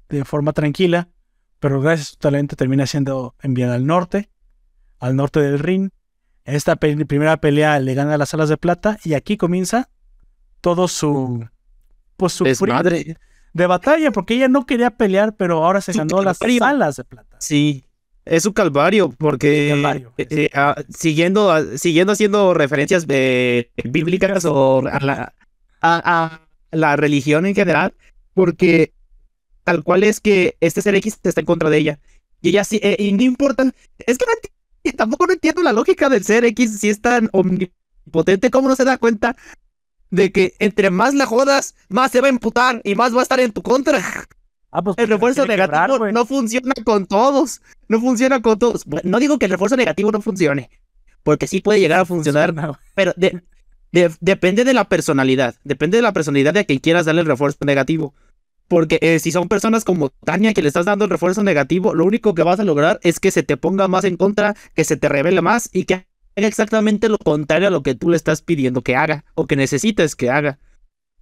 de 0.10 0.26
forma 0.26 0.52
tranquila, 0.54 1.10
pero 1.60 1.80
gracias 1.82 2.08
a 2.08 2.12
su 2.12 2.18
talento 2.18 2.56
termina 2.56 2.86
siendo 2.88 3.36
enviada 3.42 3.76
al 3.76 3.86
norte, 3.86 4.30
al 5.00 5.16
norte 5.16 5.40
del 5.42 5.60
Rin. 5.60 5.92
En 6.46 6.56
esta 6.56 6.76
pe- 6.78 7.06
primera 7.06 7.38
pelea 7.38 7.80
le 7.80 7.94
gana 7.94 8.18
las 8.18 8.34
alas 8.34 8.50
de 8.50 8.58
plata 8.58 8.98
y 9.04 9.14
aquí 9.14 9.38
comienza 9.38 9.90
todo 10.62 10.88
su 10.88 11.48
pues 12.18 12.34
su 12.34 12.44
Desmadre. 12.44 13.18
de 13.54 13.68
batalla, 13.68 14.12
porque 14.12 14.36
ella 14.36 14.48
no 14.48 14.66
quería 14.66 14.92
pelear, 14.92 15.36
pero 15.36 15.64
ahora 15.64 15.82
se 15.82 15.94
ganó 15.94 16.22
las 16.22 16.40
alas 16.62 16.98
de 16.98 17.04
plata. 17.06 17.38
Sí. 17.40 17.86
Es 18.26 18.44
su 18.44 18.54
calvario, 18.54 19.10
porque 19.10 19.70
Calvario, 19.72 20.14
eh, 20.18 20.28
eh, 20.30 20.50
ah, 20.54 20.76
siguiendo, 20.90 21.52
ah, 21.52 21.64
siguiendo 21.78 22.14
haciendo 22.14 22.54
referencias 22.54 23.06
eh, 23.10 23.72
bíblicas 23.86 24.46
o 24.46 24.86
a 24.86 25.00
la, 25.00 25.34
a, 25.82 26.26
a 26.26 26.42
la 26.72 26.96
religión 26.96 27.48
en 27.48 27.56
general, 27.56 27.94
porque 28.36 28.94
tal 29.64 29.84
cual 29.84 30.04
es 30.04 30.20
que 30.20 30.58
este 30.60 30.82
ser 30.82 30.94
X 30.96 31.20
está 31.24 31.42
en 31.42 31.46
contra 31.46 31.70
de 31.70 31.78
ella. 31.78 32.00
Y 32.42 32.50
ella 32.50 32.64
sí, 32.64 32.80
eh, 32.84 32.98
y 33.00 33.14
no 33.14 33.24
importa. 33.24 33.64
Es 33.98 34.18
que 34.18 34.26
no 34.26 34.92
tampoco 34.96 35.28
no 35.28 35.34
entiendo 35.34 35.62
la 35.64 35.74
lógica 35.74 36.10
del 36.10 36.24
ser 36.24 36.46
X 36.46 36.80
si 36.80 36.90
es 36.90 37.02
tan 37.02 37.30
omnipotente, 37.32 38.50
¿cómo 38.50 38.70
no 38.70 38.76
se 38.76 38.86
da 38.86 38.98
cuenta 38.98 39.36
de 40.12 40.32
que 40.32 40.54
entre 40.60 40.90
más 40.90 41.14
la 41.14 41.26
jodas, 41.26 41.76
más 41.90 42.12
se 42.12 42.22
va 42.22 42.28
a 42.28 42.30
emputar 42.32 42.82
y 42.84 42.96
más 42.96 43.14
va 43.16 43.20
a 43.20 43.24
estar 43.24 43.40
en 43.40 43.52
tu 43.52 43.62
contra? 43.62 44.00
Ah, 44.72 44.84
pues 44.84 44.96
El 44.98 45.04
porque 45.04 45.14
refuerzo 45.14 45.42
quebrar, 45.48 45.90
negativo 45.90 46.12
no 46.12 46.26
funciona 46.26 46.74
con 46.84 47.06
todos. 47.08 47.62
No 47.88 48.00
funciona 48.00 48.42
con 48.42 48.60
todos. 48.60 48.86
Bueno, 48.86 49.10
No 49.10 49.20
digo 49.20 49.40
que 49.40 49.46
el 49.46 49.52
refuerzo 49.52 49.76
negativo 49.76 50.12
no 50.12 50.22
funcione, 50.22 50.70
porque 51.24 51.48
sí 51.48 51.62
puede 51.62 51.80
llegar 51.80 52.00
a 52.02 52.06
funcionar, 52.06 52.54
pero 52.94 53.14
de- 53.18 53.42
de- 53.92 54.12
depende 54.20 54.64
de 54.64 54.74
la 54.74 54.88
personalidad. 54.88 55.56
Depende 55.64 55.98
de 55.98 56.04
la 56.04 56.14
personalidad 56.14 56.54
de 56.54 56.60
a 56.62 56.64
quien 56.66 56.80
quieras 56.80 57.06
darle 57.06 57.22
el 57.22 57.28
refuerzo 57.28 57.58
negativo. 57.66 58.14
Porque 58.68 59.00
eh, 59.02 59.18
si 59.18 59.32
son 59.32 59.48
personas 59.48 59.84
como 59.84 60.10
Tania 60.10 60.54
que 60.54 60.62
le 60.62 60.68
estás 60.68 60.86
dando 60.86 61.06
el 61.06 61.12
refuerzo 61.12 61.42
negativo, 61.42 61.96
lo 61.96 62.06
único 62.06 62.36
que 62.36 62.44
vas 62.44 62.60
a 62.60 62.64
lograr 62.64 63.00
es 63.02 63.20
que 63.20 63.32
se 63.32 63.42
te 63.42 63.58
ponga 63.58 63.88
más 63.88 64.04
en 64.04 64.16
contra, 64.16 64.56
que 64.76 64.84
se 64.84 64.96
te 64.96 65.10
revele 65.10 65.42
más 65.42 65.70
y 65.74 65.86
que 65.86 66.06
haga 66.40 66.48
exactamente 66.48 67.08
lo 67.10 67.18
contrario 67.18 67.68
a 67.68 67.72
lo 67.72 67.84
que 67.84 67.96
tú 67.96 68.10
le 68.10 68.16
estás 68.18 68.42
pidiendo 68.42 68.82
que 68.82 68.96
haga 68.96 69.24
o 69.36 69.46
que 69.48 69.56
necesites 69.56 70.16
que 70.16 70.30
haga. 70.30 70.60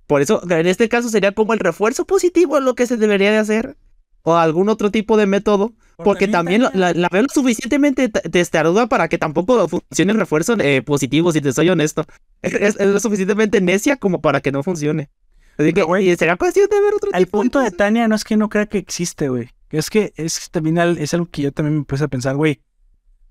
Por 0.07 0.21
eso, 0.21 0.41
en 0.49 0.67
este 0.67 0.87
caso 0.87 1.09
sería 1.09 1.33
como 1.33 1.53
el 1.53 1.59
refuerzo 1.59 2.05
positivo 2.05 2.59
lo 2.61 2.75
que 2.75 2.87
se 2.87 2.95
debería 2.97 3.31
de 3.31 3.37
hacer. 3.37 3.77
O 4.23 4.35
algún 4.35 4.67
otro 4.67 4.91
tipo 4.91 5.15
de 5.15 5.25
método. 5.25 5.73
Porque 5.97 6.27
también 6.27 6.61
la, 6.63 6.71
la- 6.73 6.93
la 6.93 7.07
veo 7.09 7.23
lo 7.23 7.29
suficientemente 7.29 8.09
testaruda 8.09 8.87
para 8.87 9.07
que 9.07 9.17
tampoco 9.17 9.67
funcione 9.69 10.11
el 10.11 10.19
refuerzo 10.19 10.55
eh, 10.59 10.81
positivo, 10.81 11.31
si 11.31 11.39
te 11.41 11.53
soy 11.53 11.69
honesto. 11.69 12.05
Es, 12.41 12.75
es 12.77 12.87
lo 12.87 12.99
suficientemente 12.99 13.61
necia 13.61 13.95
como 13.97 14.21
para 14.21 14.41
que 14.41 14.51
no 14.51 14.63
funcione. 14.63 15.09
Así 15.57 15.71
que, 15.73 15.81
güey, 15.83 16.13
será 16.17 16.35
cuestión 16.35 16.67
de 16.69 16.79
ver 16.81 16.93
otro 16.93 17.09
El 17.13 17.25
tipo 17.25 17.37
de 17.37 17.41
punto 17.43 17.59
de 17.59 17.65
cosas. 17.67 17.77
Tania 17.77 18.07
no 18.07 18.15
es 18.15 18.23
que 18.25 18.35
no 18.37 18.49
crea 18.49 18.65
que 18.65 18.77
existe, 18.77 19.29
güey. 19.29 19.49
Es 19.69 19.89
que 19.89 20.13
es 20.17 20.49
también 20.51 20.77
es 20.77 21.13
algo 21.13 21.27
que 21.31 21.41
yo 21.43 21.51
también 21.51 21.79
me 21.79 21.83
puse 21.85 22.03
a 22.03 22.07
pensar, 22.07 22.35
güey. 22.35 22.61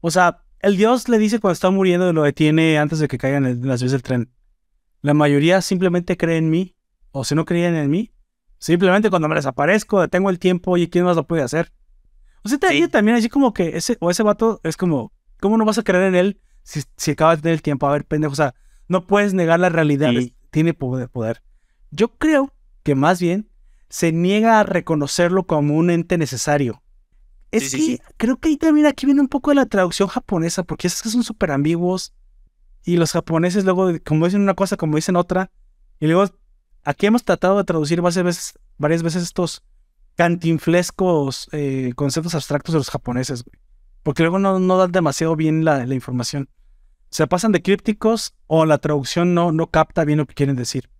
O 0.01 0.11
sea, 0.11 0.43
el 0.61 0.77
dios 0.77 1.09
le 1.09 1.19
dice 1.19 1.39
cuando 1.41 1.53
está 1.55 1.71
muriendo 1.71 2.13
lo 2.13 2.23
detiene 2.23 2.79
antes 2.79 2.99
de 2.99 3.09
que 3.09 3.19
caigan 3.19 3.45
las 3.63 3.81
vías 3.81 3.93
del 3.93 4.03
tren. 4.03 4.31
La 5.03 5.15
mayoría 5.15 5.61
simplemente 5.63 6.17
cree 6.17 6.37
en 6.39 6.51
mí. 6.51 6.75
O 7.13 7.25
si 7.25 7.35
no 7.35 7.47
creían 7.47 7.75
en 7.77 7.89
mí, 7.89 8.13
simplemente 8.59 9.09
cuando 9.09 9.27
me 9.29 9.37
desaparezco, 9.37 10.03
detengo 10.03 10.29
el 10.29 10.39
tiempo 10.39 10.77
y 10.77 10.89
quién 10.89 11.05
más 11.07 11.17
lo 11.17 11.27
puede 11.27 11.43
hacer. 11.43 11.73
O 12.45 12.49
sea, 12.49 12.59
ella 12.71 12.89
también 12.89 13.17
así 13.17 13.29
como 13.31 13.55
que 13.55 13.77
ese, 13.77 13.97
o 14.01 14.11
ese 14.11 14.23
vato 14.23 14.61
es 14.65 14.77
como, 14.77 15.13
¿cómo 15.41 15.57
no 15.57 15.65
vas 15.65 15.79
a 15.79 15.83
creer 15.83 16.05
en 16.05 16.15
él 16.15 16.41
si, 16.63 16.83
si 16.97 17.13
acaba 17.13 17.35
de 17.35 17.41
tener 17.43 17.55
el 17.55 17.63
tiempo? 17.63 17.87
A 17.87 17.93
ver, 17.93 18.05
pendejo, 18.05 18.33
o 18.33 18.37
sea, 18.37 18.55
no 18.87 19.07
puedes 19.07 19.33
negar 19.33 19.61
la 19.61 19.71
realidad, 19.71 20.11
Sí. 20.11 20.17
es- 20.19 20.33
tiene 20.51 20.75
poder, 20.75 21.09
poder. 21.09 21.43
Yo 21.91 22.09
creo 22.19 22.53
que 22.83 22.95
más 22.95 23.19
bien 23.21 23.49
se 23.89 24.13
niega 24.13 24.61
a 24.61 24.63
reconocerlo 24.63 25.47
como 25.47 25.75
un 25.77 25.89
ente 25.91 26.19
necesario. 26.19 26.83
Es 27.51 27.65
Sí, 27.65 27.69
sí, 27.71 27.77
que 27.77 27.83
sí. 27.97 28.03
creo 28.17 28.37
que 28.39 28.49
ahí 28.49 28.57
también 28.57 28.87
aquí 28.87 29.07
viene 29.07 29.21
un 29.21 29.29
poco 29.29 29.51
de 29.51 29.57
la 29.57 29.67
traducción 29.67 30.09
japonesa, 30.09 30.63
porque 30.65 30.87
es 30.89 31.03
que 31.03 31.09
son 31.09 31.23
súper 31.23 31.51
ambiguos 31.53 32.13
y 32.85 32.97
los 32.97 33.13
japoneses 33.13 33.65
luego, 33.65 33.91
como 34.05 34.27
dicen 34.27 34.41
una 34.43 34.55
cosa, 34.55 34.77
como 34.77 34.97
dicen 34.97 35.17
otra, 35.17 35.51
y 36.01 36.07
luego 36.07 36.31
aquí 36.85 37.07
hemos 37.07 37.25
tratado 37.25 37.59
de 37.59 37.65
traducir 37.65 38.01
varias 38.01 38.23
veces, 38.25 38.59
varias 38.79 39.03
veces 39.03 39.23
estos 39.23 39.63
cantinflescos 40.17 41.49
eh, 41.53 41.93
conceptos 41.95 42.35
abstractos 42.35 42.73
de 42.73 42.79
los 42.79 42.91
japoneses, 42.91 43.45
güey. 43.45 43.59
Porque 44.03 44.23
luego 44.23 44.39
no, 44.39 44.59
no 44.59 44.77
dan 44.79 44.93
demasiado 44.93 45.35
bien 45.37 45.65
la, 45.65 45.85
la 45.85 45.95
información. 45.95 46.49
Se 47.11 47.27
pasan 47.27 47.53
de 47.53 47.63
crípticos 47.63 48.35
o 48.47 48.65
la 48.65 48.79
traducción 48.79 49.35
no, 49.35 49.53
no 49.53 49.69
capta 49.71 50.05
bien 50.05 50.19
lo 50.19 50.27
que 50.27 50.35
quieren 50.35 50.57
decir. 50.57 50.91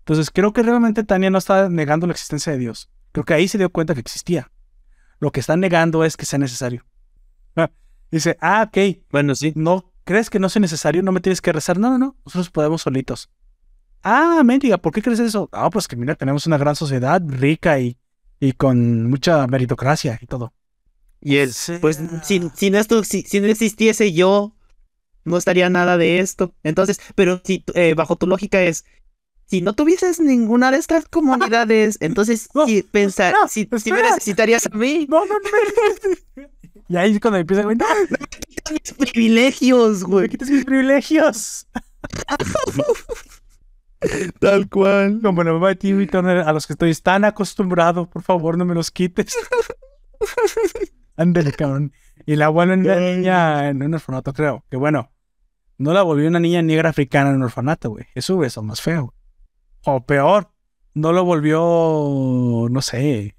Entonces 0.00 0.30
creo 0.30 0.52
que 0.52 0.62
realmente 0.62 1.04
Tania 1.04 1.30
no 1.30 1.38
está 1.38 1.68
negando 1.68 2.06
la 2.06 2.12
existencia 2.12 2.52
de 2.52 2.58
Dios. 2.58 2.90
Creo 3.12 3.24
que 3.24 3.34
ahí 3.34 3.48
se 3.48 3.58
dio 3.58 3.70
cuenta 3.70 3.94
que 3.94 4.00
existía. 4.00 4.50
Lo 5.20 5.30
que 5.32 5.40
está 5.40 5.56
negando 5.56 6.04
es 6.04 6.16
que 6.16 6.26
sea 6.26 6.38
necesario. 6.38 6.84
Ah, 7.56 7.70
Dice, 8.10 8.36
ah, 8.40 8.64
ok, 8.68 8.98
Bueno, 9.10 9.34
sí. 9.34 9.52
no, 9.54 9.92
¿crees 10.04 10.30
que 10.30 10.38
no 10.40 10.48
sea 10.48 10.60
necesario? 10.60 11.02
No 11.02 11.12
me 11.12 11.20
tienes 11.20 11.40
que 11.40 11.52
rezar. 11.52 11.78
No, 11.78 11.90
no, 11.90 11.98
no, 11.98 12.16
nosotros 12.24 12.50
podemos 12.50 12.82
solitos. 12.82 13.30
Ah, 14.02 14.42
mendiga, 14.44 14.78
¿por 14.78 14.92
qué 14.92 15.02
crees 15.02 15.20
eso? 15.20 15.48
Ah, 15.52 15.68
pues 15.70 15.86
que 15.86 15.96
mira, 15.96 16.14
tenemos 16.14 16.46
una 16.46 16.56
gran 16.58 16.74
sociedad 16.74 17.20
rica 17.26 17.78
y, 17.78 17.98
y 18.40 18.52
con 18.52 19.08
mucha 19.10 19.46
meritocracia 19.46 20.18
y 20.22 20.26
todo. 20.26 20.54
Y 21.20 21.36
él, 21.36 21.52
sea- 21.52 21.80
pues, 21.80 22.00
sin, 22.22 22.50
sin 22.56 22.74
esto, 22.74 23.04
si, 23.04 23.22
si 23.22 23.40
no 23.40 23.46
existiese 23.46 24.12
yo, 24.14 24.56
no 25.24 25.36
estaría 25.36 25.68
nada 25.68 25.98
de 25.98 26.20
esto. 26.20 26.54
Entonces, 26.62 26.98
pero 27.14 27.42
si 27.44 27.62
eh, 27.74 27.92
bajo 27.94 28.16
tu 28.16 28.26
lógica 28.26 28.62
es, 28.62 28.86
si 29.50 29.60
no 29.62 29.72
tuvieses 29.74 30.20
ninguna 30.20 30.70
de 30.70 30.78
estas 30.78 31.06
comunidades, 31.06 31.98
entonces 32.00 32.48
No, 32.54 32.66
si 32.66 32.82
pensar, 32.82 33.34
no, 33.34 33.48
si, 33.48 33.68
si 33.78 33.92
me 33.92 34.02
necesitarías 34.02 34.66
a 34.66 34.70
mí, 34.76 35.06
No, 35.10 35.26
no, 35.26 35.34
no. 35.34 36.42
y 36.88 36.96
ahí 36.96 37.12
es 37.14 37.20
cuando 37.20 37.38
empieza, 37.38 37.64
güey, 37.64 37.76
no, 37.76 37.84
mis 38.70 38.80
privilegios, 39.12 40.02
me 40.02 40.06
güey. 40.08 40.28
quites 40.28 40.48
mis 40.50 40.64
privilegios. 40.64 41.66
Tal 44.38 44.68
cual. 44.68 45.20
Como 45.22 45.42
la 45.42 45.52
mamá 45.52 45.68
de 45.68 45.76
Timmy 45.76 46.06
Turner, 46.06 46.38
a 46.38 46.52
los 46.52 46.66
que 46.66 46.72
estoy 46.72 46.94
tan 46.94 47.24
acostumbrado, 47.24 48.08
por 48.08 48.22
favor, 48.22 48.56
no 48.56 48.64
me 48.64 48.74
los 48.74 48.90
quites. 48.90 49.36
Ándale, 51.16 51.52
cabrón. 51.52 51.92
Y 52.26 52.36
la 52.36 52.48
vuelven 52.48 52.80
una 52.80 52.94
Ay. 52.94 53.16
niña 53.16 53.68
en 53.68 53.82
un 53.82 53.94
orfanato, 53.94 54.32
creo. 54.32 54.64
Que 54.70 54.76
bueno, 54.76 55.10
no 55.78 55.92
la 55.92 56.02
volvió 56.02 56.28
una 56.28 56.40
niña 56.40 56.62
negra 56.62 56.90
africana 56.90 57.30
en 57.30 57.36
un 57.36 57.42
orfanato, 57.42 57.90
güey. 57.90 58.06
Eso 58.14 58.42
es 58.42 58.56
más 58.62 58.80
feo. 58.80 59.06
güey. 59.06 59.19
O 59.84 60.04
peor, 60.04 60.50
no 60.94 61.12
lo 61.12 61.24
volvió, 61.24 62.68
no 62.70 62.82
sé, 62.82 63.36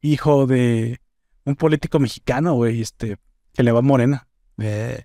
hijo 0.00 0.46
de 0.46 1.00
un 1.44 1.56
político 1.56 1.98
mexicano, 1.98 2.54
güey, 2.54 2.80
este, 2.80 3.18
que 3.52 3.62
le 3.62 3.72
va 3.72 3.82
morena. 3.82 4.26
Eh, 4.58 5.04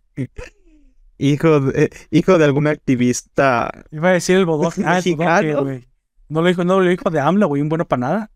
Hijo 1.18 1.60
de, 1.60 1.84
eh, 1.84 1.90
hijo 2.10 2.40
de 2.40 2.46
algún 2.46 2.66
activista. 2.66 3.70
Iba 3.92 4.10
a 4.10 4.14
decir 4.14 4.38
el 4.38 4.46
bodoque. 4.48 4.82
Ah, 4.84 4.98
el 4.98 5.04
bodoque, 5.16 5.26
Mexicano. 5.30 5.64
güey. 5.64 5.88
No 6.30 6.42
lo 6.42 6.48
dijo, 6.48 6.64
no 6.64 6.80
lo 6.80 6.90
dijo 6.90 7.10
de 7.12 7.20
AMLO, 7.20 7.48
güey, 7.48 7.62
un 7.62 7.70
bueno 7.70 7.88
para 7.88 8.00
nada. 8.00 8.32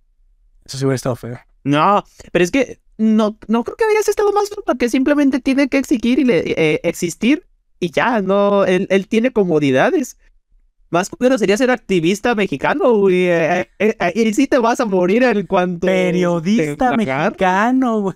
Eso 0.66 0.78
sí 0.78 0.86
hubiera 0.86 0.96
estado 0.96 1.16
feo. 1.16 1.40
No, 1.64 2.04
pero 2.32 2.44
es 2.46 2.52
que 2.52 2.80
no, 3.00 3.40
no 3.48 3.64
creo 3.64 3.76
que 3.76 3.86
hayas 3.86 4.08
estado 4.08 4.32
más 4.34 4.50
fruta 4.50 4.76
que 4.76 4.90
simplemente 4.90 5.40
tiene 5.40 5.68
que 5.68 5.80
exigir 5.80 6.20
y 6.20 6.26
le- 6.26 6.44
eh, 6.52 6.80
existir 6.84 7.48
y 7.80 7.90
ya, 7.90 8.22
no, 8.22 8.66
él, 8.66 8.86
él 8.92 9.08
tiene 9.08 9.32
comodidades. 9.32 10.18
Más 10.92 11.10
culero 11.10 11.38
sería 11.38 11.58
ser 11.58 11.72
activista 11.72 12.36
mexicano, 12.36 12.94
güey. 12.98 13.26
eh, 13.28 13.70
eh, 13.80 13.96
eh, 14.00 14.12
y 14.16 14.34
sí 14.34 14.48
te 14.48 14.58
vas 14.60 14.80
a 14.80 14.86
morir 14.86 15.24
en 15.24 15.46
cuanto. 15.48 15.88
Periodista 15.88 16.96
mexicano, 16.96 18.02
güey. 18.02 18.16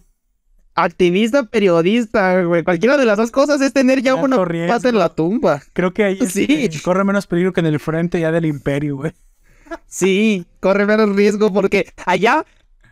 Activista, 0.75 1.43
periodista, 1.43 2.41
güey. 2.43 2.63
Cualquiera 2.63 2.95
de 2.95 3.05
las 3.05 3.17
dos 3.17 3.31
cosas 3.31 3.59
es 3.59 3.73
tener 3.73 4.01
ya 4.01 4.13
Alto 4.13 4.25
una 4.25 4.45
riesgo. 4.45 4.73
paz 4.73 4.85
en 4.85 4.97
la 4.97 5.09
tumba. 5.09 5.61
Creo 5.73 5.93
que 5.93 6.03
ahí 6.05 6.19
Sí. 6.27 6.69
corre 6.83 7.03
menos 7.03 7.27
peligro 7.27 7.51
que 7.51 7.59
en 7.59 7.65
el 7.65 7.79
frente 7.79 8.19
ya 8.19 8.31
del 8.31 8.45
imperio, 8.45 8.95
güey. 8.97 9.11
Sí, 9.87 10.45
corre 10.61 10.85
menos 10.85 11.13
riesgo 11.15 11.51
porque 11.51 11.91
allá 12.05 12.45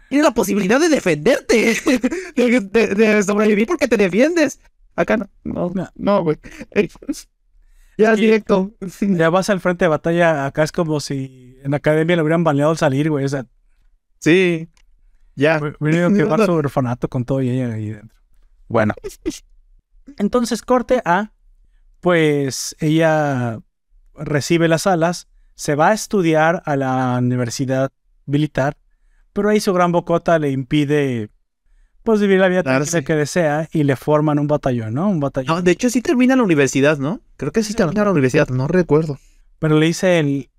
tienes 0.09 0.25
la 0.25 0.33
posibilidad 0.33 0.79
de 0.81 0.89
defenderte, 0.89 1.75
de, 2.35 2.59
de- 2.61 2.87
de 2.95 3.23
sobrevivir 3.23 3.67
porque 3.67 3.87
te 3.87 3.95
defiendes. 3.97 4.59
Acá 4.95 5.15
no, 5.17 5.29
no, 5.45 5.71
No. 5.73 5.89
no, 5.95 6.23
güey. 6.23 6.37
Ya 7.97 8.13
es 8.13 8.19
directo. 8.19 8.71
Ya 9.01 9.29
vas 9.29 9.49
al 9.49 9.59
frente 9.59 9.85
de 9.85 9.89
batalla, 9.89 10.45
acá 10.45 10.63
es 10.63 10.71
como 10.71 10.99
si 10.99 11.57
en 11.63 11.71
la 11.71 11.77
academia 11.77 12.15
le 12.15 12.21
hubieran 12.21 12.43
baneado 12.43 12.71
al 12.71 12.77
salir, 12.77 13.09
güey. 13.09 13.25
O 13.25 13.29
sea, 13.29 13.45
Sí, 14.19 14.69
ya. 15.35 15.59
Hubiera 15.79 16.07
a 16.07 16.09
quemar 16.13 16.45
su 16.45 16.51
orfanato 16.51 17.07
con 17.07 17.25
todo 17.25 17.41
y 17.41 17.49
ella 17.49 17.73
ahí 17.73 17.91
dentro. 17.91 18.17
Bueno. 18.67 18.93
Entonces, 20.17 20.61
corte 20.61 21.01
A, 21.05 21.31
pues 21.99 22.75
ella 22.79 23.59
recibe 24.15 24.67
las 24.67 24.87
alas, 24.87 25.27
se 25.55 25.75
va 25.75 25.89
a 25.89 25.93
estudiar 25.93 26.63
a 26.65 26.75
la 26.75 27.17
universidad 27.19 27.91
militar, 28.25 28.77
pero 29.33 29.49
ahí 29.49 29.59
su 29.59 29.73
gran 29.73 29.91
bocota 29.91 30.39
le 30.39 30.51
impide, 30.51 31.29
pues, 32.13 32.21
vivir 32.21 32.39
la 32.39 32.47
vida 32.47 32.63
Darse. 32.63 33.03
que 33.03 33.15
desea 33.15 33.67
y 33.73 33.83
le 33.83 33.97
forman 33.97 34.39
un 34.39 34.47
batallón, 34.47 34.93
¿no? 34.93 35.09
Un 35.09 35.19
batallón. 35.19 35.57
No, 35.57 35.61
de 35.61 35.71
hecho 35.71 35.89
sí 35.89 36.01
termina 36.01 36.37
la 36.37 36.43
universidad, 36.43 36.97
¿no? 36.97 37.19
Creo 37.35 37.51
que 37.51 37.63
sí 37.63 37.73
termina 37.73 38.05
la 38.05 38.11
universidad, 38.11 38.47
no 38.47 38.69
recuerdo. 38.69 39.19
Pero 39.59 39.77
le 39.77 39.87
dice 39.87 40.19
el 40.19 40.49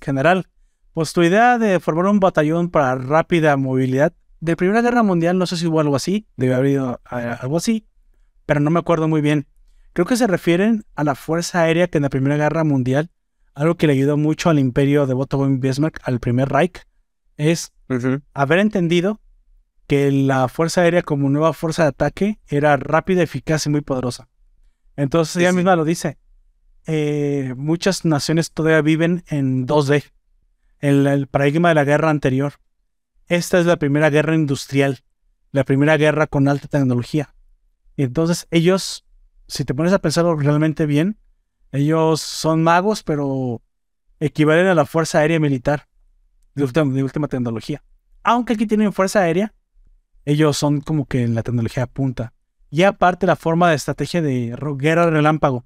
general, 0.00 0.46
pues 0.92 1.12
tu 1.12 1.24
idea 1.24 1.58
de 1.58 1.80
formar 1.80 2.06
un 2.06 2.20
batallón 2.20 2.70
para 2.70 2.94
rápida 2.94 3.56
movilidad 3.56 4.12
de 4.38 4.54
Primera 4.54 4.80
Guerra 4.80 5.02
Mundial, 5.02 5.38
no 5.38 5.46
sé 5.46 5.56
si 5.56 5.66
hubo 5.66 5.80
algo 5.80 5.96
así, 5.96 6.28
debe 6.36 6.54
haber 6.54 6.66
habido 6.66 7.00
eh, 7.10 7.36
algo 7.40 7.56
así, 7.56 7.84
pero 8.46 8.60
no 8.60 8.70
me 8.70 8.78
acuerdo 8.78 9.08
muy 9.08 9.20
bien. 9.20 9.48
Creo 9.92 10.06
que 10.06 10.16
se 10.16 10.28
refieren 10.28 10.84
a 10.94 11.02
la 11.02 11.16
Fuerza 11.16 11.62
Aérea 11.62 11.88
que 11.88 11.98
en 11.98 12.02
la 12.02 12.10
Primera 12.10 12.36
Guerra 12.36 12.62
Mundial, 12.62 13.10
algo 13.54 13.76
que 13.76 13.88
le 13.88 13.94
ayudó 13.94 14.16
mucho 14.16 14.50
al 14.50 14.60
imperio 14.60 15.06
de 15.06 15.14
Otto 15.14 15.36
von 15.36 15.58
Bismarck, 15.58 16.00
al 16.04 16.20
primer 16.20 16.48
Reich, 16.48 16.82
es 17.36 17.72
haber 18.34 18.60
entendido 18.60 19.20
que 19.86 20.10
la 20.10 20.48
Fuerza 20.48 20.82
Aérea 20.82 21.02
como 21.02 21.28
nueva 21.30 21.52
fuerza 21.52 21.82
de 21.84 21.88
ataque 21.90 22.40
era 22.48 22.76
rápida, 22.76 23.22
eficaz 23.22 23.66
y 23.66 23.70
muy 23.70 23.80
poderosa. 23.82 24.28
Entonces 24.96 25.34
Sí, 25.34 25.40
ella 25.40 25.50
sí. 25.50 25.56
misma 25.56 25.76
lo 25.76 25.84
dice. 25.84 26.18
eh, 26.86 27.54
muchas 27.56 28.04
naciones 28.04 28.52
todavía 28.52 28.80
viven 28.82 29.24
en 29.28 29.66
2D, 29.66 30.04
en 30.80 31.06
el 31.06 31.26
paradigma 31.26 31.70
de 31.70 31.74
la 31.76 31.84
guerra 31.84 32.10
anterior. 32.10 32.54
esta 33.28 33.58
es 33.58 33.66
la 33.66 33.76
primera 33.76 34.08
guerra 34.10 34.34
industrial, 34.36 35.00
la 35.52 35.64
primera 35.64 35.96
guerra 35.96 36.26
con 36.28 36.46
alta 36.48 36.68
tecnología. 36.68 37.34
Y 37.96 38.04
entonces 38.04 38.46
ellos, 38.52 39.04
si 39.48 39.64
te 39.64 39.74
pones 39.74 39.92
a 39.92 39.98
pensarlo 40.00 40.36
realmente 40.36 40.86
bien, 40.86 41.18
ellos 41.72 42.20
son 42.20 42.62
magos, 42.62 43.02
pero 43.02 43.62
equivalen 44.20 44.66
a 44.68 44.74
la 44.76 44.86
Fuerza 44.86 45.18
Aérea 45.20 45.40
Militar 45.40 45.88
de 46.54 46.62
última, 46.64 46.92
de 46.94 47.02
última 47.02 47.26
tecnología. 47.28 47.82
Aunque 48.22 48.52
aquí 48.54 48.66
tienen 48.66 48.92
Fuerza 48.92 49.20
Aérea, 49.22 49.54
ellos 50.26 50.58
son 50.58 50.80
como 50.80 51.06
que 51.06 51.22
en 51.22 51.34
la 51.34 51.42
tecnología 51.42 51.86
punta. 51.86 52.34
Y 52.68 52.82
aparte 52.82 53.26
la 53.26 53.36
forma 53.36 53.70
de 53.70 53.76
estrategia 53.76 54.20
de 54.20 54.54
guerra 54.76 55.08
relámpago. 55.08 55.64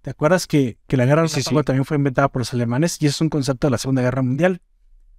¿Te 0.00 0.10
acuerdas 0.10 0.46
que, 0.46 0.78
que 0.86 0.96
la 0.96 1.04
guerra 1.04 1.28
Sí, 1.28 1.34
relámpago 1.36 1.60
sí. 1.60 1.64
también 1.66 1.84
fue 1.84 1.98
inventada 1.98 2.28
por 2.28 2.40
los 2.40 2.52
alemanes 2.54 3.00
y 3.00 3.06
es 3.06 3.20
un 3.20 3.28
concepto 3.28 3.66
de 3.66 3.72
la 3.72 3.78
Segunda 3.78 4.00
Guerra 4.00 4.22
Mundial? 4.22 4.62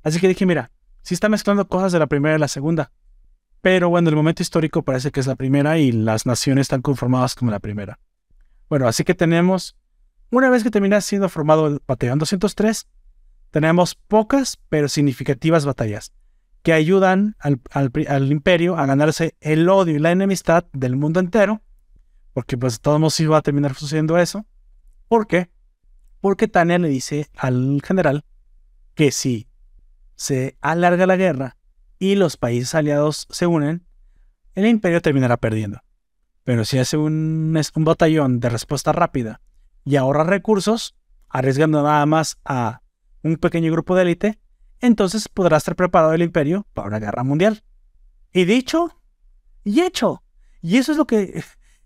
Así 0.02 0.20
que 0.20 0.28
dije, 0.28 0.46
mira, 0.48 0.72
sí 1.04 1.14
está 1.14 1.30
mezclando 1.30 1.68
cosas 1.68 1.92
de 1.92 2.00
la 2.00 2.08
primera 2.08 2.36
y 2.36 2.40
la 2.40 2.48
segunda. 2.48 2.92
Pero 3.62 3.90
bueno, 3.90 4.10
el 4.10 4.16
momento 4.16 4.42
histórico 4.42 4.82
parece 4.82 5.12
que 5.12 5.20
es 5.20 5.28
la 5.28 5.36
primera 5.36 5.78
y 5.78 5.92
las 5.92 6.26
naciones 6.26 6.64
están 6.64 6.82
conformadas 6.82 7.36
como 7.36 7.52
la 7.52 7.60
primera. 7.60 8.00
Bueno, 8.70 8.88
así 8.88 9.04
que 9.04 9.14
tenemos, 9.14 9.76
una 10.32 10.50
vez 10.50 10.64
que 10.64 10.72
termina 10.72 11.00
siendo 11.02 11.30
formado 11.30 11.68
el 11.68 11.80
batallón 11.86 12.18
203, 12.18 12.88
tenemos 13.52 13.94
pocas 13.94 14.58
pero 14.68 14.88
significativas 14.88 15.66
batallas 15.66 16.12
que 16.62 16.74
ayudan 16.74 17.36
al, 17.40 17.62
al 17.72 17.92
al 18.08 18.32
imperio 18.32 18.78
a 18.78 18.86
ganarse 18.86 19.36
el 19.40 19.68
odio 19.70 19.96
y 19.96 20.00
la 20.00 20.12
enemistad 20.12 20.66
del 20.74 20.96
mundo 20.96 21.20
entero, 21.20 21.62
porque 22.34 22.58
pues 22.58 22.74
de 22.74 22.80
todos 22.80 23.00
modos 23.00 23.20
iba 23.20 23.38
a 23.38 23.42
terminar 23.42 23.76
sucediendo 23.76 24.18
eso. 24.18 24.46
¿Por 25.08 25.28
qué? 25.28 25.50
Porque 26.22 26.48
Tania 26.48 26.78
le 26.78 26.90
dice 26.90 27.30
al 27.36 27.82
general 27.84 28.26
que 28.94 29.12
si 29.12 29.48
se 30.16 30.58
alarga 30.62 31.06
la 31.06 31.16
guerra 31.16 31.58
y 31.98 32.16
los 32.16 32.38
países 32.38 32.76
aliados 32.76 33.28
se 33.30 33.48
unen, 33.48 33.86
el 34.56 34.66
imperio 34.66 35.02
terminará 35.02 35.38
perdiendo. 35.38 35.82
Pero 36.44 36.66
si 36.66 36.80
hace 36.80 36.98
un, 36.98 37.60
un 37.76 37.84
batallón 37.86 38.40
de 38.40 38.50
respuesta 38.50 38.92
rápida 38.92 39.42
y 39.86 39.96
ahorra 39.96 40.24
recursos, 40.24 40.96
arriesgando 41.30 41.82
nada 41.84 42.06
más 42.06 42.40
a 42.44 42.82
un 43.24 43.38
pequeño 43.38 43.72
grupo 43.72 43.96
de 43.96 44.02
élite, 44.02 44.40
entonces 44.82 45.28
podrá 45.28 45.58
estar 45.58 45.76
preparado 45.76 46.14
el 46.14 46.22
imperio 46.22 46.66
para 46.74 46.88
una 46.88 47.00
guerra 47.00 47.24
mundial. 47.24 47.64
Y 48.32 48.46
dicho 48.46 49.00
y 49.64 49.82
hecho. 49.82 50.24
Y 50.62 50.78
eso 50.78 50.92
es 50.92 50.98
lo 50.98 51.06
que 51.06 51.44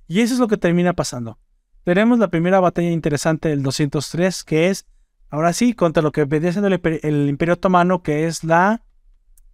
y 0.08 0.22
eso 0.22 0.34
es 0.34 0.40
lo 0.40 0.48
que 0.48 0.58
termina 0.58 0.94
pasando. 0.94 1.40
Tenemos 1.84 2.20
la 2.20 2.30
primera 2.30 2.60
batalla 2.60 2.92
interesante 2.92 3.50
del 3.50 3.64
203 3.64 4.44
que 4.44 4.70
es 4.70 4.86
ahora 5.30 5.54
sí 5.54 5.74
contra 5.74 6.04
lo 6.04 6.12
que 6.12 6.26
vendría 6.26 6.52
siendo 6.52 6.68
el, 6.68 6.82
el 7.04 7.30
imperio 7.30 7.56
otomano 7.56 8.04
que 8.04 8.28
es 8.28 8.44
la 8.44 8.84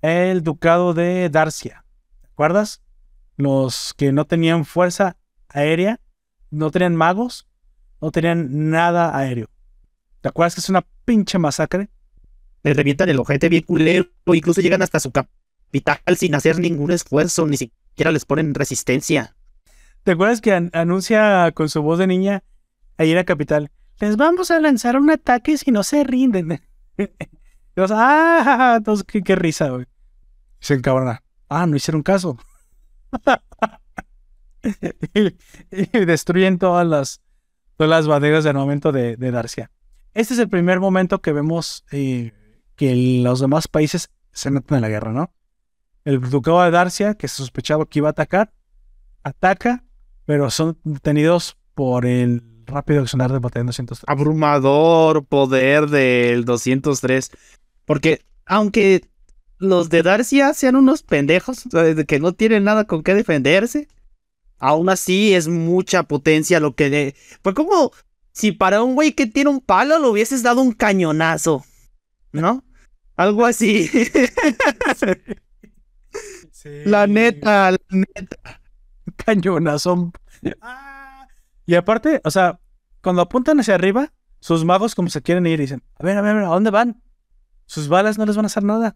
el 0.01 0.43
ducado 0.43 0.93
de 0.93 1.29
Darcia. 1.29 1.85
¿Te 2.21 2.27
acuerdas? 2.27 2.81
Los 3.35 3.93
que 3.93 4.11
no 4.11 4.25
tenían 4.25 4.65
fuerza 4.65 5.17
aérea, 5.47 5.99
no 6.51 6.71
tenían 6.71 6.95
magos, 6.95 7.47
no 8.01 8.11
tenían 8.11 8.69
nada 8.69 9.15
aéreo. 9.17 9.49
¿Te 10.21 10.29
acuerdas 10.29 10.55
que 10.55 10.61
es 10.61 10.69
una 10.69 10.85
pinche 11.05 11.37
masacre? 11.39 11.89
Le 12.63 12.73
revientan 12.73 13.09
el 13.09 13.19
ojete 13.19 13.49
bien 13.49 13.63
culero. 13.63 14.07
Incluso 14.27 14.61
llegan 14.61 14.81
hasta 14.81 14.99
su 14.99 15.11
capital 15.11 15.99
sin 16.17 16.35
hacer 16.35 16.59
ningún 16.59 16.91
esfuerzo. 16.91 17.47
Ni 17.47 17.57
siquiera 17.57 18.11
les 18.11 18.25
ponen 18.25 18.53
resistencia. 18.53 19.35
¿Te 20.03 20.11
acuerdas 20.11 20.41
que 20.41 20.53
an- 20.53 20.69
anuncia 20.73 21.51
con 21.53 21.69
su 21.69 21.81
voz 21.81 21.99
de 21.99 22.07
niña 22.07 22.43
ahí 22.97 23.11
en 23.11 23.17
la 23.17 23.23
capital? 23.23 23.71
Les 23.99 24.15
vamos 24.15 24.51
a 24.51 24.59
lanzar 24.59 24.97
un 24.97 25.09
ataque 25.09 25.57
si 25.57 25.71
no 25.71 25.83
se 25.83 26.03
rinden. 26.03 26.61
Todos, 27.75 27.91
ah, 27.93 28.75
entonces, 28.77 29.05
qué, 29.23 29.35
risa, 29.35 29.69
güey. 29.69 29.85
Se 30.59 30.73
encabrona. 30.73 31.23
Ah, 31.49 31.65
no 31.65 31.75
hicieron 31.75 32.03
caso. 32.03 32.37
y, 35.13 36.05
destruyen 36.05 36.59
todas 36.59 36.85
las, 36.85 37.21
todas 37.77 38.05
las 38.05 38.53
momento 38.53 38.91
de, 38.91 39.17
de 39.17 39.31
Darcia. 39.31 39.71
Este 40.13 40.33
es 40.33 40.39
el 40.39 40.49
primer 40.49 40.79
momento 40.79 41.21
que 41.21 41.31
vemos 41.31 41.85
eh, 41.91 42.33
que 42.79 42.95
los 43.21 43.41
demás 43.41 43.67
países 43.67 44.09
se 44.31 44.49
meten 44.51 44.75
en 44.77 44.81
la 44.83 44.87
guerra, 44.87 45.11
¿no? 45.11 45.33
El 46.05 46.21
ducado 46.21 46.63
de 46.63 46.71
Darcia, 46.71 47.15
que 47.15 47.27
se 47.27 47.35
sospechaba 47.35 47.85
que 47.85 47.99
iba 47.99 48.07
a 48.07 48.11
atacar, 48.11 48.53
ataca, 49.21 49.83
pero 50.25 50.49
son 50.49 50.79
detenidos 50.85 51.57
por 51.75 52.05
el 52.05 52.41
rápido 52.65 53.01
accionar 53.01 53.31
del 53.33 53.41
batallón 53.41 53.67
203. 53.67 54.05
Abrumador 54.07 55.25
poder 55.25 55.89
del 55.89 56.45
203. 56.45 57.31
Porque 57.83 58.23
aunque 58.45 59.03
los 59.57 59.89
de 59.89 60.01
Darcia 60.01 60.53
sean 60.53 60.77
unos 60.77 61.03
pendejos, 61.03 61.63
que 62.07 62.19
no 62.21 62.31
tienen 62.31 62.63
nada 62.63 62.85
con 62.85 63.03
qué 63.03 63.13
defenderse, 63.13 63.89
aún 64.57 64.87
así 64.87 65.33
es 65.33 65.49
mucha 65.49 66.03
potencia 66.03 66.61
lo 66.61 66.75
que... 66.75 66.89
de- 66.89 67.15
Fue 67.43 67.53
como 67.53 67.91
si 68.31 68.53
para 68.53 68.83
un 68.83 68.95
güey 68.95 69.11
que 69.11 69.27
tiene 69.27 69.49
un 69.49 69.59
palo 69.59 69.99
le 69.99 70.07
hubieses 70.07 70.43
dado 70.43 70.61
un 70.61 70.71
cañonazo, 70.71 71.65
¿no? 72.31 72.63
Algo 73.19 73.45
así. 73.45 73.89
la 76.85 77.05
neta, 77.05 77.71
la 77.71 77.77
neta. 77.89 78.61
Cañonazo. 79.17 80.13
Ah. 80.61 81.27
Y 81.65 81.75
aparte, 81.75 82.21
o 82.23 82.31
sea, 82.31 82.61
cuando 83.01 83.21
apuntan 83.21 83.59
hacia 83.59 83.75
arriba, 83.75 84.13
sus 84.39 84.63
magos 84.63 84.95
como 84.95 85.09
se 85.09 85.21
quieren 85.21 85.45
ir, 85.47 85.59
dicen, 85.59 85.83
a 85.99 86.05
ver, 86.05 86.17
a 86.17 86.21
ver, 86.21 86.37
¿a 86.37 86.47
dónde 86.47 86.71
van? 86.71 87.03
Sus 87.65 87.89
balas 87.89 88.17
no 88.17 88.25
les 88.25 88.37
van 88.37 88.45
a 88.45 88.47
hacer 88.47 88.63
nada. 88.63 88.95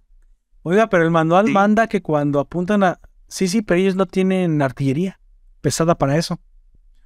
Oiga, 0.62 0.88
pero 0.88 1.04
el 1.04 1.12
manual 1.12 1.48
Sí. 1.48 1.52
manda 1.52 1.88
que 1.88 2.02
cuando 2.02 2.40
apuntan 2.40 2.82
a... 2.84 3.02
Sí, 3.28 3.50
sí, 3.50 3.62
pero 3.62 3.82
ellos 3.82 3.96
no 3.98 4.06
tienen 4.06 4.62
artillería 4.62 5.20
pesada 5.60 5.96
para 5.96 6.16
eso. 6.16 6.40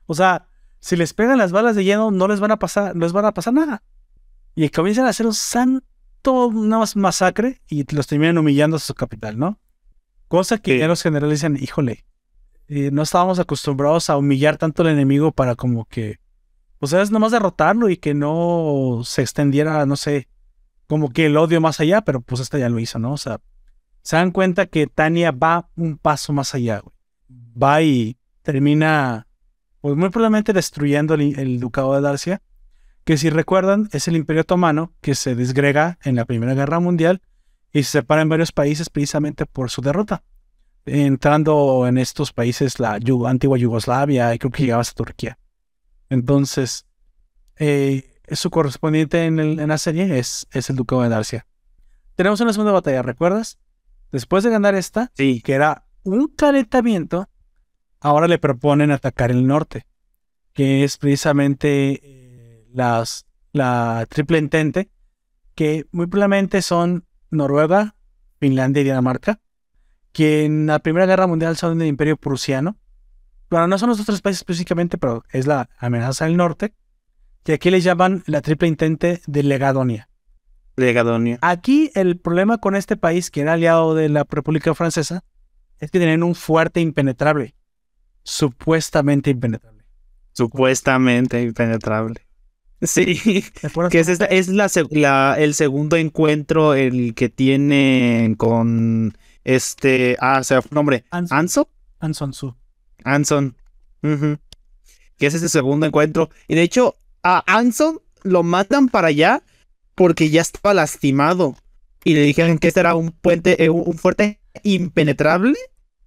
O 0.05 0.13
sea, 0.13 0.49
si 0.79 0.95
les 0.95 1.15
pegan 1.15 1.39
las 1.39 1.51
balas 1.51 1.75
de 1.75 1.83
hielo, 1.83 2.11
no 2.11 2.27
les 2.27 2.39
van 2.39 2.51
a 2.51 2.59
pasar, 2.59 2.95
no 2.95 3.05
les 3.05 3.11
van 3.13 3.25
a 3.25 3.33
pasar 3.33 3.53
nada. 3.53 3.81
Y 4.53 4.69
comienzan 4.69 5.07
a 5.07 5.09
hacer 5.09 5.25
un 5.25 5.33
santo 5.33 5.83
una 6.33 6.79
mas- 6.79 6.95
masacre 6.95 7.61
y 7.67 7.83
los 7.93 8.07
terminan 8.07 8.37
humillando 8.37 8.77
a 8.77 8.79
su 8.79 8.93
capital, 8.93 9.37
¿no? 9.37 9.59
Cosa 10.27 10.57
que 10.57 10.73
Sí. 10.73 10.79
ya 10.79 10.87
los 10.87 11.01
generales 11.01 11.39
dicen, 11.39 11.57
híjole, 11.61 12.05
eh, 12.67 12.89
no 12.91 13.01
estábamos 13.01 13.39
acostumbrados 13.39 14.09
a 14.09 14.17
humillar 14.17 14.57
tanto 14.57 14.83
al 14.83 14.89
enemigo 14.89 15.31
para 15.31 15.55
como 15.55 15.85
que, 15.85 16.19
pues 16.79 16.93
es 16.93 17.11
nomás 17.11 17.31
derrotarlo 17.31 17.89
y 17.89 17.97
que 17.97 18.13
no 18.13 19.01
se 19.03 19.21
extendiera, 19.21 19.85
no 19.85 19.95
sé, 19.95 20.27
como 20.87 21.11
que 21.11 21.25
el 21.27 21.37
odio 21.37 21.61
más 21.61 21.79
allá, 21.79 22.01
pero 22.01 22.21
pues 22.21 22.41
esta 22.41 22.57
ya 22.57 22.69
lo 22.69 22.79
hizo, 22.79 22.99
¿no? 22.99 23.13
O 23.13 23.17
sea, 23.17 23.39
se 24.01 24.15
dan 24.15 24.31
cuenta 24.31 24.65
que 24.67 24.87
Tania 24.87 25.31
va 25.31 25.69
un 25.75 25.97
paso 25.97 26.33
más 26.33 26.53
allá, 26.55 26.79
güey. 26.79 26.93
Va 27.61 27.81
y 27.81 28.17
termina, 28.41 29.27
pues 29.81 29.95
muy 29.97 30.09
probablemente 30.09 30.53
destruyendo 30.53 31.13
el, 31.15 31.37
el 31.39 31.59
ducado 31.59 31.93
de 31.95 32.01
Darcia, 32.01 32.41
que 33.07 33.15
si 33.15 33.29
recuerdan 33.29 33.87
es 33.93 34.09
el 34.09 34.17
imperio 34.17 34.41
otomano 34.41 34.91
que 34.99 35.15
se 35.15 35.33
desgrega 35.33 35.97
en 36.03 36.17
la 36.17 36.25
Primera 36.25 36.53
Guerra 36.55 36.81
Mundial 36.81 37.21
y 37.71 37.83
se 37.83 37.91
separa 37.99 38.21
en 38.21 38.27
varios 38.27 38.51
países 38.51 38.89
precisamente 38.89 39.45
por 39.45 39.69
su 39.69 39.81
derrota 39.81 40.23
entrando 40.85 41.87
en 41.87 41.97
estos 41.97 42.33
países, 42.33 42.79
la 42.79 42.99
antigua 43.27 43.57
Yugoslavia, 43.57 44.33
y 44.33 44.39
creo 44.39 44.51
que 44.51 44.63
llegaba 44.63 44.81
hasta 44.81 44.95
Turquía. 45.03 45.37
Entonces, 46.09 46.85
eh, 47.57 48.19
su 48.31 48.49
correspondiente 48.49 49.25
en, 49.25 49.39
el- 49.39 49.59
en 49.59 49.69
la 49.69 49.77
serie 49.77 50.19
es, 50.19 50.45
es 50.51 50.69
el 50.69 50.75
Ducado 50.75 51.01
de 51.03 51.09
Darcia. 51.09 51.47
Tenemos 52.15 52.39
una 52.41 52.51
segunda 52.53 52.71
batalla, 52.73 53.01
¿recuerdas? 53.03 53.57
Después 54.11 54.43
de 54.43 54.49
ganar 54.49 54.75
esta, 54.75 55.11
Sí. 55.15 55.41
que 55.41 55.53
era 55.53 55.85
un 56.03 56.27
calentamiento, 56.27 57.29
ahora 57.99 58.27
le 58.27 58.37
proponen 58.37 58.91
atacar 58.91 59.31
el 59.31 59.45
norte, 59.47 59.85
que 60.53 60.83
es 60.85 60.97
precisamente 60.97 61.99
eh, 62.03 62.26
las, 62.73 63.25
la 63.53 64.05
triple 64.09 64.37
entente, 64.37 64.89
que 65.55 65.85
muy 65.91 66.07
probablemente 66.07 66.61
son 66.61 67.05
Noruega, 67.31 67.95
Finlandia 68.39 68.81
y 68.81 68.85
Dinamarca, 68.85 69.39
que 70.11 70.45
en 70.45 70.67
la 70.67 70.79
Primera 70.79 71.05
Guerra 71.05 71.27
Mundial 71.27 71.57
son 71.57 71.77
del 71.79 71.87
Imperio 71.87 72.17
Prusiano. 72.17 72.77
Bueno, 73.49 73.67
no 73.67 73.77
son 73.77 73.89
los 73.89 73.99
otros 73.99 74.21
países 74.21 74.41
específicamente, 74.41 74.97
pero 74.97 75.23
es 75.31 75.47
la 75.47 75.69
amenaza 75.77 76.25
del 76.25 76.37
norte, 76.37 76.73
que 77.43 77.53
aquí 77.53 77.71
le 77.71 77.81
llaman 77.81 78.23
la 78.25 78.41
triple 78.41 78.67
intente 78.67 79.21
de 79.25 79.43
Legadonia. 79.43 80.09
Legadonia. 80.75 81.39
Aquí 81.41 81.91
el 81.95 82.19
problema 82.19 82.59
con 82.59 82.75
este 82.75 82.97
país, 82.97 83.31
que 83.31 83.41
era 83.41 83.53
aliado 83.53 83.95
de 83.95 84.09
la 84.09 84.25
República 84.29 84.75
Francesa, 84.75 85.23
es 85.79 85.91
que 85.91 85.99
tenían 85.99 86.23
un 86.23 86.35
fuerte 86.35 86.81
impenetrable. 86.81 87.55
Supuestamente 88.23 89.29
impenetrable. 89.29 89.85
Supuestamente 90.33 91.41
impenetrable. 91.41 92.26
Sí. 92.81 93.43
Que 93.89 93.99
es, 93.99 94.07
esta- 94.07 94.25
es 94.25 94.49
la, 94.49 95.35
el 95.39 95.53
segundo 95.55 95.95
encuentro 95.95 96.73
el 96.75 97.15
que 97.15 97.29
tienen 97.29 98.35
con 98.35 99.17
este. 99.43 100.15
Ah, 100.19 100.43
se 100.43 100.55
me 100.55 100.61
fue 100.61 100.69
el 100.71 100.75
nombre. 100.75 101.03
Ans- 101.11 101.29
¿Anso? 101.31 101.69
Anson 101.99 102.33
Su. 102.33 102.55
Anson. 103.03 103.55
Ujú. 104.03 104.37
Que 105.17 105.25
es 105.27 105.33
ese 105.33 105.49
segundo 105.49 105.85
encuentro. 105.87 106.29
Y 106.47 106.53
de 106.55 106.61
hecho, 106.61 106.95
a 107.23 107.43
Anson 107.47 107.99
lo 108.23 108.43
matan 108.43 108.89
para 108.89 109.07
allá 109.07 109.41
porque 109.95 110.29
ya 110.29 110.41
estaba 110.41 110.73
lastimado. 110.75 111.55
y 112.03 112.13
le 112.13 112.21
dijeron 112.21 112.59
que 112.59 112.67
este 112.67 112.79
era 112.81 112.93
un 112.95 113.09
puente, 113.11 113.63
eh, 113.63 113.69
un 113.69 113.97
fuerte 113.97 114.39
impenetrable 114.63 115.55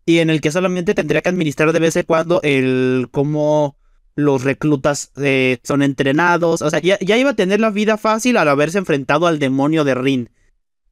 y 0.06 0.18
en 0.18 0.30
el 0.30 0.40
que 0.40 0.50
solamente 0.52 0.94
tendría 0.94 1.20
que 1.22 1.28
administrar 1.28 1.72
de 1.72 1.78
vez 1.80 1.96
en 1.96 2.04
cuando 2.06 2.40
el 2.42 3.08
cómo 3.10 3.76
los 4.14 4.44
reclutas 4.44 5.12
eh, 5.16 5.58
son 5.62 5.82
entrenados. 5.82 6.62
O 6.62 6.70
sea, 6.70 6.80
ya, 6.80 6.98
ya, 7.00 7.16
iba 7.16 7.30
a 7.30 7.36
tener 7.36 7.60
la 7.60 7.70
vida 7.70 7.96
fácil 7.96 8.36
al 8.36 8.48
haberse 8.48 8.78
enfrentado 8.78 9.26
al 9.26 9.38
demonio 9.38 9.84
de 9.84 9.94
Rin. 9.94 10.30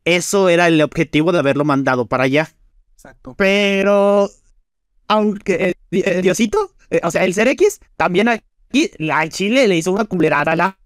Eso 0.04 0.48
era 0.48 0.68
el 0.68 0.80
objetivo 0.80 1.32
de 1.32 1.40
haberlo 1.40 1.64
mandado 1.64 2.06
para 2.06 2.24
allá. 2.24 2.54
Exacto. 2.94 3.34
Pero, 3.36 4.30
aunque 5.06 5.76
el, 5.90 6.22
Diosito, 6.22 6.74
eh, 6.90 7.00
o 7.02 7.10
sea, 7.10 7.24
el 7.24 7.34
Ser 7.34 7.48
X, 7.48 7.80
también 7.96 8.28
aquí, 8.28 8.90
la 8.98 9.28
Chile 9.28 9.68
le 9.68 9.76
hizo 9.76 9.92
una 9.92 10.04
culerada 10.04 10.52
a 10.52 10.56
la 10.56 10.78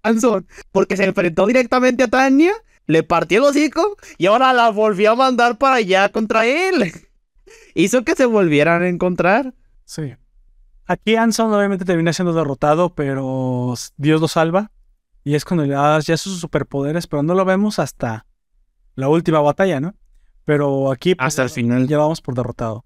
porque 0.72 0.97
se 0.97 1.05
enfrentó 1.05 1.47
directamente 1.47 2.05
a 2.05 2.09
Tania, 2.09 2.53
le 2.87 3.03
partió 3.03 3.39
el 3.39 3.45
hocico 3.45 3.97
y 4.18 4.26
ahora 4.26 4.53
la 4.53 4.70
volvió 4.70 5.12
a 5.12 5.16
mandar 5.16 5.59
para 5.59 5.76
allá 5.76 6.09
contra 6.11 6.47
él. 6.47 6.93
hizo 7.74 8.05
que 8.05 8.14
se 8.14 8.26
volvieran 8.26 8.83
a 8.83 8.89
encontrar. 8.89 9.55
Sí. 9.85 10.14
Aquí 10.87 11.16
Anson 11.16 11.53
obviamente 11.53 11.85
termina 11.85 12.12
siendo 12.12 12.33
derrotado, 12.33 12.95
pero 12.95 13.74
Dios 13.97 14.20
lo 14.20 14.28
salva. 14.28 14.70
Y 15.24 15.35
es 15.35 15.45
cuando 15.45 15.64
le 15.64 15.74
da 15.74 16.01
ya 16.01 16.16
sus 16.16 16.41
superpoderes, 16.41 17.07
pero 17.07 17.22
no 17.22 17.35
lo 17.35 17.45
vemos 17.45 17.78
hasta 17.78 18.26
la 18.97 19.09
última 19.09 19.41
batalla, 19.41 19.80
¿no? 19.80 19.95
Pero 20.45 20.91
aquí 20.91 21.14
pues, 21.14 21.26
hasta 21.26 21.45
el 21.45 21.51
final 21.51 21.87
ya 21.87 21.99
vamos 21.99 22.20
por 22.20 22.35
derrotado. 22.35 22.85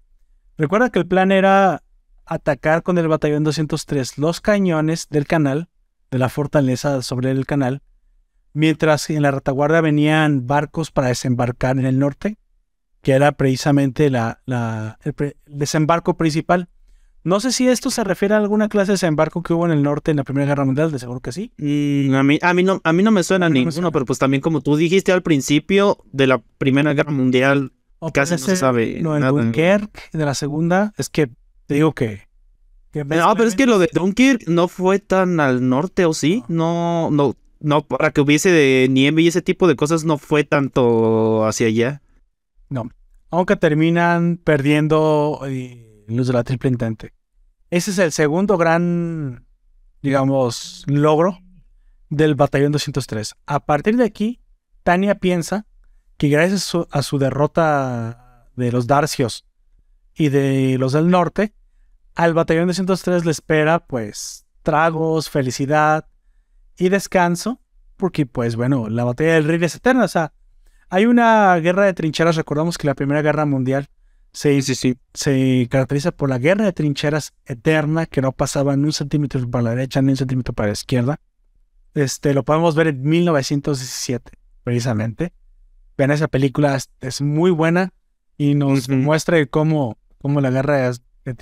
Recuerda 0.57 0.89
que 0.89 0.99
el 0.99 1.07
plan 1.07 1.31
era 1.31 1.83
atacar 2.25 2.83
con 2.83 2.97
el 2.97 3.07
batallón 3.07 3.43
203 3.43 4.17
los 4.17 4.41
cañones 4.41 5.07
del 5.09 5.25
canal, 5.25 5.69
de 6.11 6.19
la 6.19 6.29
fortaleza 6.29 7.01
sobre 7.01 7.31
el 7.31 7.45
canal, 7.45 7.81
mientras 8.53 9.09
en 9.09 9.21
la 9.21 9.31
retaguardia 9.31 9.81
venían 9.81 10.47
barcos 10.47 10.91
para 10.91 11.07
desembarcar 11.07 11.77
en 11.77 11.85
el 11.85 11.99
norte, 11.99 12.37
que 13.01 13.13
era 13.13 13.31
precisamente 13.31 14.09
la, 14.09 14.41
el 15.03 15.35
desembarco 15.45 16.17
principal. 16.17 16.69
No 17.23 17.39
sé 17.39 17.51
si 17.51 17.67
esto 17.67 17.89
se 17.89 18.03
refiere 18.03 18.35
a 18.35 18.37
alguna 18.37 18.69
clase 18.69 18.87
de 18.87 18.93
desembarco 18.93 19.43
que 19.43 19.53
hubo 19.53 19.65
en 19.65 19.71
el 19.71 19.83
norte 19.83 20.11
en 20.11 20.17
la 20.17 20.23
Primera 20.23 20.47
Guerra 20.47 20.65
Mundial, 20.65 20.91
de 20.91 20.99
seguro 20.99 21.19
que 21.19 21.31
sí. 21.31 21.51
Mm, 21.57 22.15
a, 22.15 22.23
mí, 22.23 22.39
a, 22.41 22.53
mí 22.53 22.63
no, 22.63 22.79
a 22.83 22.93
mí 22.93 23.03
no 23.03 23.11
me 23.11 23.23
suena 23.23 23.49
ninguno, 23.49 23.91
pero 23.91 24.05
pues 24.05 24.19
también 24.19 24.41
como 24.41 24.61
tú 24.61 24.77
dijiste 24.77 25.11
al 25.11 25.23
principio 25.23 25.97
de 26.11 26.27
la 26.27 26.41
Primera 26.57 26.93
Guerra 26.93 27.11
Mundial, 27.11 27.73
casi 28.13 28.33
no 28.33 28.37
se 28.37 28.55
sabe 28.55 29.01
no, 29.01 29.19
nada. 29.19 29.31
Dunkirk 29.31 30.11
de 30.11 30.25
la 30.25 30.35
Segunda, 30.35 30.93
es 30.97 31.09
que 31.09 31.27
te 31.65 31.73
digo 31.73 31.93
que... 31.93 32.21
no, 32.93 33.35
pero 33.35 33.43
es 33.43 33.55
que 33.55 33.65
lo 33.65 33.79
de 33.79 33.89
Dunkirk 33.91 34.47
no 34.47 34.67
fue 34.67 34.99
tan 34.99 35.39
al 35.39 35.67
norte, 35.67 36.05
¿o 36.05 36.13
sí? 36.13 36.43
No, 36.47 37.09
no, 37.11 37.35
no, 37.59 37.81
para 37.81 38.11
que 38.11 38.21
hubiese 38.21 38.51
de 38.51 38.87
nieve 38.89 39.23
y 39.23 39.27
ese 39.27 39.41
tipo 39.41 39.67
de 39.67 39.75
cosas 39.75 40.05
no 40.05 40.17
fue 40.17 40.43
tanto 40.43 41.45
hacia 41.45 41.67
allá. 41.67 42.01
No, 42.69 42.89
aunque 43.29 43.55
terminan 43.55 44.39
perdiendo 44.41 45.41
eh, 45.47 45.86
los 46.15 46.27
de 46.27 46.33
la 46.33 46.43
triple 46.43 46.69
intente. 46.69 47.13
Ese 47.69 47.91
es 47.91 47.99
el 47.99 48.11
segundo 48.11 48.57
gran, 48.57 49.45
digamos, 50.01 50.83
logro 50.87 51.39
del 52.09 52.35
batallón 52.35 52.71
203. 52.71 53.35
A 53.45 53.65
partir 53.65 53.97
de 53.97 54.05
aquí, 54.05 54.41
Tania 54.83 55.15
piensa 55.15 55.65
que 56.17 56.29
gracias 56.29 56.73
a 56.91 57.01
su, 57.01 57.19
derrota 57.19 58.49
de 58.55 58.71
los 58.71 58.87
Darcios 58.87 59.45
y 60.15 60.29
de 60.29 60.77
los 60.79 60.93
del 60.93 61.09
norte, 61.09 61.53
al 62.15 62.33
batallón 62.33 62.67
203 62.67 63.25
le 63.25 63.31
espera 63.31 63.85
pues 63.85 64.45
tragos, 64.63 65.29
felicidad 65.29 66.07
y 66.77 66.89
descanso, 66.89 67.61
porque 67.97 68.25
pues 68.25 68.55
bueno, 68.55 68.89
la 68.89 69.03
batalla 69.03 69.33
del 69.33 69.45
Rey 69.45 69.63
es 69.63 69.75
eterna, 69.75 70.05
o 70.05 70.07
sea, 70.07 70.33
hay 70.89 71.05
una 71.05 71.55
guerra 71.57 71.83
de 71.83 71.93
trincheras, 71.93 72.37
recordamos 72.37 72.77
que 72.77 72.87
la 72.87 72.95
Primera 72.95 73.21
Guerra 73.21 73.45
Mundial 73.45 73.89
se, 74.37 74.97
se 75.13 75.67
caracteriza 75.71 76.11
por 76.11 76.29
la 76.29 76.37
guerra 76.37 76.65
de 76.65 76.73
trincheras 76.73 77.33
eterna 77.45 78.05
que 78.05 78.21
no 78.21 78.31
pasaba 78.31 78.77
ni 78.77 78.83
un 78.83 78.93
centímetro 78.93 79.49
para 79.49 79.63
la 79.63 79.69
derecha 79.71 79.99
ni 80.03 80.11
un 80.11 80.17
centímetro 80.17 80.53
para 80.53 80.67
la 80.67 80.73
izquierda. 80.73 81.19
Este, 81.95 82.35
lo 82.35 82.43
podemos 82.43 82.75
ver 82.75 82.87
en 82.87 83.01
1917, 83.01 84.31
precisamente. 84.63 85.33
Vean 85.97 86.11
esa 86.11 86.27
película, 86.27 86.77
es, 87.01 87.21
muy 87.21 87.49
buena 87.49 87.93
y 88.37 88.53
nos 88.53 88.89
muestra 88.89 89.43
cómo, 89.47 89.97
cómo 90.19 90.39
la 90.39 90.51
guerra 90.51 90.91
de, 91.25 91.35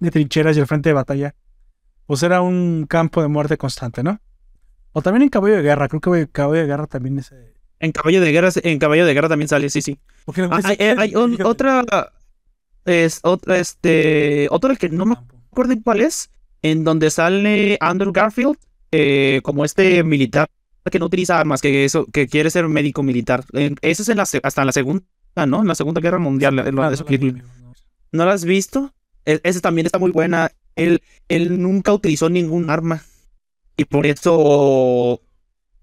de, 0.00 0.10
trincheras 0.10 0.54
y 0.58 0.60
el 0.60 0.66
frente 0.66 0.90
de 0.90 0.94
batalla 0.94 1.34
pues 2.04 2.22
era 2.22 2.42
un 2.42 2.84
campo 2.86 3.22
de 3.22 3.28
muerte 3.28 3.56
constante, 3.56 4.02
¿no? 4.02 4.20
O 4.92 5.00
también 5.00 5.22
en 5.22 5.28
Caballo 5.30 5.56
de 5.56 5.62
Guerra, 5.62 5.88
creo 5.88 6.00
que 6.00 6.28
Caballo 6.30 6.60
de 6.60 6.66
Guerra 6.66 6.86
también 6.86 7.18
es... 7.20 7.32
En 7.82 7.92
Caballo 7.92 8.20
de 8.20 8.32
Guerra, 8.32 8.48
en 8.62 8.78
Caballo 8.78 9.04
de 9.04 9.12
Guerra 9.12 9.28
también 9.28 9.48
sale, 9.48 9.68
sí, 9.68 9.82
sí. 9.82 9.98
Ah, 10.50 10.60
hay, 10.62 10.76
hay 10.78 11.14
otra, 11.14 11.84
es 12.84 13.18
otra, 13.24 13.58
este, 13.58 14.46
otro 14.50 14.74
que 14.76 14.88
no 14.88 15.04
me 15.04 15.14
acuerdo 15.50 15.74
cuál 15.82 16.00
es, 16.00 16.30
en 16.62 16.84
donde 16.84 17.10
sale 17.10 17.76
Andrew 17.80 18.12
Garfield 18.12 18.56
eh, 18.92 19.40
como 19.42 19.64
este 19.64 20.04
militar 20.04 20.48
que 20.90 20.98
no 20.98 21.06
utiliza 21.06 21.38
armas, 21.38 21.60
que 21.60 21.84
eso, 21.84 22.06
que 22.06 22.26
quiere 22.26 22.50
ser 22.50 22.68
médico 22.68 23.02
militar. 23.02 23.44
Eso 23.82 24.02
es 24.02 24.08
en 24.08 24.16
la, 24.16 24.22
hasta 24.22 24.62
en 24.62 24.66
la 24.66 24.72
segunda, 24.72 25.04
¿no? 25.46 25.60
En 25.60 25.68
la 25.68 25.74
Segunda 25.74 26.00
Guerra 26.00 26.18
Mundial. 26.18 26.54
No, 26.54 28.24
lo 28.24 28.30
has 28.30 28.44
visto? 28.44 28.92
E, 29.24 29.40
esa 29.44 29.60
también 29.60 29.86
está 29.86 29.98
muy 29.98 30.10
buena. 30.10 30.50
Él, 30.74 31.02
él 31.28 31.60
nunca 31.60 31.92
utilizó 31.92 32.28
ningún 32.28 32.68
arma. 32.70 33.02
Y 33.76 33.84
por 33.84 34.06
eso 34.06 35.20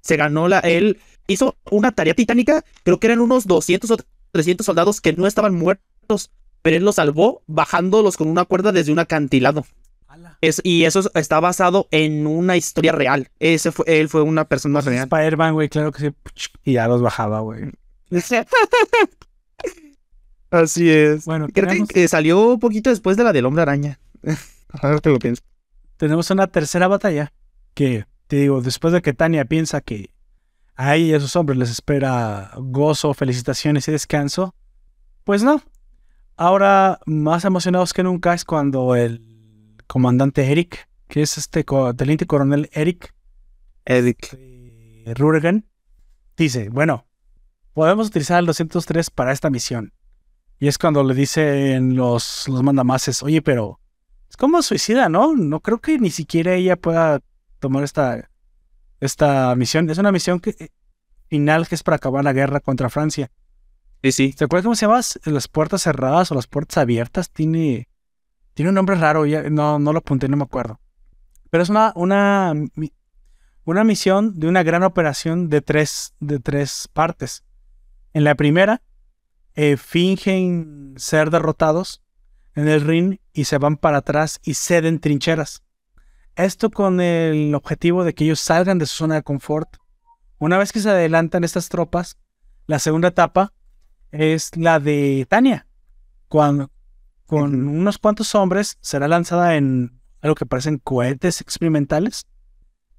se 0.02 0.18
ganó 0.18 0.48
la. 0.48 0.60
Él 0.60 1.00
hizo 1.30 1.56
una 1.72 1.92
tarea 1.92 2.14
titánica, 2.14 2.64
creo 2.84 3.00
que 3.00 3.08
eran 3.08 3.22
unos 3.22 3.48
200 3.48 3.90
o 3.92 3.98
300 4.32 4.66
soldados 4.66 5.00
que 5.00 5.14
no 5.14 5.28
estaban 5.28 5.56
muertos, 5.56 6.32
pero 6.62 6.78
él 6.78 6.84
los 6.84 6.96
salvó 6.96 7.42
bajándolos 7.48 8.18
con 8.18 8.28
una 8.28 8.46
cuerda 8.46 8.72
desde 8.72 8.92
un 8.92 9.00
acantilado. 9.00 9.66
Es, 10.42 10.62
y 10.64 10.86
eso 10.86 11.10
está 11.16 11.40
basado 11.40 11.88
en 11.92 12.26
una 12.26 12.58
historia 12.58 12.92
real. 12.92 13.30
Ese 13.40 13.72
fue, 13.72 13.86
él 13.88 14.10
fue 14.10 14.22
una 14.22 14.46
persona 14.46 14.82
real. 14.82 15.04
Spider-Man, 15.04 15.54
güey, 15.54 15.70
claro 15.70 15.92
que 15.92 16.10
sí. 16.10 16.16
Y 16.64 16.74
ya 16.74 16.88
los 16.88 17.02
bajaba, 17.02 17.42
güey. 17.42 17.72
Así 20.50 20.90
es. 20.90 21.26
Bueno, 21.26 21.48
creo 21.54 21.86
que 21.86 22.08
salió 22.08 22.54
un 22.54 22.60
poquito 22.60 22.90
después 22.90 23.18
de 23.18 23.24
la 23.24 23.34
del 23.34 23.46
hombre 23.46 23.62
araña. 23.62 24.00
Ahora 24.82 25.00
te 25.00 25.10
lo 25.10 25.20
pienso. 25.20 25.44
Tenemos 25.98 26.32
una 26.32 26.48
tercera 26.48 26.88
batalla 26.88 27.34
que, 27.74 28.06
te 28.28 28.38
digo, 28.38 28.62
después 28.62 28.94
de 28.94 29.02
que 29.02 29.14
Tania 29.14 29.46
piensa 29.46 29.82
que 29.82 30.10
a 30.80 30.96
ella 30.96 31.06
y 31.08 31.14
a 31.14 31.18
esos 31.18 31.36
hombres 31.36 31.60
les 31.60 31.72
espera 31.72 32.52
gozo, 32.56 33.14
felicitaciones 33.14 33.86
y 33.90 33.92
descanso. 33.92 34.56
Pues 35.26 35.44
no. 35.44 35.62
Ahora, 36.38 37.00
más 37.06 37.44
emocionados 37.44 37.92
que 37.92 38.02
nunca 38.02 38.34
es 38.34 38.46
cuando 38.46 38.96
el 38.96 39.76
comandante 39.88 40.50
Eric, 40.50 40.88
que 41.10 41.22
es 41.22 41.38
este 41.38 41.66
teniente 41.98 42.26
coronel 42.28 42.70
Eric, 42.72 43.14
Eric 43.84 44.40
Rurgen, 45.18 45.68
dice, 46.38 46.70
bueno, 46.70 47.06
podemos 47.74 48.08
utilizar 48.08 48.40
el 48.40 48.46
203 48.46 49.10
para 49.10 49.34
esta 49.34 49.50
misión. 49.50 49.92
Y 50.60 50.70
es 50.70 50.78
cuando 50.78 51.04
le 51.04 51.14
dicen 51.14 51.98
los, 51.98 52.48
los 52.48 52.64
mandamases, 52.64 53.22
oye, 53.22 53.42
pero 53.42 53.82
es 54.30 54.38
como 54.38 54.62
suicida, 54.62 55.10
¿no? 55.10 55.36
No 55.36 55.60
creo 55.60 55.80
que 55.80 56.00
ni 56.00 56.10
siquiera 56.10 56.54
ella 56.54 56.78
pueda 56.78 57.20
tomar 57.60 57.84
esta 57.84 58.30
esta 59.00 59.56
misión. 59.56 59.90
Es 59.90 59.98
una 59.98 60.12
misión 60.12 60.40
que, 60.40 60.52
eh, 60.60 60.70
final 61.28 61.68
que 61.68 61.76
es 61.76 61.84
para 61.84 61.98
acabar 61.98 62.24
la 62.24 62.34
guerra 62.34 62.60
contra 62.60 62.90
Francia. 62.90 63.32
Sí, 64.04 64.12
sí. 64.12 64.34
¿Te 64.34 64.46
acuerdas 64.46 64.64
cómo 64.64 64.76
se 64.76 64.86
llama? 64.86 65.02
Las 65.26 65.48
puertas 65.48 65.84
cerradas 65.84 66.32
o 66.32 66.36
las 66.36 66.48
puertas 66.48 66.78
abiertas. 66.78 67.30
Tiene, 67.32 67.88
tiene 68.54 68.70
un 68.70 68.76
nombre 68.76 68.96
raro. 68.96 69.26
Ya, 69.26 69.50
no, 69.50 69.80
no 69.80 69.94
lo 69.94 70.00
apunté, 70.00 70.28
no 70.28 70.38
me 70.38 70.44
acuerdo. 70.44 70.80
Pero 71.50 71.64
es 71.64 71.70
una, 71.70 71.92
una, 71.96 72.54
una 73.66 73.84
misión 73.84 74.40
de 74.40 74.48
una 74.48 74.64
gran 74.64 74.84
operación 74.84 75.50
de 75.50 75.62
tres, 75.62 76.14
de 76.20 76.40
tres 76.40 76.90
partes. 76.94 77.44
En 78.14 78.24
la 78.24 78.36
primera, 78.36 78.82
eh, 79.56 79.78
fingen 79.78 80.94
ser 80.98 81.32
derrotados 81.32 82.02
en 82.56 82.68
el 82.68 82.82
ring 82.82 83.18
y 83.34 83.46
se 83.46 83.58
van 83.58 83.78
para 83.78 83.98
atrás 83.98 84.40
y 84.44 84.54
ceden 84.54 85.00
trincheras. 85.00 85.64
Esto 86.40 86.70
con 86.70 87.02
el 87.02 87.54
objetivo 87.54 88.06
de 88.06 88.14
que 88.14 88.24
ellos 88.24 88.40
salgan 88.40 88.78
de 88.78 88.86
su 88.86 88.96
zona 88.96 89.16
de 89.16 89.24
confort. 89.24 89.76
Una 90.38 90.58
vez 90.58 90.72
que 90.72 90.80
se 90.80 90.90
adelantan 90.90 91.44
estas 91.44 91.68
tropas, 91.68 92.18
la 92.66 92.80
segunda 92.80 93.10
etapa 93.10 93.52
es 94.14 94.56
la 94.56 94.80
de 94.80 95.28
Tania. 95.28 95.68
Cuando, 96.30 96.72
con 97.26 97.68
unos 97.68 97.98
cuantos 97.98 98.34
hombres 98.36 98.78
será 98.80 99.10
lanzada 99.10 99.58
en 99.58 100.00
algo 100.22 100.36
que 100.36 100.46
parecen 100.46 100.78
cohetes 100.78 101.42
experimentales 101.42 102.26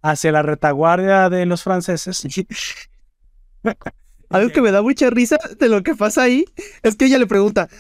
hacia 0.02 0.32
la 0.32 0.42
retaguardia 0.42 1.30
de 1.30 1.46
los 1.46 1.62
franceses. 1.62 2.22
algo 4.28 4.52
que 4.52 4.60
me 4.60 4.70
da 4.70 4.82
mucha 4.82 5.08
risa 5.08 5.38
de 5.58 5.68
lo 5.70 5.82
que 5.82 5.94
pasa 5.94 6.24
ahí 6.24 6.44
es 6.82 6.94
que 6.94 7.06
ella 7.06 7.16
le 7.16 7.26
pregunta, 7.26 7.70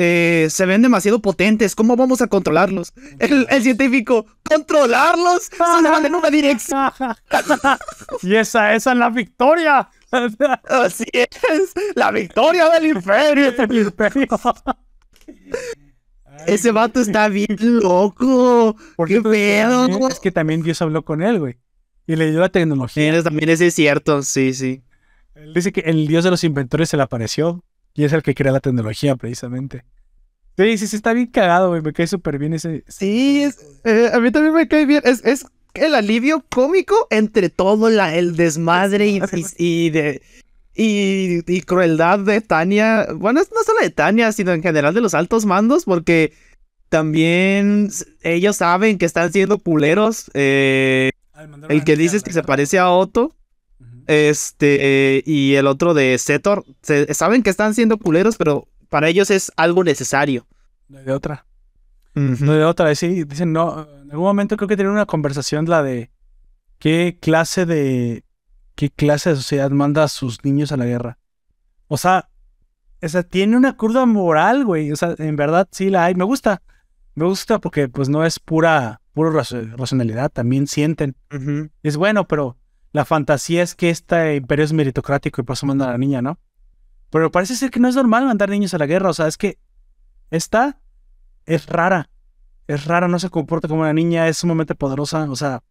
eh, 0.00 0.46
se 0.48 0.64
ven 0.64 0.80
demasiado 0.80 1.20
potentes. 1.20 1.74
¿Cómo 1.74 1.96
vamos 1.96 2.22
a 2.22 2.28
controlarlos? 2.28 2.92
El, 3.18 3.48
el 3.50 3.62
científico, 3.64 4.26
¿controlarlos? 4.48 5.50
Solo 5.56 5.90
van 5.90 6.06
en 6.06 6.14
una 6.14 6.30
dirección. 6.30 6.92
y 8.22 8.36
esa, 8.36 8.76
esa 8.76 8.92
es 8.92 8.96
la 8.96 9.10
victoria. 9.10 9.90
Así 10.68 11.04
es, 11.12 11.26
la 11.96 12.12
victoria 12.12 12.68
del 12.70 12.86
imperio. 12.86 13.52
Ese 16.46 16.70
vato 16.70 17.00
está 17.00 17.26
bien 17.28 17.56
loco. 17.58 18.76
¿Qué 19.04 19.20
pedo? 19.20 20.08
Es 20.08 20.20
que 20.20 20.30
también 20.30 20.62
Dios 20.62 20.80
habló 20.80 21.04
con 21.04 21.22
él, 21.22 21.40
güey. 21.40 21.58
Y 22.06 22.14
le 22.14 22.30
dio 22.30 22.38
la 22.38 22.50
tecnología. 22.50 23.20
También 23.24 23.48
ese 23.48 23.66
es 23.66 23.74
cierto, 23.74 24.22
sí, 24.22 24.54
sí. 24.54 24.84
Él 25.34 25.52
dice 25.54 25.72
que 25.72 25.80
el 25.80 26.06
Dios 26.06 26.22
de 26.22 26.30
los 26.30 26.44
inventores 26.44 26.88
se 26.88 26.96
le 26.96 27.02
apareció. 27.02 27.64
Y 27.98 28.04
es 28.04 28.12
el 28.12 28.22
que 28.22 28.32
crea 28.32 28.52
la 28.52 28.60
tecnología, 28.60 29.16
precisamente. 29.16 29.84
Sí, 30.56 30.78
sí, 30.78 30.86
sí, 30.86 30.94
está 30.94 31.12
bien 31.14 31.26
cagado, 31.26 31.70
güey. 31.70 31.82
Me 31.82 31.92
cae 31.92 32.06
súper 32.06 32.38
bien 32.38 32.54
ese. 32.54 32.84
Sí, 32.86 33.42
es- 33.42 33.58
eh, 33.82 34.10
a 34.14 34.20
mí 34.20 34.30
también 34.30 34.54
me 34.54 34.68
cae 34.68 34.86
bien. 34.86 35.02
Es, 35.04 35.24
es 35.24 35.46
el 35.74 35.96
alivio 35.96 36.44
cómico 36.48 37.08
entre 37.10 37.48
todo 37.50 37.90
la, 37.90 38.14
el 38.14 38.36
desmadre 38.36 39.08
y, 39.08 39.20
y, 39.32 39.44
y 39.86 39.90
de. 39.90 40.22
Y, 40.76 41.42
y 41.52 41.60
crueldad 41.62 42.20
de 42.20 42.40
Tania. 42.40 43.08
Bueno, 43.16 43.40
no 43.40 43.62
solo 43.64 43.80
de 43.80 43.90
Tania, 43.90 44.30
sino 44.30 44.52
en 44.52 44.62
general 44.62 44.94
de 44.94 45.00
los 45.00 45.14
altos 45.14 45.44
mandos, 45.44 45.84
porque 45.84 46.32
también 46.88 47.90
ellos 48.22 48.56
saben 48.56 48.96
que 48.98 49.06
están 49.06 49.32
siendo 49.32 49.58
culeros. 49.58 50.30
eh, 50.34 51.10
el 51.68 51.84
que 51.84 51.96
dices 51.96 52.22
que 52.22 52.32
se 52.32 52.42
parece 52.46 52.78
a 52.78 52.90
Otto. 52.90 53.34
Este, 54.08 55.22
y 55.26 55.54
el 55.54 55.66
otro 55.66 55.94
de 55.94 56.16
Setor, 56.18 56.64
se- 56.82 57.12
saben 57.14 57.42
que 57.42 57.50
están 57.50 57.74
siendo 57.74 57.98
culeros, 57.98 58.36
pero 58.36 58.66
para 58.88 59.08
ellos 59.08 59.30
es 59.30 59.52
algo 59.56 59.84
necesario. 59.84 60.46
No 60.88 60.98
hay 60.98 61.04
de 61.04 61.12
otra. 61.12 61.46
No 62.14 62.52
hay 62.52 62.58
de 62.58 62.64
otra. 62.64 62.92
Sí, 62.96 63.22
dicen, 63.24 63.52
no. 63.52 63.86
En 64.02 64.10
algún 64.10 64.26
momento 64.26 64.56
creo 64.56 64.66
que 64.66 64.74
tienen 64.76 64.92
una 64.92 65.06
conversación 65.06 65.66
la 65.68 65.82
de 65.84 66.10
qué 66.78 67.16
clase 67.20 67.64
de. 67.66 68.24
qué 68.74 68.90
clase 68.90 69.30
de 69.30 69.36
sociedad 69.36 69.70
manda 69.70 70.04
a 70.04 70.08
sus 70.08 70.44
niños 70.44 70.72
a 70.72 70.76
la 70.76 70.86
guerra. 70.86 71.18
O 71.86 71.96
sea, 71.96 72.28
o 73.00 73.08
sea, 73.08 73.22
tiene 73.22 73.56
una 73.56 73.76
curva 73.76 74.04
moral, 74.06 74.64
güey. 74.64 74.90
O 74.90 74.96
sea, 74.96 75.14
en 75.18 75.36
verdad 75.36 75.68
sí 75.70 75.90
la 75.90 76.06
hay. 76.06 76.14
Me 76.16 76.24
gusta. 76.24 76.60
Me 77.14 77.24
gusta 77.24 77.58
porque 77.60 77.88
pues 77.88 78.08
no 78.08 78.24
es 78.24 78.40
pura, 78.40 79.00
pura 79.12 79.30
raci- 79.30 79.76
racionalidad. 79.76 80.30
También 80.30 80.66
sienten. 80.66 81.14
Es 81.82 81.96
bueno, 81.96 82.26
pero 82.26 82.56
la 82.92 83.04
fantasía 83.04 83.62
es 83.62 83.74
que 83.74 83.90
este 83.90 84.36
imperio 84.36 84.64
es 84.64 84.72
meritocrático 84.72 85.40
y 85.40 85.44
por 85.44 85.54
eso 85.54 85.66
manda 85.66 85.88
a 85.88 85.92
la 85.92 85.98
niña, 85.98 86.22
¿no? 86.22 86.38
Pero 87.10 87.30
parece 87.30 87.56
ser 87.56 87.70
que 87.70 87.80
no 87.80 87.88
es 87.88 87.94
normal 87.94 88.24
mandar 88.24 88.50
niños 88.50 88.74
a 88.74 88.78
la 88.78 88.86
guerra. 88.86 89.10
O 89.10 89.14
sea, 89.14 89.26
es 89.26 89.36
que 89.36 89.58
esta 90.30 90.80
es 91.46 91.66
rara. 91.66 92.10
Es 92.66 92.84
rara, 92.84 93.08
no 93.08 93.18
se 93.18 93.30
comporta 93.30 93.68
como 93.68 93.80
una 93.80 93.92
niña, 93.92 94.28
es 94.28 94.38
sumamente 94.38 94.74
poderosa. 94.74 95.30
O 95.30 95.36
sea, 95.36 95.62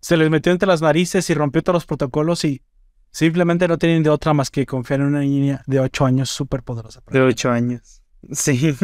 se 0.00 0.16
les 0.16 0.28
metió 0.30 0.52
entre 0.52 0.68
las 0.68 0.82
narices 0.82 1.28
y 1.30 1.34
rompió 1.34 1.62
todos 1.62 1.74
los 1.74 1.86
protocolos 1.86 2.44
y 2.44 2.62
simplemente 3.10 3.66
no 3.68 3.78
tienen 3.78 4.02
de 4.02 4.10
otra 4.10 4.34
más 4.34 4.50
que 4.50 4.66
confiar 4.66 5.00
en 5.00 5.06
una 5.06 5.20
niña 5.20 5.62
de 5.66 5.80
8 5.80 6.04
años 6.04 6.30
súper 6.30 6.62
poderosa. 6.62 7.02
De 7.10 7.20
8 7.20 7.50
años. 7.50 8.00
Sí. 8.32 8.74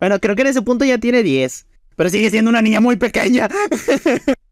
Bueno, 0.00 0.18
creo 0.18 0.34
que 0.34 0.40
en 0.40 0.48
ese 0.48 0.62
punto 0.62 0.86
ya 0.86 0.96
tiene 0.96 1.22
10. 1.22 1.66
Pero 1.94 2.08
sigue 2.08 2.30
siendo 2.30 2.48
una 2.48 2.62
niña 2.62 2.80
muy 2.80 2.96
pequeña. 2.96 3.50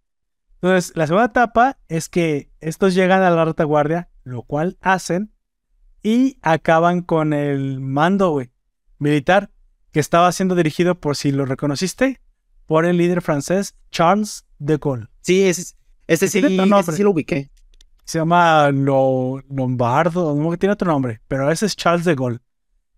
Entonces, 0.62 0.92
la 0.94 1.06
segunda 1.06 1.26
etapa 1.26 1.78
es 1.88 2.08
que 2.08 2.50
estos 2.60 2.94
llegan 2.94 3.22
a 3.22 3.30
la 3.30 3.44
retaguardia, 3.44 4.10
lo 4.24 4.42
cual 4.42 4.76
hacen, 4.82 5.32
y 6.02 6.38
acaban 6.42 7.00
con 7.02 7.32
el 7.32 7.80
mando, 7.80 8.30
güey, 8.30 8.50
militar, 8.98 9.50
que 9.92 10.00
estaba 10.00 10.30
siendo 10.32 10.54
dirigido 10.54 11.00
por, 11.00 11.16
si 11.16 11.32
lo 11.32 11.46
reconociste, 11.46 12.20
por 12.66 12.84
el 12.84 12.98
líder 12.98 13.22
francés 13.22 13.74
Charles 13.90 14.44
de 14.58 14.76
Gaulle. 14.76 15.08
Sí, 15.22 15.42
ese, 15.44 15.74
ese 16.06 16.28
sí, 16.28 16.38
ese 16.38 16.92
sí 16.92 17.02
lo 17.02 17.10
ubiqué. 17.10 17.50
Se 18.04 18.18
llama 18.18 18.70
Lo- 18.70 19.42
Lombardo, 19.48 20.34
no 20.34 20.56
tiene 20.56 20.74
otro 20.74 20.90
nombre, 20.90 21.20
pero 21.26 21.50
ese 21.50 21.66
es 21.66 21.74
Charles 21.74 22.04
de 22.04 22.14
Gaulle, 22.14 22.40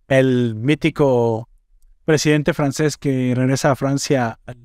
el 0.07 0.55
mítico 0.55 1.49
presidente 2.05 2.53
francés 2.53 2.97
que 2.97 3.33
regresa 3.35 3.71
a 3.71 3.75
Francia 3.75 4.39
al, 4.45 4.57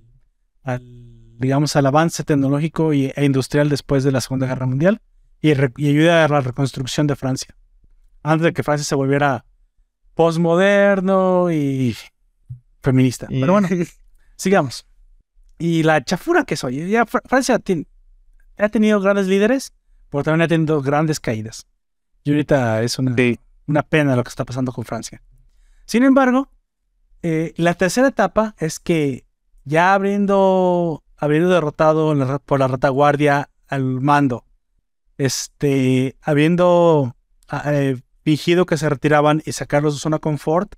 al, 0.65 0.98
digamos, 1.39 1.75
al 1.77 1.87
avance 1.87 2.25
tecnológico 2.25 2.93
y, 2.93 3.13
e 3.17 3.25
industrial 3.25 3.69
después 3.69 4.05
de 4.05 4.13
la 4.13 4.21
Segunda 4.21 4.47
Guerra 4.47 4.67
Mundial 4.67 5.01
y, 5.41 5.51
y 5.51 5.89
ayuda 5.89 6.25
a 6.25 6.29
la 6.29 6.41
reconstrucción 6.41 7.07
de 7.07 7.17
Francia. 7.17 7.55
Antes 8.23 8.45
de 8.45 8.53
que 8.53 8.63
Francia 8.63 8.85
se 8.85 8.95
volviera 8.95 9.45
postmoderno 10.15 11.51
y 11.51 11.97
feminista. 12.83 13.27
Pero 13.29 13.53
bueno, 13.53 13.69
sigamos. 14.37 14.87
Y 15.59 15.83
la 15.83 16.03
chafura 16.05 16.45
que 16.45 16.57
soy. 16.57 16.89
Ya 16.91 17.07
Francia 17.07 17.59
tiene- 17.59 17.87
ha 18.59 18.69
tenido 18.69 19.01
grandes 19.01 19.27
líderes, 19.27 19.73
pero 20.11 20.25
también 20.25 20.43
ha 20.43 20.49
tenido 20.49 20.83
grandes 20.83 21.21
caídas. 21.21 21.67
Y 22.25 22.31
ahorita 22.31 22.83
es 22.83 22.99
una, 22.99 23.15
Sí. 23.17 23.39
una 23.67 23.83
pena 23.83 24.17
lo 24.17 24.23
que 24.25 24.29
está 24.29 24.45
pasando 24.45 24.73
con 24.73 24.85
Francia. 24.85 25.23
Sin 25.87 26.03
embargo, 26.05 26.49
eh, 27.23 27.55
la 27.57 27.75
tercera 27.75 28.09
etapa 28.09 28.55
es 28.59 28.79
que 28.79 29.25
ya 29.65 29.95
habiendo, 29.95 31.03
habiendo 31.19 31.49
derrotado 31.49 32.15
por 32.45 32.61
la 32.61 32.69
retaguardia 32.69 33.51
al 33.67 34.01
mando, 34.01 34.45
este, 35.19 36.17
habiendo 36.23 37.17
ah, 37.49 37.63
eh, 37.73 38.01
fingido 38.23 38.67
que 38.67 38.77
se 38.77 38.89
retiraban 38.89 39.43
y 39.45 39.53
sacarlos 39.53 39.95
de 39.95 40.01
zona 40.01 40.19
confort, 40.21 40.75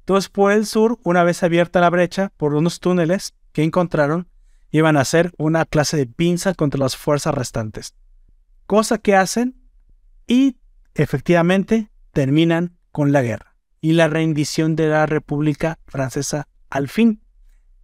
entonces 0.00 0.30
por 0.30 0.52
el 0.52 0.66
sur, 0.66 0.98
una 1.04 1.24
vez 1.24 1.42
abierta 1.42 1.80
la 1.80 1.90
brecha 1.90 2.32
por 2.36 2.54
unos 2.54 2.80
túneles 2.80 3.34
que 3.52 3.62
encontraron, 3.62 4.28
iban 4.70 4.96
a 4.96 5.00
hacer 5.00 5.32
una 5.36 5.64
clase 5.64 5.96
de 5.96 6.06
pinza 6.06 6.54
contra 6.54 6.80
las 6.80 6.96
fuerzas 6.96 7.34
restantes. 7.34 7.94
Cosa 8.66 8.98
que 8.98 9.14
hacen 9.14 9.56
y 10.26 10.56
efectivamente 10.94 11.90
terminan 12.12 12.76
con 12.90 13.12
la 13.12 13.22
guerra 13.22 13.56
y 13.80 13.92
la 13.92 14.08
rendición 14.08 14.76
de 14.76 14.88
la 14.88 15.06
República 15.06 15.78
Francesa 15.86 16.48
al 16.70 16.88
fin. 16.88 17.22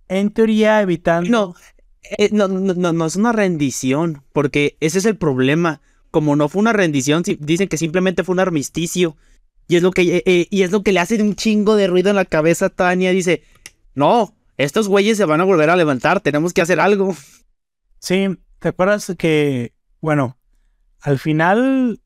En 0.09 0.31
teoría 0.31 0.81
evitando... 0.81 1.31
No, 1.31 1.55
eh, 2.03 2.31
no, 2.33 2.49
no, 2.49 2.75
no, 2.75 2.93
no 2.93 3.07
es 3.07 3.17
una 3.17 3.33
rendición, 3.33 4.23
porque 4.33 4.77
ese 4.81 4.99
es 4.99 5.05
el 5.05 5.17
problema. 5.17 5.81
Como 6.11 6.37
no 6.37 6.49
fue 6.49 6.61
una 6.61 6.73
rendición, 6.73 7.23
dicen 7.39 7.69
que 7.69 7.77
simplemente 7.77 8.25
fue 8.25 8.33
un 8.33 8.41
armisticio. 8.41 9.17
Y 9.67 9.77
es 9.77 9.83
lo 9.83 9.91
que, 9.91 10.17
eh, 10.17 10.23
eh, 10.25 10.47
y 10.51 10.63
es 10.63 10.71
lo 10.71 10.83
que 10.83 10.93
le 10.93 11.01
hace 11.01 11.23
un 11.23 11.35
chingo 11.35 11.77
de 11.77 11.87
ruido 11.87 12.09
en 12.09 12.17
la 12.17 12.25
cabeza 12.25 12.67
a 12.67 12.71
Tania. 12.71 13.11
Dice, 13.11 13.43
no, 13.95 14.35
estos 14.57 14.89
güeyes 14.89 15.19
se 15.19 15.27
van 15.27 15.43
a 15.43 15.45
volver 15.45 15.69
a 15.69 15.77
levantar, 15.77 16.21
tenemos 16.21 16.55
que 16.55 16.63
hacer 16.63 16.81
algo. 16.81 17.15
Sí, 17.99 18.29
¿te 18.59 18.69
acuerdas 18.69 19.15
que, 19.19 19.75
bueno, 20.01 20.39
al 21.01 21.19
final 21.19 22.01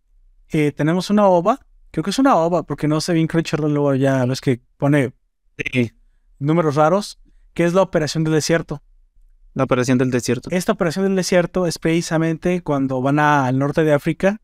eh, 0.51 0.72
tenemos 0.72 1.11
una 1.11 1.28
ova? 1.28 1.61
Creo 1.93 2.03
que 2.03 2.11
es 2.11 2.18
una 2.18 2.36
ova, 2.36 2.64
porque 2.64 2.88
no 2.88 3.01
sé 3.01 3.12
bien 3.12 3.28
Crunchyroll 3.28 3.72
luego 3.72 3.95
ya 3.95 4.24
ves 4.24 4.40
que 4.40 4.61
pone 4.76 5.12
números 6.38 6.74
raros, 6.74 7.20
que 7.55 7.64
es 7.64 7.74
la 7.74 7.82
operación 7.82 8.24
del 8.24 8.34
desierto. 8.34 8.82
La 9.55 9.65
operación 9.65 9.99
del 9.99 10.11
desierto. 10.11 10.49
Esta 10.51 10.73
operación 10.73 11.05
del 11.05 11.17
desierto 11.17 11.67
es 11.67 11.79
precisamente 11.79 12.63
cuando 12.63 13.03
van 13.03 13.19
a- 13.19 13.47
al 13.47 13.59
norte 13.59 13.85
de 13.85 13.93
África 13.93 14.41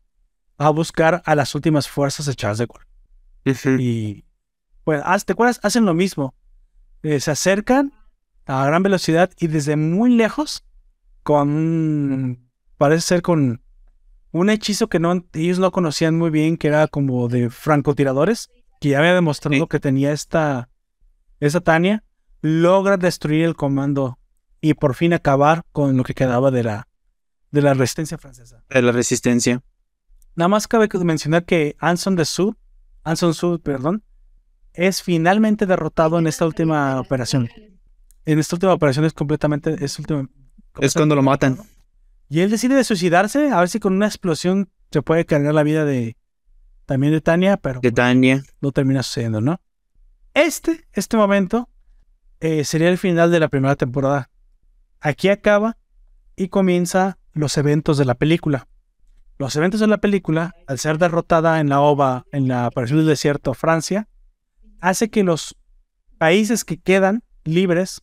a 0.57 0.69
buscar 0.69 1.21
a 1.25 1.35
las 1.35 1.55
últimas 1.55 1.87
fuerzas 1.87 2.25
de 2.27 2.35
Charles 2.35 2.59
de 2.59 2.67
Gaulle. 2.67 3.81
Y, 3.81 4.25
pues, 4.83 5.01
¿te 5.25 5.33
acuerdas? 5.33 5.59
Hacen 5.63 5.85
lo 5.85 5.93
mismo. 5.93 6.35
Eh, 7.01 7.19
se 7.19 7.31
acercan 7.31 7.93
a 8.45 8.65
gran 8.65 8.83
velocidad 8.83 9.31
y 9.39 9.47
desde 9.47 9.75
muy 9.77 10.11
lejos, 10.13 10.63
con, 11.23 12.49
parece 12.77 13.01
ser 13.01 13.21
con 13.21 13.61
un 14.31 14.49
hechizo 14.49 14.89
que 14.89 14.99
no, 14.99 15.25
ellos 15.33 15.57
no 15.59 15.71
conocían 15.71 16.17
muy 16.17 16.29
bien, 16.29 16.57
que 16.57 16.67
era 16.67 16.87
como 16.87 17.27
de 17.29 17.49
francotiradores, 17.49 18.49
que 18.79 18.89
ya 18.89 18.99
había 18.99 19.15
demostrado 19.15 19.55
Sí. 19.63 19.67
que 19.67 19.79
tenía 19.79 20.11
esta, 20.11 20.69
esta 21.39 21.61
Tania, 21.61 22.03
logra 22.41 22.97
destruir 22.97 23.45
el 23.45 23.55
comando 23.55 24.18
y 24.61 24.73
por 24.73 24.95
fin 24.95 25.13
acabar 25.13 25.63
con 25.71 25.95
lo 25.97 26.03
que 26.03 26.13
quedaba 26.13 26.51
de 26.51 26.63
la, 26.63 26.87
de 27.51 27.61
la 27.61 27.73
resistencia 27.73 28.17
francesa. 28.17 28.63
De 28.69 28.81
la 28.81 28.91
resistencia. 28.91 29.63
Nada 30.35 30.47
más 30.49 30.67
cabe 30.67 30.87
mencionar 31.03 31.45
que 31.45 31.75
Anson 31.79 32.15
de 32.15 32.25
Sud, 32.25 32.55
Anson 33.03 33.33
Sud, 33.33 33.61
perdón, 33.61 34.03
es 34.73 35.01
finalmente 35.01 35.65
derrotado 35.65 36.19
en 36.19 36.27
esta 36.27 36.45
última 36.45 36.99
operación. 36.99 37.49
En 38.25 38.39
esta 38.39 38.55
última 38.55 38.73
operación 38.73 39.05
es 39.05 39.13
completamente, 39.13 39.83
es 39.83 39.97
última- 39.99 40.29
Es 40.79 40.93
cuando 40.93 41.15
lo 41.15 41.23
matan. 41.23 41.57
Y 42.29 42.41
él 42.41 42.51
decide 42.51 42.75
de 42.75 42.83
suicidarse, 42.83 43.49
a 43.49 43.59
ver 43.59 43.69
si 43.69 43.79
con 43.79 43.93
una 43.93 44.05
explosión 44.05 44.69
se 44.91 45.01
puede 45.01 45.25
cargar 45.25 45.53
la 45.53 45.63
vida 45.63 45.83
de 45.83 46.15
también 46.85 47.13
de 47.13 47.21
Tania, 47.21 47.57
pero 47.57 47.79
De 47.81 47.91
Tania. 47.91 48.43
no 48.61 48.71
termina 48.71 49.03
sucediendo, 49.03 49.41
¿no? 49.41 49.59
Este, 50.33 50.87
este 50.93 51.17
momento, 51.17 51.69
eh, 52.39 52.63
sería 52.63 52.89
el 52.89 52.97
final 52.97 53.29
de 53.31 53.39
la 53.39 53.47
primera 53.49 53.75
temporada. 53.75 54.29
Aquí 55.01 55.29
acaba 55.29 55.77
y 56.35 56.49
comienza 56.49 57.17
los 57.33 57.57
eventos 57.57 57.97
de 57.97 58.05
la 58.05 58.15
película. 58.15 58.67
Los 59.37 59.55
eventos 59.55 59.79
de 59.79 59.87
la 59.87 59.99
película, 59.99 60.55
al 60.67 60.79
ser 60.79 60.97
derrotada 60.97 61.59
en 61.61 61.69
la 61.69 61.79
OVA, 61.79 62.25
en 62.31 62.47
la 62.47 62.65
aparición 62.65 62.99
del 62.99 63.07
desierto, 63.07 63.53
Francia, 63.53 64.09
hace 64.81 65.09
que 65.09 65.23
los 65.23 65.55
países 66.17 66.65
que 66.65 66.77
quedan 66.77 67.23
libres 67.45 68.01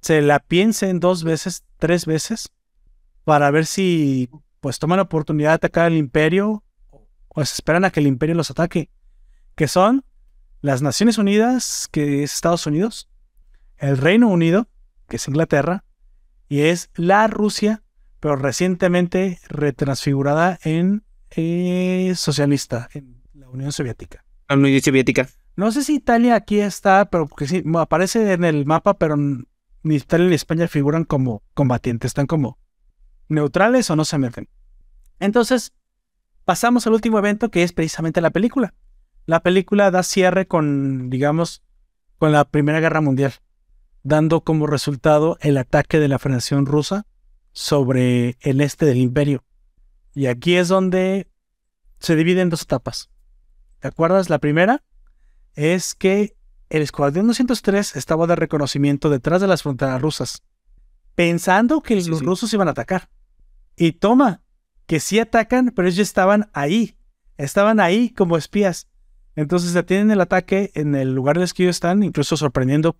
se 0.00 0.22
la 0.22 0.40
piensen 0.40 1.00
dos 1.00 1.24
veces, 1.24 1.64
tres 1.78 2.06
veces, 2.06 2.50
para 3.24 3.50
ver 3.50 3.66
si 3.66 4.30
pues 4.60 4.78
toman 4.78 4.96
la 4.96 5.02
oportunidad 5.02 5.50
de 5.50 5.54
atacar 5.54 5.86
al 5.86 5.96
imperio 5.96 6.64
o 7.28 7.44
se 7.44 7.54
esperan 7.54 7.84
a 7.84 7.90
que 7.90 8.00
el 8.00 8.06
imperio 8.06 8.34
los 8.34 8.50
ataque, 8.50 8.90
que 9.54 9.68
son 9.68 10.04
las 10.62 10.80
Naciones 10.80 11.18
Unidas, 11.18 11.88
que 11.90 12.22
es 12.22 12.34
Estados 12.34 12.66
Unidos, 12.66 13.10
el 13.76 13.98
Reino 13.98 14.28
Unido, 14.28 14.68
que 15.08 15.16
es 15.16 15.28
Inglaterra, 15.28 15.84
y 16.48 16.60
es 16.60 16.90
la 16.94 17.26
Rusia, 17.26 17.82
pero 18.20 18.36
recientemente 18.36 19.38
retransfigurada 19.48 20.58
en 20.62 21.04
eh, 21.30 22.12
socialista, 22.16 22.88
en 22.94 23.22
la 23.34 23.48
Unión 23.48 23.72
Soviética. 23.72 24.24
La 24.48 24.56
Unión 24.56 24.80
Soviética. 24.80 25.28
No 25.56 25.70
sé 25.70 25.84
si 25.84 25.96
Italia 25.96 26.34
aquí 26.34 26.60
está, 26.60 27.04
pero 27.10 27.26
porque 27.26 27.46
sí, 27.46 27.62
aparece 27.76 28.32
en 28.32 28.44
el 28.44 28.66
mapa, 28.66 28.98
pero 28.98 29.16
ni 29.16 29.96
Italia 29.96 30.28
ni 30.28 30.34
España 30.34 30.66
figuran 30.68 31.04
como 31.04 31.42
combatientes, 31.54 32.10
están 32.10 32.26
como 32.26 32.58
neutrales 33.28 33.90
o 33.90 33.96
no 33.96 34.04
se 34.04 34.18
meten. 34.18 34.48
Entonces, 35.20 35.72
pasamos 36.44 36.86
al 36.86 36.94
último 36.94 37.18
evento 37.18 37.50
que 37.50 37.62
es 37.62 37.72
precisamente 37.72 38.20
la 38.20 38.30
película. 38.30 38.74
La 39.26 39.42
película 39.42 39.90
da 39.90 40.02
cierre 40.02 40.46
con, 40.46 41.08
digamos, 41.08 41.62
con 42.18 42.32
la 42.32 42.44
Primera 42.44 42.80
Guerra 42.80 43.00
Mundial, 43.00 43.34
dando 44.04 44.42
como 44.42 44.66
resultado 44.66 45.38
el 45.40 45.56
ataque 45.56 45.98
de 45.98 46.08
la 46.08 46.18
Federación 46.20 46.66
Rusa 46.66 47.06
sobre 47.52 48.36
el 48.40 48.60
este 48.60 48.86
del 48.86 48.98
imperio. 48.98 49.44
Y 50.14 50.26
aquí 50.26 50.54
es 50.56 50.68
donde 50.68 51.28
se 51.98 52.14
divide 52.14 52.42
en 52.42 52.50
dos 52.50 52.62
etapas. 52.62 53.10
¿Te 53.80 53.88
acuerdas? 53.88 54.30
La 54.30 54.38
primera 54.38 54.84
es 55.54 55.94
que 55.94 56.36
el 56.68 56.82
Escuadrón 56.82 57.26
203 57.26 57.96
estaba 57.96 58.26
de 58.26 58.36
reconocimiento 58.36 59.10
detrás 59.10 59.40
de 59.40 59.46
las 59.46 59.62
fronteras 59.62 60.00
rusas, 60.00 60.42
pensando 61.14 61.80
que 61.80 61.96
los 62.02 62.22
rusos 62.22 62.52
iban 62.52 62.68
a 62.68 62.72
atacar. 62.72 63.08
Y 63.76 63.92
toma, 63.92 64.42
que 64.86 65.00
sí 65.00 65.18
atacan, 65.18 65.72
pero 65.74 65.88
ellos 65.88 66.00
estaban 66.00 66.50
ahí. 66.52 66.96
Estaban 67.36 67.80
ahí 67.80 68.10
como 68.10 68.36
espías. 68.36 68.88
Entonces 69.34 69.72
detienen 69.72 70.10
el 70.10 70.20
ataque 70.20 70.70
en 70.74 70.94
el 70.94 71.14
lugar 71.14 71.36
en 71.36 71.44
el 71.44 71.52
que 71.52 71.64
ellos 71.64 71.76
están, 71.76 72.02
incluso 72.02 72.36
sorprendiendo 72.36 72.96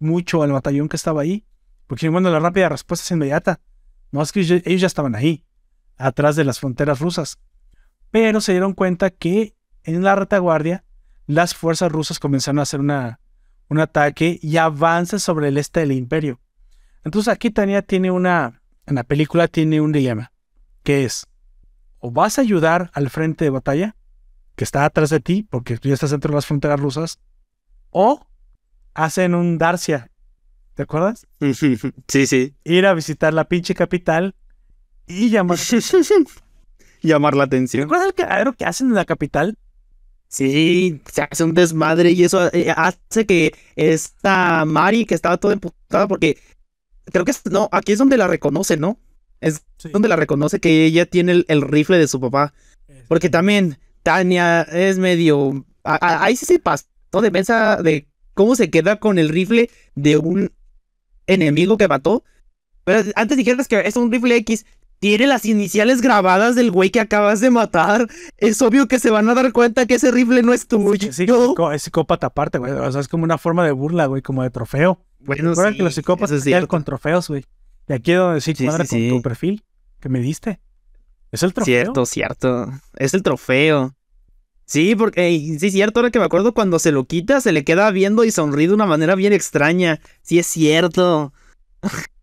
mucho 0.00 0.42
al 0.42 0.52
batallón 0.52 0.88
que 0.88 0.96
estaba 0.96 1.22
ahí. 1.22 1.44
Porque 1.86 2.08
bueno, 2.08 2.30
la 2.30 2.40
rápida 2.40 2.68
respuesta 2.68 3.04
es 3.04 3.10
inmediata. 3.12 3.60
No 4.10 4.22
es 4.22 4.32
que 4.32 4.40
ellos 4.40 4.80
ya 4.80 4.86
estaban 4.86 5.14
ahí, 5.14 5.44
atrás 5.96 6.34
de 6.34 6.44
las 6.44 6.58
fronteras 6.58 6.98
rusas. 6.98 7.38
Pero 8.10 8.40
se 8.40 8.52
dieron 8.52 8.74
cuenta 8.74 9.10
que 9.10 9.54
en 9.84 10.02
la 10.02 10.16
retaguardia 10.16 10.84
las 11.26 11.54
fuerzas 11.54 11.92
rusas 11.92 12.18
comenzaron 12.18 12.58
a 12.58 12.62
hacer 12.62 12.80
una, 12.80 13.20
un 13.68 13.78
ataque 13.78 14.40
y 14.42 14.56
avanza 14.56 15.20
sobre 15.20 15.48
el 15.48 15.58
este 15.58 15.80
del 15.80 15.92
imperio. 15.92 16.40
Entonces 17.04 17.32
aquí 17.32 17.50
Tania 17.50 17.82
tiene 17.82 18.10
una, 18.10 18.62
en 18.86 18.96
la 18.96 19.04
película 19.04 19.46
tiene 19.46 19.80
un 19.80 19.92
dilema 19.92 20.32
que 20.82 21.04
es, 21.04 21.26
o 21.98 22.10
vas 22.10 22.38
a 22.38 22.42
ayudar 22.42 22.90
al 22.94 23.10
frente 23.10 23.44
de 23.44 23.50
batalla, 23.50 23.96
que 24.56 24.64
está 24.64 24.84
atrás 24.84 25.10
de 25.10 25.20
ti, 25.20 25.46
porque 25.48 25.78
tú 25.78 25.88
ya 25.88 25.94
estás 25.94 26.10
dentro 26.10 26.30
de 26.30 26.36
las 26.36 26.46
fronteras 26.46 26.80
rusas, 26.80 27.20
o 27.90 28.26
hacen 29.04 29.34
un 29.34 29.58
Darcia, 29.58 30.10
¿te 30.74 30.82
acuerdas? 30.82 31.26
Sí, 32.08 32.26
sí. 32.26 32.54
Ir 32.64 32.86
a 32.86 32.94
visitar 32.94 33.32
la 33.34 33.44
pinche 33.44 33.74
capital 33.74 34.34
y 35.06 35.30
llamar, 35.30 35.58
llamar 37.02 37.34
la 37.34 37.44
atención. 37.44 37.82
¿Te 37.82 37.84
acuerdas 37.84 38.08
el 38.08 38.14
cagadero 38.14 38.52
que 38.52 38.64
hacen 38.64 38.88
en 38.88 38.94
la 38.94 39.04
capital? 39.04 39.56
Sí, 40.28 41.02
se 41.10 41.22
hace 41.22 41.42
un 41.42 41.54
desmadre 41.54 42.12
y 42.12 42.22
eso 42.22 42.52
eh, 42.52 42.72
hace 42.76 43.26
que 43.26 43.52
esta 43.74 44.64
Mari, 44.64 45.04
que 45.04 45.16
estaba 45.16 45.38
toda 45.38 45.54
emputada, 45.54 46.06
porque 46.06 46.38
creo 47.06 47.24
que 47.24 47.32
no, 47.50 47.68
aquí 47.72 47.92
es 47.92 47.98
donde 47.98 48.16
la 48.16 48.28
reconoce, 48.28 48.76
¿no? 48.76 49.00
Es 49.40 49.64
donde 49.92 50.08
la 50.08 50.16
reconoce 50.16 50.60
que 50.60 50.84
ella 50.84 51.06
tiene 51.06 51.44
el, 51.48 51.62
rifle 51.62 51.98
de 51.98 52.06
su 52.06 52.20
papá. 52.20 52.52
Porque 53.08 53.28
también 53.28 53.78
Tania 54.02 54.62
es 54.62 54.98
medio. 54.98 55.64
ahí 55.82 56.36
sí 56.36 56.46
se 56.46 56.58
pasó 56.58 56.86
de 57.20 57.30
mesa 57.30 57.82
de 57.82 58.06
cómo 58.40 58.56
se 58.56 58.70
queda 58.70 58.96
con 58.96 59.18
el 59.18 59.28
rifle 59.28 59.68
de 59.94 60.16
un 60.16 60.50
enemigo 61.26 61.76
que 61.76 61.88
mató. 61.88 62.24
Pero 62.84 63.10
antes 63.14 63.36
dijeras 63.36 63.68
que 63.68 63.78
es 63.80 63.96
un 63.96 64.10
rifle 64.10 64.34
X. 64.36 64.64
Tiene 64.98 65.26
las 65.26 65.44
iniciales 65.44 66.00
grabadas 66.00 66.54
del 66.54 66.70
güey 66.70 66.88
que 66.88 67.00
acabas 67.00 67.40
de 67.40 67.50
matar. 67.50 68.06
Es 68.38 68.62
obvio 68.62 68.88
que 68.88 68.98
se 68.98 69.10
van 69.10 69.28
a 69.28 69.34
dar 69.34 69.52
cuenta 69.52 69.84
que 69.84 69.96
ese 69.96 70.10
rifle 70.10 70.42
no 70.42 70.54
es 70.54 70.68
tuyo. 70.68 71.12
Sí, 71.12 71.26
es 71.74 71.82
psicópata 71.82 72.28
aparte, 72.28 72.56
güey. 72.56 72.72
O 72.72 72.90
sea, 72.92 73.02
es 73.02 73.08
como 73.08 73.24
una 73.24 73.36
forma 73.36 73.64
de 73.66 73.72
burla, 73.72 74.06
güey, 74.06 74.22
como 74.22 74.42
de 74.42 74.48
trofeo. 74.48 75.04
Bueno, 75.18 75.54
sí, 75.54 75.76
que 75.76 75.82
los 75.82 75.94
psicópatas 75.94 76.42
se 76.42 76.66
con 76.66 76.82
trofeos, 76.82 77.28
güey. 77.28 77.44
Y 77.88 77.92
aquí 77.92 78.12
es 78.12 78.18
donde 78.18 78.40
sí, 78.40 78.54
cuadra 78.54 78.86
con 78.86 79.08
tu 79.08 79.20
perfil 79.20 79.64
que 80.00 80.08
me 80.08 80.20
diste. 80.20 80.60
Es 81.30 81.42
el 81.42 81.52
trofeo. 81.52 81.82
Cierto, 81.82 82.06
cierto. 82.06 82.72
Es 82.96 83.12
el 83.12 83.22
trofeo. 83.22 83.94
Sí, 84.70 84.94
porque 84.94 85.56
sí 85.58 85.66
es 85.66 85.72
cierto, 85.72 85.98
ahora 85.98 86.12
que 86.12 86.20
me 86.20 86.26
acuerdo 86.26 86.54
cuando 86.54 86.78
se 86.78 86.92
lo 86.92 87.04
quita, 87.04 87.40
se 87.40 87.50
le 87.50 87.64
queda 87.64 87.90
viendo 87.90 88.22
y 88.22 88.30
sonríe 88.30 88.68
de 88.68 88.74
una 88.74 88.86
manera 88.86 89.16
bien 89.16 89.32
extraña. 89.32 89.98
Sí 90.22 90.38
es 90.38 90.46
cierto. 90.46 91.32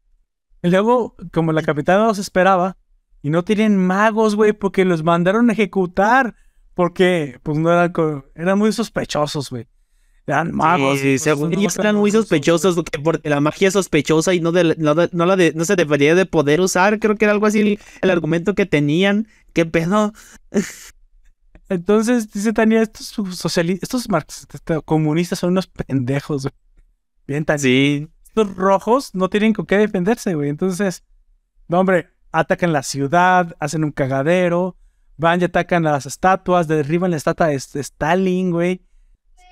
Y 0.64 0.70
luego, 0.70 1.16
como 1.32 1.52
la 1.52 1.62
capitana 1.62 2.08
los 2.08 2.18
esperaba, 2.18 2.78
y 3.22 3.30
no 3.30 3.44
tienen 3.44 3.78
magos, 3.78 4.36
güey, 4.36 4.54
porque 4.54 4.86
los 4.86 5.04
mandaron 5.04 5.50
a 5.50 5.54
ejecutar. 5.54 6.36
Porque, 6.74 7.40
pues 7.44 7.60
no 7.60 7.72
eran, 7.72 7.94
eran 8.34 8.58
muy 8.58 8.72
sospechosos, 8.72 9.52
güey 9.52 9.68
eran 10.28 10.54
magos. 10.54 11.00
Sí, 11.00 11.18
según 11.20 11.54
ellos 11.54 11.78
eran 11.78 11.96
muy 11.96 12.12
sospechosos 12.12 12.76
porque, 13.04 13.30
la 13.30 13.40
magia 13.40 13.70
es 13.70 13.74
sospechosa 13.74 14.34
y 14.34 14.42
no, 14.42 14.52
de, 14.52 14.76
no, 14.78 14.94
la 14.94 15.36
de, 15.36 15.54
no 15.54 15.64
se 15.64 15.76
debería 15.76 16.16
de 16.16 16.26
poder 16.26 16.60
usar. 16.60 17.00
Creo 17.00 17.16
que 17.16 17.26
era 17.26 17.32
algo 17.32 17.46
así 17.46 17.80
el, 18.02 18.10
argumento 18.10 18.54
que 18.54 18.66
tenían. 18.66 19.28
¿Qué 19.54 19.66
pedo? 19.66 20.14
Entonces, 21.70 22.32
dice 22.32 22.54
Tania, 22.54 22.82
estos 22.82 23.08
socialistas, 23.38 24.08
estos 24.54 24.84
comunistas 24.86 25.40
son 25.40 25.52
unos 25.52 25.68
pendejos, 25.68 26.48
Bien, 27.28 27.44
tan 27.44 27.60
Sí. 27.60 28.08
Estos 28.26 28.56
rojos 28.56 29.14
no 29.14 29.30
tienen 29.30 29.54
con 29.54 29.66
qué 29.66 29.78
defenderse, 29.78 30.34
güey. 30.36 30.50
Entonces, 30.50 31.04
no, 31.68 31.80
hombre, 31.80 32.10
atacan 32.32 32.72
la 32.72 32.84
ciudad, 32.84 33.56
hacen 33.60 33.84
un 33.84 33.92
cagadero, 33.92 34.78
van 35.18 35.42
y 35.42 35.46
atacan 35.46 35.84
las 35.84 36.06
estatuas, 36.06 36.68
derriban 36.68 37.12
la 37.12 37.18
estatua 37.18 37.48
de 37.48 37.56
Stalin, 37.56 38.52
güey 38.52 38.88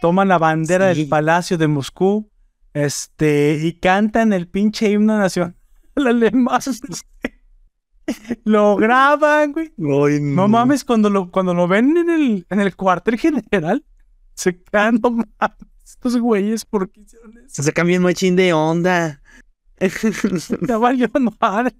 toman 0.05 0.27
la 0.27 0.37
bandera 0.37 0.87
del 0.87 1.07
Palacio 1.07 1.57
de 1.57 1.67
Moscú 1.67 2.29
este, 2.73 3.59
y 3.63 3.73
cantan 3.79 4.33
el 4.33 4.47
pinche 4.47 4.89
himno 4.91 5.17
nacional 5.17 5.55
alemán. 5.95 6.61
lo 8.43 8.75
graban, 8.75 9.51
güey. 9.51 9.73
no. 9.77 10.47
mames, 10.47 10.83
cuando 10.83 11.09
lo, 11.09 11.31
cuando 11.31 11.53
lo 11.53 11.67
ven 11.67 11.97
en 11.97 12.09
el, 12.09 12.45
en 12.49 12.59
el 12.59 12.75
cuartel 12.75 13.17
general, 13.17 13.83
se 14.33 14.61
quedan, 14.61 14.99
no 15.01 15.11
mames, 15.11 15.27
estos 15.83 16.17
güeyes, 16.17 16.65
¿por 16.65 16.89
qué 16.89 17.01
hicieron 17.01 17.37
eso? 17.37 17.63
Se 17.63 17.73
cambian 17.73 18.01
machín 18.01 18.35
de 18.35 18.53
onda. 18.53 19.21
ya 20.67 20.77
valió 20.77 21.09
madre. 21.39 21.75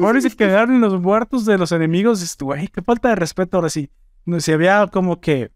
Ahora 0.00 0.20
se 0.20 0.30
quedaron 0.30 0.80
los 0.80 1.00
muertos 1.00 1.44
de 1.44 1.58
los 1.58 1.72
enemigos. 1.72 2.36
Güey, 2.38 2.68
qué 2.68 2.82
falta 2.82 3.10
de 3.10 3.14
respeto 3.16 3.56
ahora 3.56 3.70
sí. 3.70 3.90
Si 4.38 4.52
había 4.52 4.86
como 4.88 5.20
que 5.20 5.50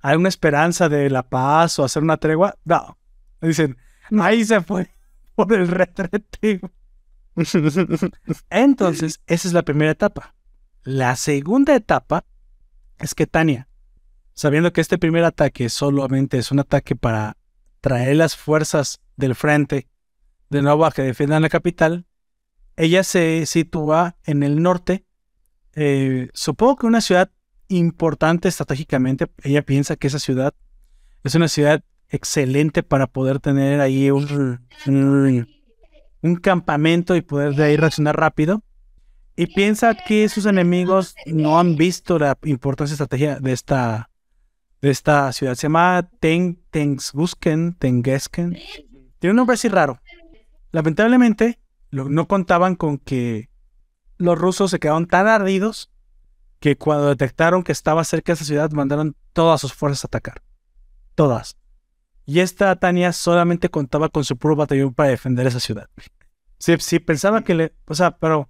hay 0.00 0.16
una 0.16 0.28
esperanza 0.28 0.88
de 0.88 1.08
la 1.10 1.22
paz 1.22 1.78
o 1.78 1.84
hacer 1.84 2.02
una 2.02 2.16
tregua. 2.16 2.56
No. 2.64 2.98
Dicen, 3.40 3.76
ahí 4.18 4.44
se 4.44 4.60
fue 4.60 4.90
por 5.34 5.52
el 5.52 5.68
retrete. 5.68 6.60
Entonces, 8.50 9.20
esa 9.26 9.48
es 9.48 9.54
la 9.54 9.62
primera 9.62 9.90
etapa. 9.90 10.34
La 10.82 11.16
segunda 11.16 11.74
etapa 11.74 12.24
es 12.98 13.14
que 13.14 13.26
Tania, 13.26 13.68
sabiendo 14.34 14.72
que 14.72 14.80
este 14.80 14.98
primer 14.98 15.24
ataque 15.24 15.68
solamente 15.68 16.38
es 16.38 16.52
un 16.52 16.60
ataque 16.60 16.94
para 16.96 17.36
traer 17.80 18.16
las 18.16 18.36
fuerzas 18.36 19.00
del 19.16 19.34
frente 19.34 19.88
de 20.50 20.62
nuevo 20.62 20.84
a 20.86 20.92
que 20.92 21.02
defiendan 21.02 21.42
la 21.42 21.48
capital, 21.48 22.06
ella 22.76 23.04
se 23.04 23.46
sitúa 23.46 24.16
en 24.24 24.42
el 24.42 24.62
norte, 24.62 25.04
eh, 25.74 26.28
supongo 26.34 26.76
que 26.76 26.86
una 26.86 27.00
ciudad 27.00 27.30
importante 27.68 28.48
estratégicamente. 28.48 29.30
Ella 29.42 29.62
piensa 29.62 29.96
que 29.96 30.06
esa 30.06 30.18
ciudad 30.18 30.54
es 31.22 31.34
una 31.34 31.48
ciudad 31.48 31.82
excelente 32.08 32.82
para 32.82 33.06
poder 33.06 33.40
tener 33.40 33.80
ahí 33.80 34.10
un, 34.10 34.66
un, 34.86 35.48
campamento 36.36 37.16
y 37.16 37.20
poder 37.20 37.54
de 37.54 37.64
ahí 37.64 37.76
reaccionar 37.76 38.18
rápido. 38.18 38.62
Y 39.36 39.46
piensa 39.46 39.94
que 39.94 40.28
sus 40.28 40.46
enemigos 40.46 41.14
no 41.26 41.58
han 41.58 41.76
visto 41.76 42.18
la 42.18 42.38
importancia 42.44 42.94
estratégica 42.94 43.40
de 43.40 43.52
esta, 43.52 44.10
de 44.80 44.90
esta 44.90 45.32
ciudad. 45.32 45.54
Se 45.54 45.62
llama 45.62 46.08
Ten, 46.20 46.62
Tengsgusken, 46.70 47.74
Tengesken. 47.74 48.56
Tiene 49.18 49.32
un 49.32 49.36
nombre 49.36 49.54
así 49.54 49.68
raro. 49.68 50.00
Lamentablemente, 50.70 51.58
no 51.90 52.28
contaban 52.28 52.74
con 52.74 52.98
que 52.98 53.50
los 54.16 54.38
rusos 54.38 54.70
se 54.70 54.78
quedaron 54.78 55.06
tan 55.06 55.26
ardidos 55.26 55.90
que 56.60 56.76
cuando 56.76 57.08
detectaron 57.08 57.62
que 57.62 57.72
estaba 57.72 58.04
cerca 58.04 58.32
de 58.32 58.34
esa 58.34 58.44
ciudad 58.44 58.70
mandaron 58.70 59.16
todas 59.32 59.60
sus 59.60 59.74
fuerzas 59.74 60.04
a 60.04 60.06
atacar. 60.06 60.42
Todas. 61.14 61.56
Y 62.26 62.40
esta 62.40 62.74
Tania 62.76 63.12
solamente 63.12 63.68
contaba 63.68 64.08
con 64.08 64.24
su 64.24 64.36
puro 64.36 64.56
batallón 64.56 64.94
para 64.94 65.10
defender 65.10 65.46
esa 65.46 65.60
ciudad. 65.60 65.88
Sí, 66.58 66.74
sí, 66.78 66.98
pensaba 66.98 67.42
que 67.44 67.54
le. 67.54 67.74
O 67.86 67.94
sea, 67.94 68.16
pero. 68.18 68.48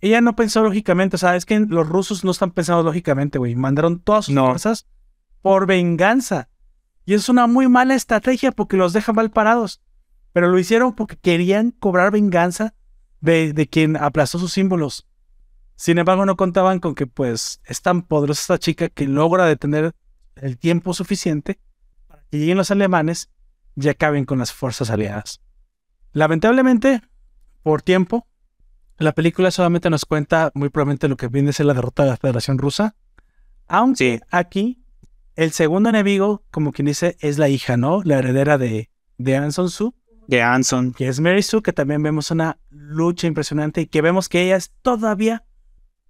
Ella 0.00 0.20
no 0.20 0.36
pensó 0.36 0.62
lógicamente. 0.62 1.16
O 1.16 1.18
sea, 1.18 1.36
es 1.36 1.46
que 1.46 1.60
los 1.60 1.88
rusos 1.88 2.24
no 2.24 2.30
están 2.30 2.50
pensando 2.50 2.82
lógicamente, 2.82 3.38
güey. 3.38 3.54
Mandaron 3.54 4.00
todas 4.00 4.26
sus 4.26 4.34
No. 4.34 4.46
fuerzas 4.46 4.86
por 5.42 5.66
venganza. 5.66 6.48
Y 7.06 7.14
es 7.14 7.28
una 7.28 7.46
muy 7.46 7.68
mala 7.68 7.94
estrategia 7.94 8.52
porque 8.52 8.76
los 8.76 8.92
deja 8.92 9.12
mal 9.12 9.30
parados. 9.30 9.82
Pero 10.32 10.48
lo 10.48 10.58
hicieron 10.58 10.94
porque 10.94 11.16
querían 11.16 11.70
cobrar 11.70 12.10
venganza 12.10 12.74
de, 13.20 13.52
de 13.52 13.66
quien 13.68 13.96
aplastó 13.96 14.38
sus 14.38 14.52
símbolos. 14.52 15.06
Sin 15.76 15.98
embargo, 15.98 16.24
no 16.24 16.36
contaban 16.36 16.80
con 16.80 16.94
que, 16.94 17.06
pues, 17.06 17.60
es 17.64 17.82
tan 17.82 18.02
poderosa 18.02 18.40
esta 18.40 18.58
chica 18.58 18.88
que 18.88 19.06
logra 19.06 19.44
detener 19.46 19.92
el 20.36 20.56
tiempo 20.58 20.94
suficiente 20.94 21.58
que 22.34 22.40
lleguen 22.40 22.56
los 22.56 22.72
alemanes 22.72 23.30
y 23.76 23.88
acaben 23.88 24.24
con 24.24 24.40
las 24.40 24.52
fuerzas 24.52 24.90
aliadas. 24.90 25.40
Lamentablemente, 26.12 27.00
por 27.62 27.80
tiempo, 27.80 28.26
la 28.98 29.12
película 29.12 29.52
solamente 29.52 29.88
nos 29.88 30.04
cuenta 30.04 30.50
muy 30.52 30.68
probablemente 30.68 31.06
lo 31.06 31.16
que 31.16 31.28
viene 31.28 31.50
a 31.50 31.52
ser 31.52 31.66
la 31.66 31.74
derrota 31.74 32.02
de 32.02 32.10
la 32.10 32.16
Federación 32.16 32.58
Rusa. 32.58 32.96
Aunque 33.68 34.20
aquí, 34.32 34.82
el 35.36 35.52
segundo 35.52 35.90
enemigo, 35.90 36.42
como 36.50 36.72
quien 36.72 36.86
dice, 36.86 37.16
es 37.20 37.38
la 37.38 37.48
hija, 37.48 37.76
¿no? 37.76 38.02
La 38.02 38.18
heredera 38.18 38.58
de, 38.58 38.90
de 39.16 39.36
Anson 39.36 39.70
Su, 39.70 39.94
De 40.26 40.42
Anson. 40.42 40.92
que 40.92 41.06
es 41.06 41.20
Mary 41.20 41.40
Sue, 41.44 41.62
que 41.62 41.72
también 41.72 42.02
vemos 42.02 42.32
una 42.32 42.58
lucha 42.68 43.28
impresionante 43.28 43.82
y 43.82 43.86
que 43.86 44.02
vemos 44.02 44.28
que 44.28 44.42
ella 44.42 44.56
es 44.56 44.72
todavía 44.82 45.44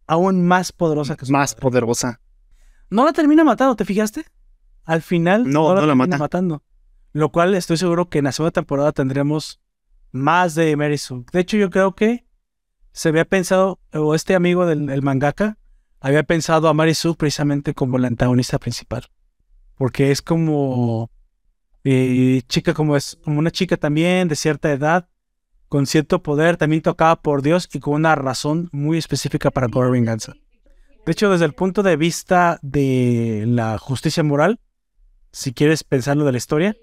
aún 0.06 0.46
más 0.46 0.72
poderosa 0.72 1.16
que 1.16 1.26
su 1.26 1.32
Más 1.32 1.52
padre. 1.54 1.60
poderosa. 1.60 2.20
No 2.88 3.04
la 3.04 3.12
termina 3.12 3.44
matando, 3.44 3.76
¿te 3.76 3.84
fijaste? 3.84 4.24
Al 4.84 5.02
final 5.02 5.48
No, 5.48 5.74
no 5.74 5.86
la 5.86 5.94
mata. 5.94 6.18
matando. 6.18 6.62
Lo 7.12 7.30
cual 7.30 7.54
estoy 7.54 7.76
seguro 7.76 8.08
que 8.08 8.18
en 8.18 8.24
la 8.24 8.32
segunda 8.32 8.50
temporada 8.52 8.92
tendremos 8.92 9.60
más 10.10 10.54
de 10.54 10.76
Mary 10.76 10.98
Sue. 10.98 11.24
De 11.32 11.40
hecho, 11.40 11.56
yo 11.56 11.70
creo 11.70 11.94
que 11.94 12.24
se 12.92 13.08
había 13.08 13.24
pensado, 13.24 13.80
o 13.92 14.14
este 14.14 14.34
amigo 14.34 14.66
del 14.66 14.90
el 14.90 15.02
mangaka, 15.02 15.58
había 16.00 16.22
pensado 16.22 16.68
a 16.68 16.74
Mary 16.74 16.94
Sue 16.94 17.14
precisamente 17.14 17.74
como 17.74 17.98
la 17.98 18.08
antagonista 18.08 18.58
principal. 18.58 19.06
Porque 19.76 20.10
es 20.10 20.22
como 20.22 21.10
eh, 21.84 22.42
chica, 22.48 22.74
como 22.74 22.96
es, 22.96 23.18
como 23.24 23.38
una 23.38 23.50
chica 23.50 23.76
también 23.76 24.28
de 24.28 24.36
cierta 24.36 24.70
edad, 24.70 25.08
con 25.68 25.86
cierto 25.86 26.22
poder, 26.22 26.56
también 26.56 26.82
tocada 26.82 27.16
por 27.16 27.42
Dios 27.42 27.68
y 27.72 27.80
con 27.80 27.94
una 27.94 28.14
razón 28.14 28.68
muy 28.72 28.98
específica 28.98 29.50
para 29.50 29.68
cobrar 29.68 29.90
venganza. 29.90 30.34
De 31.04 31.12
hecho, 31.12 31.30
desde 31.30 31.44
el 31.44 31.52
punto 31.52 31.82
de 31.82 31.96
vista 31.96 32.58
de 32.62 33.44
la 33.46 33.76
justicia 33.78 34.22
moral, 34.22 34.60
si 35.34 35.52
quieres 35.52 35.82
pensarlo 35.84 36.24
de 36.24 36.30
la 36.32 36.38
historia, 36.38 36.76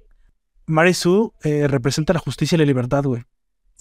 Mary 0.66 0.94
Sue 0.94 1.30
eh, 1.44 1.68
representa 1.68 2.12
la 2.14 2.20
justicia 2.20 2.56
y 2.56 2.60
la 2.60 2.66
libertad, 2.66 3.04
güey. 3.04 3.24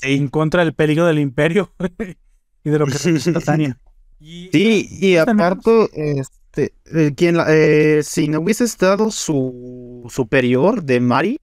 En 0.03 0.29
contra 0.29 0.63
del 0.65 0.75
peligro 0.75 1.07
del 1.07 1.19
imperio 1.19 1.73
y 2.65 2.71
de 2.71 2.79
lo 2.79 2.87
que 2.87 2.93
representa 2.93 3.41
Tania. 3.45 3.79
Sí, 4.21 4.87
y 5.01 5.17
aparte, 5.17 5.89
este, 6.21 6.75
eh, 6.95 7.13
quien 7.17 7.37
la- 7.37 7.47
eh, 7.49 8.03
si 8.03 8.29
no 8.29 8.41
hubiese 8.41 8.65
estado 8.65 9.11
su 9.11 10.07
superior 10.09 10.83
de 10.85 11.01
Mari, 11.01 11.41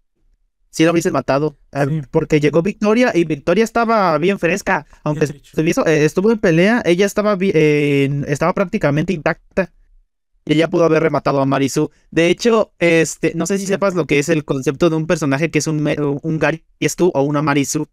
sí 0.69 0.86
la 0.86 0.91
hubiese 0.91 1.11
matado. 1.11 1.57
eh, 1.73 1.86
Sí. 1.89 2.01
Porque 2.11 2.39
llegó 2.39 2.61
Victoria 2.61 3.11
y 3.15 3.25
Victoria 3.25 3.63
estaba 3.63 4.17
bien 4.19 4.38
fresca. 4.39 4.86
Aunque 5.03 5.25
Bien 5.57 5.75
eh, 5.88 6.05
estuvo 6.05 6.32
en 6.32 6.38
pelea, 6.39 6.82
ella 6.86 7.05
estaba, 7.05 7.36
bi- 7.36 7.51
eh, 7.53 8.05
en- 8.05 8.25
estaba 8.28 8.53
prácticamente 8.53 9.11
intacta. 9.13 9.71
Y 10.47 10.53
ella 10.53 10.69
pudo 10.69 10.85
haber 10.85 11.03
rematado 11.03 11.41
a 11.41 11.45
Marisu. 11.45 11.89
De 12.11 12.27
hecho, 12.29 12.71
este, 12.79 13.33
no 13.35 13.45
sé 13.45 13.57
si 13.57 13.65
sepas 13.65 13.93
lo 13.95 14.05
que 14.07 14.19
es 14.19 14.29
el 14.29 14.45
concepto 14.45 14.89
de 14.89 14.95
un 14.95 15.05
personaje 15.07 15.51
que 15.51 15.59
es 15.59 15.67
un, 15.67 15.81
me- 15.83 15.97
un 15.99 16.39
Gary 16.39 16.63
Stu 16.81 17.11
o 17.13 17.21
una 17.21 17.41
Marisu. 17.41 17.87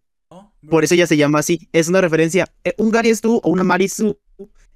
Por 0.71 0.85
eso 0.85 0.95
ella 0.95 1.07
se 1.07 1.17
llama 1.17 1.41
así. 1.41 1.69
Es 1.73 1.89
una 1.89 2.01
referencia. 2.01 2.51
eh, 2.65 2.75
un 2.79 2.91
Gary 2.91 3.15
Stu 3.15 3.41
o 3.43 3.51
una 3.51 3.65
Marisu 3.65 4.19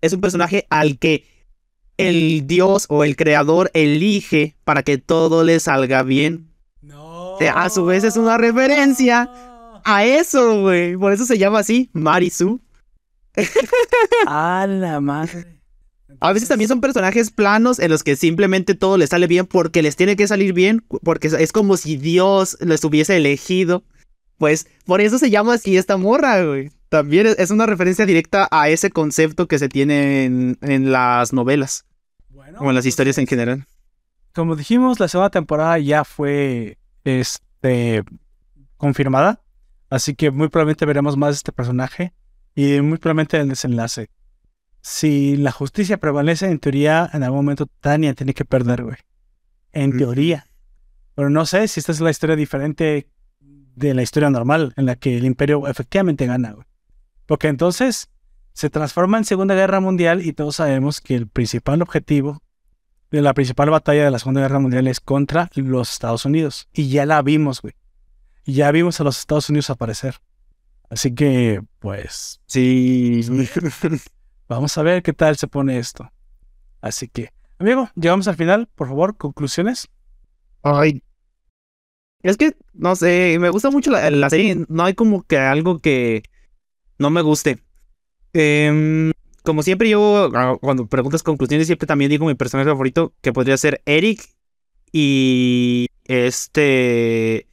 es 0.00 0.12
un 0.12 0.20
personaje 0.20 0.66
al 0.70 0.98
que 0.98 1.24
el 1.96 2.46
dios 2.46 2.86
o 2.88 3.04
el 3.04 3.16
creador 3.16 3.70
elige 3.74 4.56
para 4.64 4.82
que 4.82 4.98
todo 4.98 5.44
le 5.44 5.58
salga 5.60 6.02
bien. 6.02 6.50
No. 6.82 7.36
Eh, 7.40 7.48
a 7.48 7.70
su 7.70 7.84
vez 7.84 8.04
es 8.04 8.16
una 8.16 8.38
referencia. 8.38 9.30
A 9.84 10.04
eso, 10.04 10.60
güey. 10.60 10.96
Por 10.96 11.12
eso 11.12 11.24
se 11.24 11.38
llama 11.38 11.60
así, 11.60 11.88
Marisu. 11.92 12.60
A 14.26 14.66
la 14.68 15.00
madre. 15.00 15.57
A 16.20 16.32
veces 16.32 16.48
también 16.48 16.68
son 16.68 16.80
personajes 16.80 17.30
planos 17.30 17.78
en 17.78 17.90
los 17.90 18.02
que 18.02 18.16
simplemente 18.16 18.74
todo 18.74 18.96
les 18.96 19.10
sale 19.10 19.26
bien 19.26 19.46
porque 19.46 19.82
les 19.82 19.94
tiene 19.96 20.16
que 20.16 20.26
salir 20.26 20.52
bien, 20.52 20.84
porque 21.02 21.28
es- 21.28 21.52
como 21.52 21.76
si 21.76 21.96
Dios 21.96 22.56
les 22.60 22.82
hubiese 22.84 23.16
elegido. 23.16 23.84
Pues 24.38 24.68
por 24.86 25.00
eso 25.00 25.18
se 25.18 25.30
llama 25.30 25.54
así 25.54 25.76
esta 25.76 25.96
morra, 25.96 26.42
güey. 26.44 26.70
También 26.88 27.26
es- 27.26 27.50
una 27.50 27.66
referencia 27.66 28.06
directa 28.06 28.48
a 28.50 28.68
ese 28.68 28.90
concepto 28.90 29.46
que 29.48 29.58
se 29.58 29.68
tiene 29.68 30.24
en, 30.24 30.58
en 30.62 30.90
las 30.92 31.32
novelas 31.32 31.84
Bueno, 32.30 32.58
o 32.60 32.68
en 32.68 32.74
las 32.74 32.86
historias 32.86 33.18
en 33.18 33.22
entonces, 33.22 33.38
general. 33.38 33.66
Como 34.34 34.56
dijimos, 34.56 35.00
la 35.00 35.08
segunda 35.08 35.30
temporada 35.30 35.78
ya 35.78 36.04
fue 36.04 36.78
este, 37.04 38.04
confirmada. 38.76 39.40
Así 39.90 40.14
que 40.14 40.30
muy 40.30 40.48
probablemente 40.48 40.86
veremos 40.86 41.16
más 41.16 41.30
de 41.30 41.36
este 41.36 41.52
personaje 41.52 42.12
y 42.54 42.80
muy 42.80 42.98
probablemente 42.98 43.38
el 43.38 43.48
desenlace. 43.48 44.08
Si 44.80 45.36
la 45.36 45.52
justicia 45.52 45.98
prevalece, 45.98 46.46
en 46.46 46.58
teoría, 46.58 47.08
en 47.12 47.22
algún 47.22 47.40
momento 47.40 47.66
Tania 47.80 48.14
tiene 48.14 48.34
que 48.34 48.44
perder, 48.44 48.84
güey. 48.84 48.96
En 49.72 49.96
teoría. 49.96 50.46
Pero 51.14 51.30
no 51.30 51.46
sé 51.46 51.68
si 51.68 51.80
esta 51.80 51.92
es 51.92 52.00
la 52.00 52.10
historia 52.10 52.36
diferente 52.36 53.08
de 53.40 53.94
la 53.94 54.02
historia 54.02 54.30
normal, 54.30 54.72
en 54.76 54.86
la 54.86 54.96
que 54.96 55.16
el 55.16 55.24
imperio 55.24 55.66
efectivamente 55.68 56.26
gana, 56.26 56.52
güey. 56.52 56.66
Porque 57.26 57.48
entonces 57.48 58.08
se 58.52 58.70
transforma 58.70 59.18
en 59.18 59.24
Segunda 59.24 59.54
Guerra 59.54 59.80
Mundial 59.80 60.24
y 60.24 60.32
todos 60.32 60.56
sabemos 60.56 61.00
que 61.00 61.14
el 61.14 61.28
principal 61.28 61.82
objetivo 61.82 62.42
de 63.10 63.22
la 63.22 63.34
principal 63.34 63.70
batalla 63.70 64.04
de 64.04 64.10
la 64.10 64.18
Segunda 64.18 64.40
Guerra 64.40 64.58
Mundial 64.58 64.86
es 64.86 65.00
contra 65.00 65.50
los 65.54 65.92
Estados 65.92 66.24
Unidos. 66.24 66.68
Y 66.72 66.88
ya 66.88 67.06
la 67.06 67.22
vimos, 67.22 67.62
güey. 67.62 67.74
Y 68.44 68.54
ya 68.54 68.70
vimos 68.70 69.00
a 69.00 69.04
los 69.04 69.18
Estados 69.18 69.48
Unidos 69.48 69.70
aparecer. 69.70 70.16
Así 70.90 71.14
que, 71.14 71.62
pues, 71.78 72.40
Sí. 72.46 73.20
vamos 74.48 74.76
a 74.76 74.82
ver 74.82 75.02
qué 75.02 75.12
tal 75.12 75.36
se 75.36 75.46
pone 75.46 75.78
esto. 75.78 76.10
Así 76.80 77.08
que, 77.08 77.30
amigo, 77.58 77.90
llegamos 77.94 78.28
al 78.28 78.36
final. 78.36 78.68
Por 78.74 78.88
favor, 78.88 79.16
conclusiones. 79.16 79.88
Ay. 80.62 81.02
Es 82.22 82.36
que, 82.36 82.56
no 82.72 82.96
sé, 82.96 83.36
me 83.38 83.50
gusta 83.50 83.70
mucho 83.70 83.90
la, 83.90 84.30
serie. 84.30 84.64
No 84.68 84.84
hay 84.84 84.94
como 84.94 85.22
que 85.22 85.38
algo 85.38 85.78
que 85.78 86.22
no 86.98 87.10
me 87.10 87.22
guste. 87.22 87.58
Em, 88.32 89.12
como 89.44 89.62
siempre, 89.62 89.88
yo, 89.88 90.30
ah, 90.34 90.56
cuando 90.60 90.86
preguntas 90.86 91.22
conclusiones, 91.22 91.66
siempre 91.66 91.86
también 91.86 92.10
digo 92.10 92.26
mi 92.26 92.34
personaje 92.34 92.68
favorito, 92.70 93.14
que 93.20 93.32
podría 93.32 93.56
ser 93.56 93.82
Eric 93.86 94.20
y 94.92 95.88
este, 96.04 97.46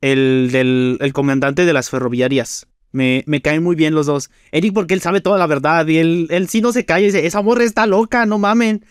el 0.00 0.50
del 0.52 0.98
el 1.00 1.12
comandante 1.12 1.64
de 1.64 1.72
las 1.72 1.90
ferroviarias. 1.90 2.66
Me, 2.92 3.24
me 3.26 3.42
caen 3.42 3.62
muy 3.62 3.76
bien 3.76 3.94
los 3.94 4.06
dos. 4.06 4.30
Eric 4.52 4.72
porque 4.72 4.94
él 4.94 5.00
sabe 5.00 5.20
toda 5.20 5.38
la 5.38 5.46
verdad 5.46 5.86
y 5.86 5.98
él, 5.98 6.28
él 6.30 6.48
sí 6.48 6.60
no 6.60 6.72
se 6.72 6.84
calla 6.84 7.02
y 7.02 7.06
dice, 7.06 7.26
esa 7.26 7.42
morra 7.42 7.64
está 7.64 7.86
loca, 7.86 8.26
no 8.26 8.38
mamen. 8.38 8.84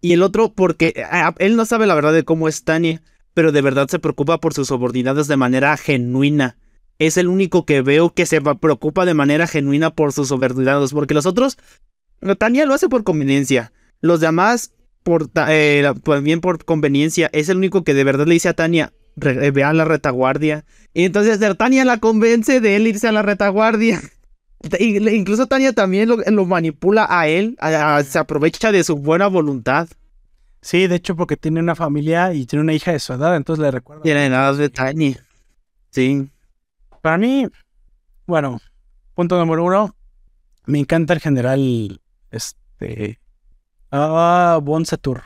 Y 0.00 0.12
el 0.12 0.22
otro 0.22 0.52
porque 0.52 1.04
ah, 1.10 1.34
él 1.38 1.56
no 1.56 1.64
sabe 1.64 1.86
la 1.86 1.94
verdad 1.94 2.12
de 2.12 2.24
cómo 2.24 2.48
es 2.48 2.64
Tania, 2.64 3.02
pero 3.34 3.52
de 3.52 3.62
verdad 3.62 3.88
se 3.88 4.00
preocupa 4.00 4.38
por 4.38 4.52
sus 4.52 4.68
subordinados 4.68 5.28
de 5.28 5.36
manera 5.36 5.76
genuina. 5.76 6.56
Es 6.98 7.16
el 7.16 7.28
único 7.28 7.64
que 7.64 7.82
veo 7.82 8.12
que 8.12 8.26
se 8.26 8.40
preocupa 8.40 9.06
de 9.06 9.14
manera 9.14 9.46
genuina 9.46 9.90
por 9.90 10.12
sus 10.12 10.28
subordinados, 10.28 10.92
porque 10.92 11.14
los 11.14 11.26
otros, 11.26 11.56
Tania 12.38 12.66
lo 12.66 12.74
hace 12.74 12.88
por 12.88 13.04
conveniencia. 13.04 13.72
Los 14.00 14.20
demás, 14.20 14.72
por, 15.02 15.30
eh, 15.48 15.84
también 16.04 16.40
por 16.40 16.64
conveniencia, 16.64 17.30
es 17.32 17.48
el 17.48 17.56
único 17.56 17.84
que 17.84 17.94
de 17.94 18.04
verdad 18.04 18.26
le 18.26 18.34
dice 18.34 18.48
a 18.48 18.54
Tania, 18.54 18.92
"Re- 19.16 19.46
eh, 19.46 19.50
ve 19.50 19.64
a 19.64 19.72
la 19.72 19.84
retaguardia. 19.84 20.64
Y 20.94 21.04
entonces 21.04 21.38
Tania 21.56 21.84
la 21.84 21.98
convence 21.98 22.60
de 22.60 22.76
él 22.76 22.86
irse 22.86 23.08
a 23.08 23.12
la 23.12 23.22
retaguardia. 23.22 24.00
Incluso 24.80 25.46
Tania 25.46 25.72
también 25.72 26.08
lo, 26.08 26.16
lo 26.18 26.44
manipula 26.46 27.06
a 27.08 27.26
él, 27.28 27.56
a- 27.60 27.96
a- 27.96 28.04
se 28.04 28.18
aprovecha 28.18 28.72
de 28.72 28.84
su 28.84 28.96
buena 28.96 29.26
voluntad. 29.26 29.88
Sí, 30.60 30.86
de 30.86 30.94
hecho, 30.96 31.16
porque 31.16 31.36
tiene 31.36 31.58
una 31.60 31.74
familia 31.74 32.32
y 32.34 32.46
tiene 32.46 32.62
una 32.62 32.72
hija 32.72 32.92
de 32.92 33.00
su 33.00 33.12
edad, 33.12 33.34
entonces 33.36 33.60
le 33.62 33.70
recuerda. 33.72 34.02
Tiene 34.02 34.28
nada 34.30 34.52
de 34.52 34.68
Tania. 34.70 35.24
Sí. 35.90 36.30
Para 37.00 37.18
mí, 37.18 37.48
bueno, 38.26 38.60
punto 39.14 39.36
número 39.38 39.64
uno, 39.64 39.96
me 40.66 40.78
encanta 40.78 41.14
el 41.14 41.20
general, 41.20 42.00
este, 42.30 43.18
ah, 43.90 44.60
Von 44.62 44.86
Satur. 44.86 45.24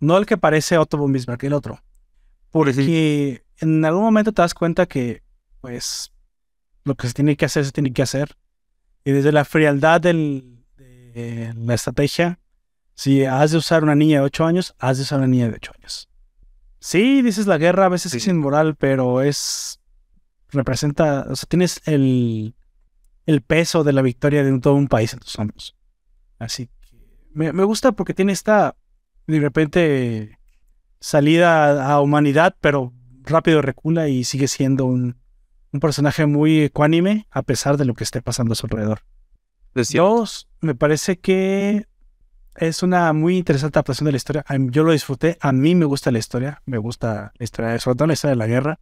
No 0.00 0.18
el 0.18 0.26
que 0.26 0.36
parece 0.36 0.76
Otto 0.76 0.98
von 0.98 1.12
Bismarck, 1.12 1.44
el 1.44 1.52
otro. 1.52 1.80
Porque 2.50 3.42
en 3.60 3.84
algún 3.84 4.02
momento 4.02 4.32
te 4.32 4.42
das 4.42 4.54
cuenta 4.54 4.86
que, 4.86 5.22
pues, 5.60 6.12
lo 6.84 6.94
que 6.94 7.08
se 7.08 7.14
tiene 7.14 7.36
que 7.36 7.44
hacer, 7.44 7.64
se 7.64 7.72
tiene 7.72 7.92
que 7.92 8.02
hacer. 8.02 8.36
Y 9.04 9.12
desde 9.12 9.32
la 9.32 9.44
frialdad 9.44 10.00
del- 10.00 10.64
de 10.76 11.52
la 11.56 11.74
estrategia, 11.74 12.38
si 12.94 13.24
has 13.24 13.50
de 13.52 13.58
usar 13.58 13.82
una 13.82 13.94
niña 13.94 14.20
de 14.20 14.26
8 14.26 14.44
años, 14.44 14.74
has 14.78 14.96
de 14.98 15.02
usar 15.04 15.18
una 15.18 15.28
niña 15.28 15.48
de 15.48 15.54
8 15.54 15.72
años. 15.78 16.08
Sí, 16.78 17.22
dices 17.22 17.46
la 17.46 17.58
guerra, 17.58 17.86
a 17.86 17.88
veces 17.88 18.14
es 18.14 18.26
inmoral, 18.26 18.76
pero 18.76 19.22
es. 19.22 19.80
representa. 20.50 21.26
O 21.28 21.34
sea, 21.36 21.46
tienes 21.48 21.82
el. 21.86 22.54
el 23.26 23.42
peso 23.42 23.82
de 23.82 23.92
la 23.92 24.02
victoria 24.02 24.44
de 24.44 24.52
un- 24.52 24.60
todo 24.60 24.74
un 24.74 24.86
país 24.88 25.12
en 25.12 25.18
tus 25.18 25.36
hombros. 25.38 25.74
Así 26.38 26.66
que. 26.66 26.96
Me, 27.34 27.52
me 27.52 27.64
gusta 27.64 27.92
porque 27.92 28.14
tiene 28.14 28.32
esta. 28.32 28.76
de 29.26 29.40
repente. 29.40 30.38
Salida 31.06 31.88
a, 31.88 32.00
humanidad, 32.00 32.56
pero 32.60 32.92
rápido 33.22 33.62
recula 33.62 34.08
y 34.08 34.24
sigue 34.24 34.48
siendo 34.48 34.86
un. 34.86 35.16
un 35.72 35.80
personaje 35.80 36.26
muy 36.26 36.62
ecuánime, 36.62 37.28
a 37.30 37.42
pesar 37.42 37.76
de 37.76 37.84
lo 37.84 37.94
que 37.94 38.02
esté 38.02 38.22
pasando 38.22 38.52
a 38.52 38.56
su 38.56 38.66
alrededor. 38.66 39.02
Dos, 39.72 40.48
me 40.60 40.74
parece 40.74 41.18
que 41.18 41.86
es 42.56 42.82
una 42.82 43.12
muy 43.12 43.36
interesante 43.36 43.78
adaptación 43.78 44.06
de 44.06 44.12
la 44.12 44.16
historia. 44.16 44.44
Yo 44.70 44.82
lo 44.82 44.90
disfruté. 44.90 45.38
A 45.40 45.52
mí 45.52 45.76
me 45.76 45.84
gusta 45.84 46.10
la 46.10 46.18
historia. 46.18 46.62
Me 46.66 46.78
gusta 46.78 47.32
la 47.38 47.44
historia, 47.44 47.78
sobre 47.78 47.96
todo 47.96 48.08
la 48.08 48.14
historia 48.14 48.32
de 48.32 48.38
la 48.38 48.46
guerra. 48.48 48.80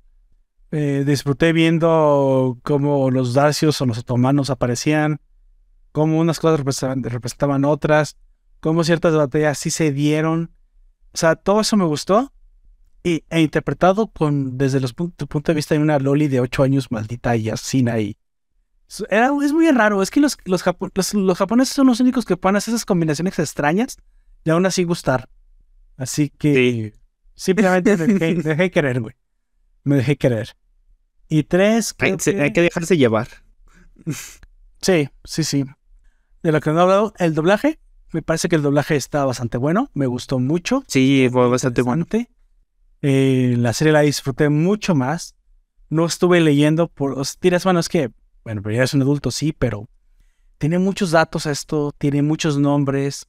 Eh, 0.71 1.05
disfruté 1.07 1.53
viendo 1.53 2.59
cómo 2.63 3.11
los 3.11 3.35
dacios 3.35 3.81
o 3.83 3.87
los 3.87 3.99
otomanos 3.99 4.49
aparecían, 4.49 5.21
cómo 5.93 6.19
unas 6.19 6.41
cosas 6.41 6.61
representaban, 6.61 7.03
representaban 7.03 7.65
otras, 7.67 8.17
cómo 8.61 8.83
ciertas 8.83 9.15
batallas 9.15 9.59
sí 9.59 9.71
se 9.71 9.93
dieron. 9.93 10.55
O 11.15 11.17
sea, 11.17 11.37
todo 11.37 11.61
eso 11.61 11.77
me 11.77 11.85
gustó. 11.85 12.33
Y, 13.07 13.23
e 13.29 13.43
interpretado 13.43 14.07
con, 14.09 14.57
desde 14.57 14.81
los 14.81 14.95
tu 14.95 15.27
punto 15.29 15.53
de 15.53 15.57
vista 15.57 15.75
de 15.75 15.81
una 15.81 15.99
Loli 15.99 16.27
de 16.29 16.41
8 16.41 16.63
años 16.63 16.91
maldita 16.91 17.37
y 17.37 17.51
asesina 17.51 18.01
y 18.01 18.17
es- 18.89 19.05
Era, 19.11 19.31
es 19.45 19.53
muy 19.53 19.71
raro, 19.71 20.03
es 20.03 20.11
que 20.11 20.21
los, 20.21 20.39
los, 20.47 20.65
japo- 20.65 20.91
los- 20.95 21.13
los 21.15 21.37
japoneses 21.37 21.75
son 21.75 21.87
los 21.87 22.01
únicos 22.01 22.25
que 22.25 22.37
pueden 22.39 22.57
hacer 22.57 22.73
esas 22.73 22.87
combinaciones 22.87 23.39
extrañas 23.39 23.99
y 24.43 24.51
aún 24.51 24.65
así 24.65 24.85
gustar. 24.85 25.29
Así 25.99 26.31
que 26.31 26.95
simplemente 27.35 27.95
me 27.99 28.07
dejé, 28.15 28.35
dejé 28.37 28.71
querer, 28.71 29.01
güey. 29.03 29.15
Me 29.83 29.97
dejé 29.97 30.17
querer. 30.17 30.57
Y 31.29 31.43
tres, 31.43 31.95
Hay, 31.99 32.09
creo 32.13 32.19
se- 32.21 32.35
que- 32.37 32.41
hay 32.43 32.53
que 32.55 32.63
dejarse 32.63 32.97
llevar. 32.97 33.29
sí, 34.81 35.09
sí, 35.25 35.45
sí. 35.45 35.65
De 36.43 36.53
lo 36.53 36.61
que 36.61 36.71
no 36.71 36.79
he 36.79 36.83
hablado, 36.83 37.15
el 37.19 37.35
doblaje. 37.35 37.79
Me 38.15 38.23
parece 38.23 38.49
que 38.49 38.55
el 38.55 38.63
doblaje 38.63 38.95
está 38.95 39.25
bastante 39.25 39.59
bueno, 39.59 39.91
me 39.93 40.07
gustó 40.07 40.39
mucho. 40.39 40.85
Sí, 40.87 41.29
fue 41.33 41.49
bastante 41.49 41.83
bueno. 41.83 42.07
Eh, 43.03 43.57
la 43.59 43.73
serie 43.73 43.93
la 43.93 44.03
disfruté 44.03 44.51
mucho 44.51 44.95
más. 44.95 45.35
No 45.91 46.07
estuve 46.07 46.41
leyendo 46.41 46.87
por. 46.87 47.21
Dirás, 47.43 47.65
bueno, 47.65 47.81
es 47.81 47.89
que. 47.89 48.13
Bueno, 48.45 48.63
pero 48.63 48.73
ya 48.73 48.79
eres 48.83 48.95
un 48.95 49.03
adulto, 49.03 49.33
sí, 49.33 49.53
pero. 49.53 49.89
Tiene 50.59 50.79
muchos 50.79 51.11
datos 51.11 51.47
esto, 51.47 51.93
tiene 51.99 52.23
muchos 52.23 52.57
nombres. 52.57 53.27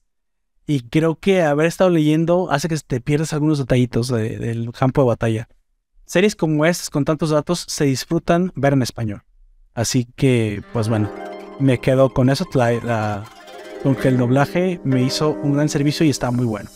Y 0.68 0.82
creo 0.82 1.18
que 1.18 1.42
haber 1.42 1.66
estado 1.66 1.90
leyendo 1.90 2.52
hace 2.52 2.68
que 2.68 2.76
te 2.78 3.00
pierdas 3.00 3.32
algunos 3.32 3.58
detallitos 3.58 4.06
de- 4.06 4.38
del 4.38 4.70
campo 4.70 5.00
de 5.00 5.08
batalla. 5.08 5.48
Series 6.04 6.36
como 6.36 6.64
estas, 6.64 6.90
con 6.90 7.04
tantos 7.04 7.30
datos, 7.30 7.64
se 7.68 7.86
disfrutan 7.86 8.52
ver 8.54 8.74
en 8.74 8.82
español. 8.82 9.24
Así 9.74 10.06
que, 10.14 10.62
pues 10.72 10.88
bueno, 10.88 11.10
me 11.58 11.80
quedo 11.80 12.14
con 12.14 12.30
eso. 12.30 12.46
la- 12.54 12.70
la- 12.70 13.24
con 13.86 13.94
que 13.94 14.08
el 14.08 14.18
doblaje 14.18 14.80
me 14.82 15.00
hizo 15.00 15.30
un 15.30 15.52
gran 15.52 15.68
servicio 15.68 16.04
y 16.04 16.10
está 16.10 16.32
muy 16.32 16.44
bueno. 16.44 16.68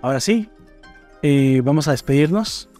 Ahora 0.00 0.20
sí, 0.20 0.48
eh, 1.20 1.60
vamos 1.62 1.86
a 1.86 1.90
despedirnos. 1.90 2.70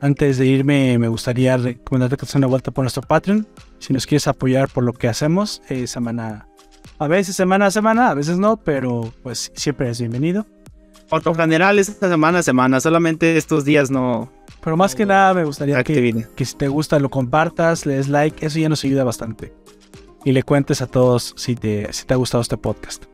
Antes 0.00 0.36
de 0.38 0.46
irme, 0.46 0.98
me 0.98 1.06
gustaría 1.06 1.56
recomendarte 1.56 2.16
que 2.16 2.26
des 2.26 2.34
una 2.34 2.48
vuelta 2.48 2.72
por 2.72 2.82
nuestro 2.82 3.02
Patreon. 3.02 3.46
Si 3.78 3.92
nos 3.92 4.04
quieres 4.04 4.26
apoyar 4.26 4.68
por 4.68 4.82
lo 4.82 4.92
que 4.94 5.06
hacemos, 5.06 5.62
eh, 5.68 5.86
semana 5.86 6.48
a 6.98 7.06
veces, 7.06 7.36
semana 7.36 7.66
a 7.66 7.70
semana, 7.70 8.10
a 8.10 8.14
veces 8.14 8.36
no, 8.36 8.56
pero 8.56 9.14
pues 9.22 9.52
siempre 9.54 9.90
es 9.90 10.00
bienvenido. 10.00 10.44
Por 11.08 11.24
lo 11.24 11.36
general, 11.36 11.78
es 11.78 11.88
esta 11.88 12.08
semana 12.08 12.40
a 12.40 12.42
semana. 12.42 12.80
Solamente 12.80 13.36
estos 13.36 13.64
días 13.64 13.92
no. 13.92 14.36
Pero 14.68 14.76
más 14.76 14.94
que 14.94 15.06
nada, 15.06 15.32
me 15.32 15.44
gustaría 15.44 15.82
que, 15.82 16.26
que 16.36 16.44
si 16.44 16.54
te 16.54 16.68
gusta 16.68 16.98
lo 16.98 17.08
compartas, 17.08 17.86
le 17.86 17.94
des 17.94 18.08
like, 18.08 18.44
eso 18.44 18.58
ya 18.58 18.68
nos 18.68 18.84
ayuda 18.84 19.02
bastante. 19.02 19.54
Y 20.26 20.32
le 20.32 20.42
cuentes 20.42 20.82
a 20.82 20.86
todos 20.86 21.32
si 21.38 21.56
te, 21.56 21.90
si 21.94 22.04
te 22.04 22.12
ha 22.12 22.18
gustado 22.18 22.42
este 22.42 22.58
podcast. 22.58 23.04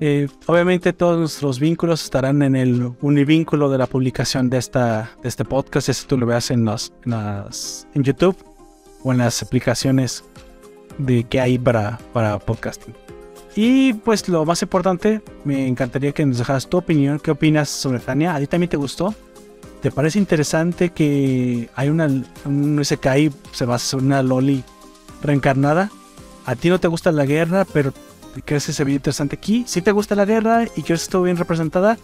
Eh, 0.00 0.28
obviamente 0.44 0.92
todos 0.92 1.18
nuestros 1.18 1.58
vínculos 1.60 2.04
estarán 2.04 2.42
en 2.42 2.56
el 2.56 2.92
univínculo 3.00 3.70
de 3.70 3.78
la 3.78 3.86
publicación 3.86 4.50
de, 4.50 4.58
esta, 4.58 5.12
de 5.22 5.30
este 5.30 5.46
podcast. 5.46 5.88
Eso 5.88 6.04
tú 6.06 6.18
lo 6.18 6.26
veas 6.26 6.50
en, 6.50 6.66
los, 6.66 6.92
en, 7.06 7.12
las- 7.12 7.88
en 7.94 8.02
YouTube 8.02 8.36
o 9.02 9.12
en 9.12 9.18
las 9.18 9.42
aplicaciones 9.42 10.24
de, 10.98 11.24
que 11.24 11.40
hay 11.40 11.58
para, 11.58 11.98
para 12.12 12.38
podcasting. 12.38 12.94
Y 13.56 13.94
pues 13.94 14.28
lo 14.28 14.44
más 14.44 14.60
importante, 14.60 15.22
me 15.44 15.66
encantaría 15.66 16.12
que 16.12 16.26
nos 16.26 16.36
dejaras 16.36 16.68
tu 16.68 16.76
opinión. 16.76 17.18
¿Qué 17.18 17.30
opinas 17.30 17.70
sobre 17.70 17.98
Tania? 17.98 18.34
¿A 18.34 18.40
ti 18.40 18.46
también 18.46 18.68
te 18.68 18.76
gustó? 18.76 19.14
¿Te 19.82 19.90
parece 19.90 20.20
interesante 20.20 20.90
que 20.90 21.68
hay 21.74 21.88
una 21.88 22.08
un 22.44 22.80
Isekai 22.80 23.32
se 23.50 23.64
basa 23.64 23.84
sobre 23.84 24.06
una 24.06 24.22
Loli 24.22 24.62
reencarnada? 25.22 25.90
A 26.46 26.54
ti 26.54 26.68
no 26.68 26.78
te 26.78 26.86
gusta 26.86 27.10
la 27.10 27.26
guerra, 27.26 27.66
pero 27.72 27.92
crees 28.44 28.66
que 28.66 28.72
se 28.72 28.84
ve 28.84 28.92
interesante 28.92 29.34
aquí. 29.34 29.64
Si 29.66 29.82
te 29.82 29.90
gusta 29.90 30.14
la 30.14 30.24
guerra 30.24 30.62
y 30.64 30.82
crees 30.82 31.00
que 31.00 31.04
estuvo 31.04 31.24
bien 31.24 31.36
representada, 31.36 31.98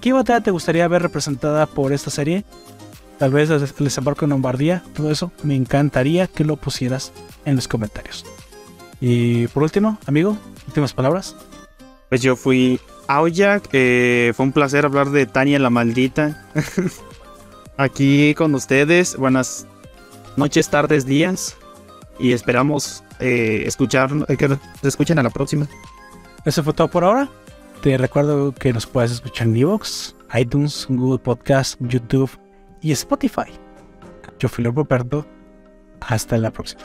¿qué 0.00 0.12
batalla 0.12 0.40
te 0.40 0.50
gustaría 0.50 0.88
ver 0.88 1.02
representada 1.02 1.66
por 1.66 1.92
esta 1.92 2.10
serie? 2.10 2.44
Tal 3.18 3.30
vez 3.30 3.48
el 3.48 3.60
desembarco 3.60 4.24
en 4.24 4.30
Lombardía, 4.30 4.82
todo 4.92 5.12
eso. 5.12 5.30
Me 5.44 5.54
encantaría 5.54 6.26
que 6.26 6.44
lo 6.44 6.56
pusieras 6.56 7.12
en 7.44 7.54
los 7.54 7.68
comentarios. 7.68 8.24
Y 9.00 9.46
por 9.48 9.62
último, 9.62 9.98
amigo, 10.04 10.36
últimas 10.66 10.94
palabras. 10.94 11.36
Pues 12.08 12.22
yo 12.22 12.34
fui 12.34 12.80
Aoyak. 13.06 13.68
eh, 13.72 14.32
fue 14.34 14.46
un 14.46 14.52
placer 14.52 14.84
hablar 14.84 15.10
de 15.10 15.26
Tania 15.26 15.60
la 15.60 15.70
maldita. 15.70 16.44
Aquí 17.80 18.34
con 18.34 18.54
ustedes. 18.54 19.16
Buenas 19.16 19.66
noches, 20.36 20.68
tardes, 20.68 21.06
días. 21.06 21.56
Y 22.18 22.32
esperamos 22.32 23.02
eh, 23.20 23.62
escuchar, 23.64 24.10
eh, 24.28 24.36
que 24.36 24.48
nos 24.48 24.58
escuchen 24.82 25.18
a 25.18 25.22
la 25.22 25.30
próxima. 25.30 25.66
Eso 26.44 26.62
fue 26.62 26.74
todo 26.74 26.88
por 26.88 27.04
ahora. 27.04 27.30
Te 27.80 27.96
recuerdo 27.96 28.52
que 28.52 28.74
nos 28.74 28.84
puedes 28.84 29.12
escuchar 29.12 29.46
en 29.46 29.56
Evox, 29.56 30.14
iTunes, 30.34 30.84
Google 30.90 31.20
Podcast, 31.20 31.80
YouTube 31.80 32.30
y 32.82 32.92
Spotify. 32.92 33.50
Yo 34.38 34.50
fui 34.50 34.62
Roberto. 34.62 35.24
Hasta 36.00 36.36
la 36.36 36.50
próxima. 36.50 36.82